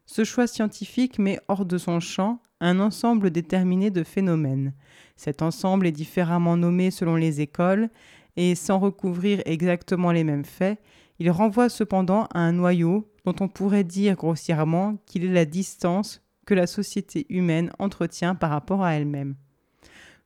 Ce 0.05 0.25
choix 0.25 0.47
scientifique 0.47 1.19
met 1.19 1.41
hors 1.49 1.65
de 1.65 1.79
son 1.79 2.01
champ 2.01 2.41
un 2.63 2.81
ensemble 2.81 3.31
déterminé 3.31 3.91
de 3.91 4.05
phénomènes. 4.05 4.73
Cet 5.17 5.43
ensemble 5.43 5.87
est 5.87 5.93
différemment 5.93 6.57
nommé 6.57 6.91
selon 6.91 7.17
les 7.17 7.41
écoles, 7.41 7.91
et 8.37 8.55
sans 8.55 8.79
recouvrir 8.79 9.43
exactement 9.45 10.13
les 10.13 10.25
mêmes 10.25 10.45
faits, 10.45 10.81
il 11.19 11.31
renvoie 11.31 11.69
cependant 11.69 12.27
à 12.33 12.41
un 12.41 12.53
noyau 12.53 13.13
dont 13.25 13.35
on 13.41 13.49
pourrait 13.49 13.85
dire 13.85 14.17
grossièrement 14.17 14.97
qu'il 15.07 15.25
est 15.25 15.33
la 15.33 15.45
distance 15.45 16.23
que 16.47 16.55
la 16.55 16.67
société 16.67 17.27
humaine 17.29 17.71
entretient 17.79 18.35
par 18.35 18.51
rapport 18.51 18.83
à 18.83 18.95
elle-même. 18.95 19.37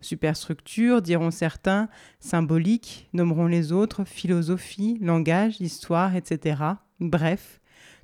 Superstructure, 0.00 1.02
diront 1.02 1.30
certains, 1.30 1.88
symbolique, 2.20 3.08
nommeront 3.12 3.46
les 3.46 3.72
autres, 3.72 4.04
philosophie, 4.04 4.98
langage, 5.00 5.60
histoire, 5.60 6.14
etc. 6.14 6.62
Bref, 7.00 7.60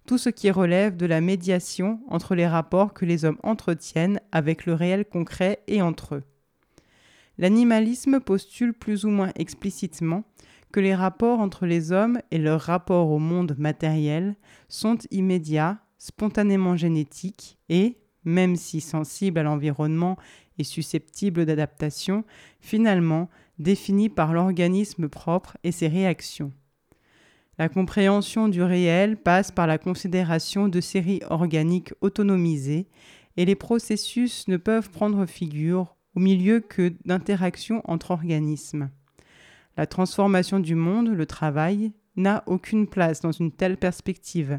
tout 0.06 0.18
ce 0.18 0.28
qui 0.28 0.50
relève 0.50 0.96
de 0.96 1.06
la 1.06 1.20
médiation 1.20 2.00
entre 2.08 2.34
les 2.34 2.46
rapports 2.46 2.92
que 2.92 3.04
les 3.04 3.24
hommes 3.24 3.38
entretiennent 3.42 4.20
avec 4.32 4.66
le 4.66 4.74
réel 4.74 5.04
concret 5.04 5.62
et 5.66 5.82
entre 5.82 6.16
eux. 6.16 6.22
L'animalisme 7.38 8.20
postule 8.20 8.74
plus 8.74 9.04
ou 9.04 9.10
moins 9.10 9.32
explicitement 9.36 10.24
que 10.72 10.80
les 10.80 10.94
rapports 10.94 11.40
entre 11.40 11.66
les 11.66 11.92
hommes 11.92 12.18
et 12.30 12.38
leur 12.38 12.60
rapport 12.60 13.10
au 13.10 13.18
monde 13.18 13.54
matériel 13.58 14.36
sont 14.68 14.98
immédiats, 15.10 15.78
spontanément 15.98 16.76
génétiques 16.76 17.58
et, 17.68 17.98
même 18.24 18.56
si 18.56 18.80
sensibles 18.80 19.38
à 19.38 19.42
l'environnement 19.42 20.16
et 20.58 20.64
susceptibles 20.64 21.46
d'adaptation, 21.46 22.24
finalement 22.60 23.28
définis 23.58 24.08
par 24.08 24.32
l'organisme 24.32 25.08
propre 25.08 25.56
et 25.62 25.72
ses 25.72 25.88
réactions. 25.88 26.52
La 27.62 27.68
compréhension 27.68 28.48
du 28.48 28.60
réel 28.60 29.16
passe 29.16 29.52
par 29.52 29.68
la 29.68 29.78
considération 29.78 30.66
de 30.66 30.80
séries 30.80 31.22
organiques 31.30 31.94
autonomisées 32.00 32.88
et 33.36 33.44
les 33.44 33.54
processus 33.54 34.48
ne 34.48 34.56
peuvent 34.56 34.90
prendre 34.90 35.26
figure 35.26 35.94
au 36.16 36.18
milieu 36.18 36.58
que 36.58 36.92
d'interactions 37.04 37.80
entre 37.84 38.10
organismes. 38.10 38.90
La 39.76 39.86
transformation 39.86 40.58
du 40.58 40.74
monde, 40.74 41.10
le 41.10 41.24
travail, 41.24 41.92
n'a 42.16 42.42
aucune 42.46 42.88
place 42.88 43.20
dans 43.20 43.30
une 43.30 43.52
telle 43.52 43.76
perspective. 43.76 44.58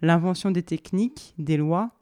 L'invention 0.00 0.50
des 0.50 0.64
techniques, 0.64 1.36
des 1.38 1.56
lois, 1.56 1.92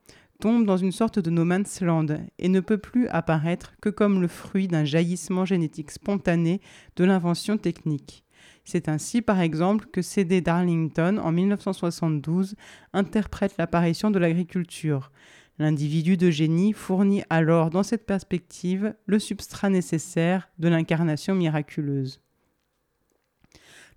tombe 0.41 0.64
dans 0.64 0.78
une 0.78 0.91
sorte 0.91 1.18
de 1.18 1.28
no 1.28 1.45
man's 1.45 1.82
land 1.82 2.07
et 2.38 2.49
ne 2.49 2.61
peut 2.61 2.78
plus 2.78 3.09
apparaître 3.09 3.74
que 3.82 3.91
comme 3.91 4.22
le 4.22 4.28
fruit 4.28 4.68
d'un 4.68 4.86
jaillissement 4.86 5.45
génétique 5.45 5.91
spontané 5.91 6.62
de 6.97 7.05
l'invention 7.05 7.59
technique. 7.59 8.24
C'est 8.65 8.89
ainsi, 8.89 9.23
par 9.23 9.41
exemple, 9.41 9.87
que 9.87 10.03
C.D. 10.03 10.41
Darlington, 10.41 11.19
en 11.19 11.33
1972, 11.33 12.55
interprète 12.93 13.57
l'apparition 13.59 14.11
de 14.11 14.19
l'agriculture. 14.19 15.11
L'individu 15.59 16.17
de 16.17 16.31
génie 16.31 16.73
fournit 16.73 17.23
alors, 17.29 17.71
dans 17.71 17.83
cette 17.83 18.07
perspective, 18.07 18.95
le 19.07 19.19
substrat 19.19 19.69
nécessaire 19.69 20.49
de 20.59 20.69
l'incarnation 20.69 21.35
miraculeuse. 21.35 22.21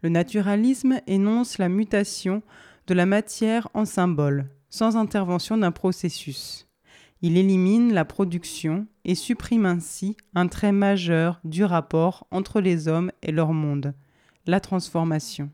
Le 0.02 0.10
naturalisme 0.10 1.00
énonce 1.08 1.58
la 1.58 1.70
mutation 1.70 2.44
de 2.88 2.94
la 2.94 3.06
matière 3.06 3.70
en 3.74 3.86
symbole, 3.86 4.50
sans 4.70 4.98
intervention 4.98 5.58
d'un 5.58 5.72
processus. 5.72 6.68
Il 7.22 7.38
élimine 7.38 7.94
la 7.94 8.04
production 8.04 8.86
et 9.06 9.16
supprime 9.16 9.66
ainsi 9.66 10.18
un 10.36 10.48
trait 10.48 10.74
majeur 10.74 11.40
du 11.46 11.64
rapport 11.64 12.28
entre 12.32 12.60
les 12.60 12.90
hommes 12.90 13.14
et 13.22 13.32
leur 13.32 13.54
monde, 13.54 13.94
la 14.46 14.60
transformation. 14.60 15.50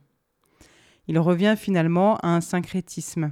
Il 1.07 1.19
revient 1.19 1.55
finalement 1.57 2.17
à 2.17 2.29
un 2.29 2.41
syncrétisme. 2.41 3.31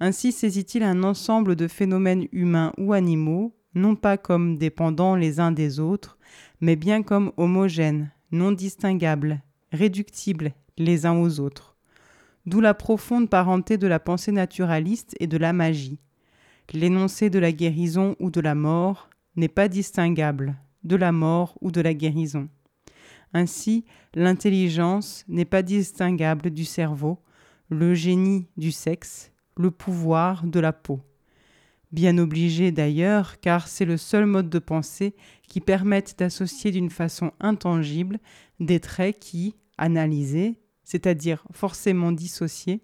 Ainsi 0.00 0.32
saisit-il 0.32 0.82
un 0.82 1.02
ensemble 1.02 1.56
de 1.56 1.68
phénomènes 1.68 2.26
humains 2.32 2.72
ou 2.78 2.92
animaux, 2.92 3.54
non 3.74 3.96
pas 3.96 4.16
comme 4.16 4.58
dépendants 4.58 5.16
les 5.16 5.40
uns 5.40 5.52
des 5.52 5.80
autres, 5.80 6.18
mais 6.60 6.76
bien 6.76 7.02
comme 7.02 7.32
homogènes, 7.36 8.10
non 8.30 8.52
distinguables, 8.52 9.40
réductibles 9.72 10.52
les 10.76 11.06
uns 11.06 11.18
aux 11.18 11.40
autres 11.40 11.72
d'où 12.46 12.60
la 12.60 12.74
profonde 12.74 13.28
parenté 13.28 13.76
de 13.78 13.86
la 13.86 14.00
pensée 14.00 14.32
naturaliste 14.32 15.14
et 15.20 15.26
de 15.26 15.36
la 15.36 15.52
magie. 15.52 16.00
L'énoncé 16.72 17.30
de 17.30 17.38
la 17.38 17.52
guérison 17.52 18.16
ou 18.18 18.30
de 18.30 18.40
la 18.40 18.54
mort 18.54 19.10
n'est 19.36 19.48
pas 19.48 19.68
distinguable 19.68 20.56
de 20.84 20.96
la 20.96 21.12
mort 21.12 21.56
ou 21.60 21.70
de 21.70 21.80
la 21.80 21.94
guérison. 21.94 22.48
Ainsi, 23.34 23.84
l'intelligence 24.14 25.24
n'est 25.28 25.44
pas 25.44 25.62
distinguable 25.62 26.50
du 26.50 26.64
cerveau, 26.64 27.18
le 27.68 27.94
génie 27.94 28.46
du 28.56 28.72
sexe, 28.72 29.32
le 29.56 29.70
pouvoir 29.70 30.46
de 30.46 30.60
la 30.60 30.72
peau. 30.72 31.00
Bien 31.92 32.16
obligé 32.16 32.72
d'ailleurs, 32.72 33.38
car 33.40 33.68
c'est 33.68 33.84
le 33.84 33.96
seul 33.98 34.24
mode 34.26 34.48
de 34.48 34.58
pensée 34.58 35.14
qui 35.46 35.60
permette 35.60 36.18
d'associer 36.18 36.70
d'une 36.70 36.90
façon 36.90 37.32
intangible 37.40 38.18
des 38.60 38.80
traits 38.80 39.18
qui, 39.18 39.54
analysés, 39.76 40.58
c'est-à-dire 40.84 41.46
forcément 41.52 42.12
dissociés, 42.12 42.80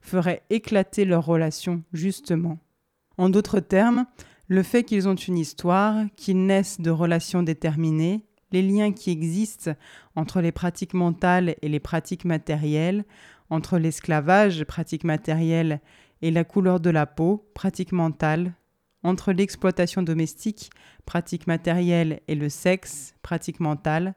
ferait 0.00 0.42
éclater 0.50 1.04
leur 1.04 1.24
relation 1.24 1.82
justement. 1.92 2.58
En 3.16 3.28
d'autres 3.28 3.60
termes, 3.60 4.06
le 4.46 4.62
fait 4.62 4.82
qu'ils 4.82 5.08
ont 5.08 5.14
une 5.14 5.38
histoire, 5.38 6.04
qu'ils 6.16 6.44
naissent 6.44 6.80
de 6.80 6.90
relations 6.90 7.42
déterminées, 7.42 8.26
les 8.52 8.62
liens 8.62 8.92
qui 8.92 9.10
existent 9.10 9.72
entre 10.16 10.40
les 10.40 10.52
pratiques 10.52 10.94
mentales 10.94 11.56
et 11.62 11.68
les 11.68 11.80
pratiques 11.80 12.24
matérielles, 12.24 13.04
entre 13.48 13.78
l'esclavage, 13.78 14.64
pratique 14.64 15.04
matérielle, 15.04 15.80
et 16.22 16.30
la 16.30 16.44
couleur 16.44 16.80
de 16.80 16.90
la 16.90 17.06
peau, 17.06 17.50
pratique 17.54 17.92
mentale, 17.92 18.54
entre 19.02 19.32
l'exploitation 19.32 20.02
domestique, 20.02 20.70
pratique 21.06 21.46
matérielle, 21.46 22.20
et 22.28 22.34
le 22.34 22.48
sexe, 22.48 23.14
pratique 23.22 23.60
mentale, 23.60 24.14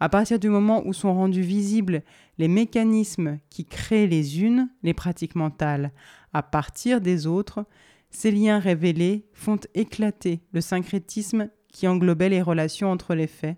à 0.00 0.08
partir 0.08 0.38
du 0.38 0.48
moment 0.48 0.82
où 0.84 0.92
sont 0.92 1.14
rendus 1.14 1.42
visibles 1.42 2.02
les 2.38 2.48
mécanismes 2.48 3.38
qui 3.50 3.64
créent 3.64 4.08
les 4.08 4.42
unes, 4.42 4.68
les 4.82 4.94
pratiques 4.94 5.36
mentales, 5.36 5.92
à 6.32 6.42
partir 6.42 7.00
des 7.00 7.26
autres, 7.26 7.66
ces 8.10 8.30
liens 8.30 8.58
révélés 8.58 9.26
font 9.32 9.58
éclater 9.74 10.40
le 10.52 10.60
syncrétisme 10.60 11.50
qui 11.68 11.86
englobait 11.88 12.28
les 12.28 12.42
relations 12.42 12.90
entre 12.90 13.14
les 13.14 13.26
faits, 13.26 13.56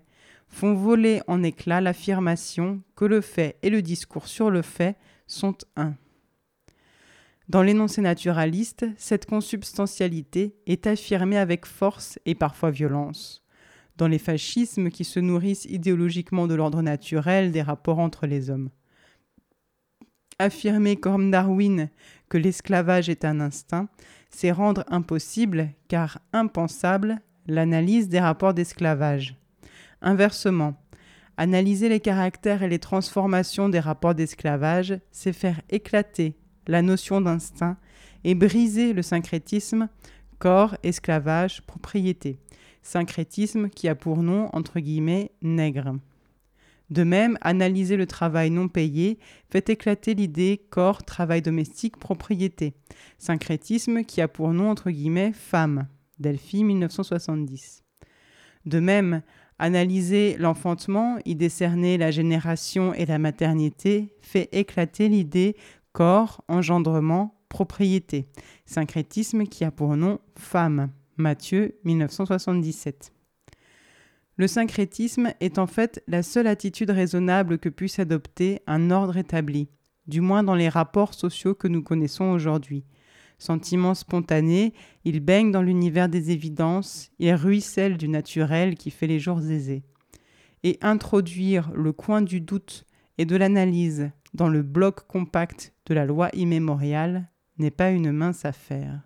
font 0.55 0.73
voler 0.73 1.21
en 1.27 1.43
éclats 1.43 1.81
l'affirmation 1.81 2.81
que 2.95 3.03
le 3.03 3.19
fait 3.19 3.57
et 3.61 3.69
le 3.69 3.81
discours 3.81 4.27
sur 4.27 4.49
le 4.49 4.61
fait 4.61 4.95
sont 5.27 5.57
un. 5.75 5.95
Dans 7.49 7.61
l'énoncé 7.61 8.01
naturaliste, 8.01 8.85
cette 8.97 9.25
consubstantialité 9.25 10.55
est 10.65 10.87
affirmée 10.87 11.37
avec 11.37 11.65
force 11.65 12.19
et 12.25 12.35
parfois 12.35 12.71
violence 12.71 13.43
dans 13.97 14.07
les 14.07 14.19
fascismes 14.19 14.89
qui 14.89 15.03
se 15.03 15.19
nourrissent 15.19 15.65
idéologiquement 15.65 16.47
de 16.47 16.55
l'ordre 16.55 16.81
naturel 16.81 17.51
des 17.51 17.61
rapports 17.61 17.99
entre 17.99 18.25
les 18.25 18.49
hommes. 18.49 18.69
Affirmer 20.37 20.97
comme 20.97 21.31
Darwin 21.31 21.89
que 22.27 22.37
l'esclavage 22.37 23.07
est 23.07 23.23
un 23.23 23.39
instinct, 23.39 23.87
c'est 24.29 24.51
rendre 24.51 24.83
impossible, 24.89 25.69
car 25.87 26.19
impensable, 26.33 27.21
l'analyse 27.47 28.09
des 28.09 28.19
rapports 28.19 28.53
d'esclavage. 28.53 29.37
Inversement, 30.05 30.75
analyser 31.35 31.89
les 31.89 31.99
caractères 31.99 32.63
et 32.63 32.69
les 32.69 32.79
transformations 32.79 33.67
des 33.67 33.81
rapports 33.81 34.15
d'esclavage, 34.15 34.97
c'est 35.11 35.33
faire 35.33 35.59
éclater 35.69 36.37
la 36.67 36.81
notion 36.81 37.19
d'instinct 37.19 37.77
et 38.23 38.35
briser 38.35 38.93
le 38.93 39.01
syncrétisme 39.01 39.89
corps, 40.39 40.77
esclavage, 40.83 41.61
propriété 41.63 42.39
syncrétisme 42.85 43.69
qui 43.69 43.87
a 43.89 43.95
pour 43.95 44.21
nom, 44.21 44.47
entre 44.53 44.79
guillemets, 44.79 45.31
nègre. 45.41 45.95
De 46.91 47.03
même, 47.03 47.37
analyser 47.41 47.97
le 47.97 48.05
travail 48.05 48.51
non 48.51 48.67
payé 48.67 49.17
fait 49.49 49.69
éclater 49.69 50.13
l'idée 50.13 50.61
corps, 50.69 51.03
travail 51.03 51.41
domestique, 51.41 51.97
propriété. 51.97 52.75
Syncrétisme 53.17 54.03
qui 54.03 54.21
a 54.21 54.27
pour 54.27 54.53
nom, 54.53 54.69
entre 54.69 54.91
guillemets, 54.91 55.33
femme. 55.33 55.87
Delphi, 56.19 56.63
1970. 56.63 57.83
De 58.67 58.79
même, 58.79 59.23
analyser 59.59 60.35
l'enfantement, 60.37 61.17
y 61.25 61.35
décerner 61.35 61.97
la 61.97 62.11
génération 62.11 62.93
et 62.93 63.05
la 63.05 63.19
maternité, 63.19 64.13
fait 64.21 64.49
éclater 64.51 65.09
l'idée 65.09 65.55
corps, 65.93 66.43
engendrement, 66.47 67.35
propriété. 67.47 68.27
Syncrétisme 68.65 69.45
qui 69.45 69.63
a 69.63 69.71
pour 69.71 69.95
nom 69.95 70.19
femme. 70.37 70.89
Matthieu 71.17 71.79
1977. 71.85 73.13
Le 74.37 74.47
syncrétisme 74.47 75.31
est 75.39 75.57
en 75.57 75.67
fait 75.67 76.03
la 76.07 76.21
seule 76.21 76.47
attitude 76.47 76.89
raisonnable 76.89 77.57
que 77.57 77.69
puisse 77.69 77.99
adopter 77.99 78.59
un 78.67 78.91
ordre 78.91 79.15
établi, 79.15 79.69
du 80.07 80.19
moins 80.19 80.43
dans 80.43 80.55
les 80.55 80.67
rapports 80.67 81.13
sociaux 81.13 81.55
que 81.55 81.69
nous 81.69 81.81
connaissons 81.81 82.25
aujourd'hui. 82.25 82.83
Sentiment 83.37 83.93
spontané, 83.93 84.73
il 85.03 85.19
baigne 85.19 85.51
dans 85.51 85.61
l'univers 85.61 86.09
des 86.09 86.31
évidences, 86.31 87.11
il 87.19 87.33
ruisselle 87.33 87.97
du 87.97 88.07
naturel 88.07 88.75
qui 88.75 88.91
fait 88.91 89.07
les 89.07 89.19
jours 89.19 89.39
aisés. 89.39 89.83
et 90.63 90.79
introduire 90.81 91.71
le 91.75 91.93
coin 91.93 92.23
du 92.23 92.41
doute 92.41 92.85
et 93.19 93.25
de 93.25 93.35
l'analyse 93.35 94.09
dans 94.33 94.49
le 94.49 94.63
bloc 94.63 95.07
compact 95.07 95.73
de 95.85 95.93
la 95.93 96.05
loi 96.05 96.29
immémoriale 96.33 97.29
n'est 97.59 97.69
pas 97.69 97.91
une 97.91 98.11
mince 98.11 98.45
affaire. 98.45 99.04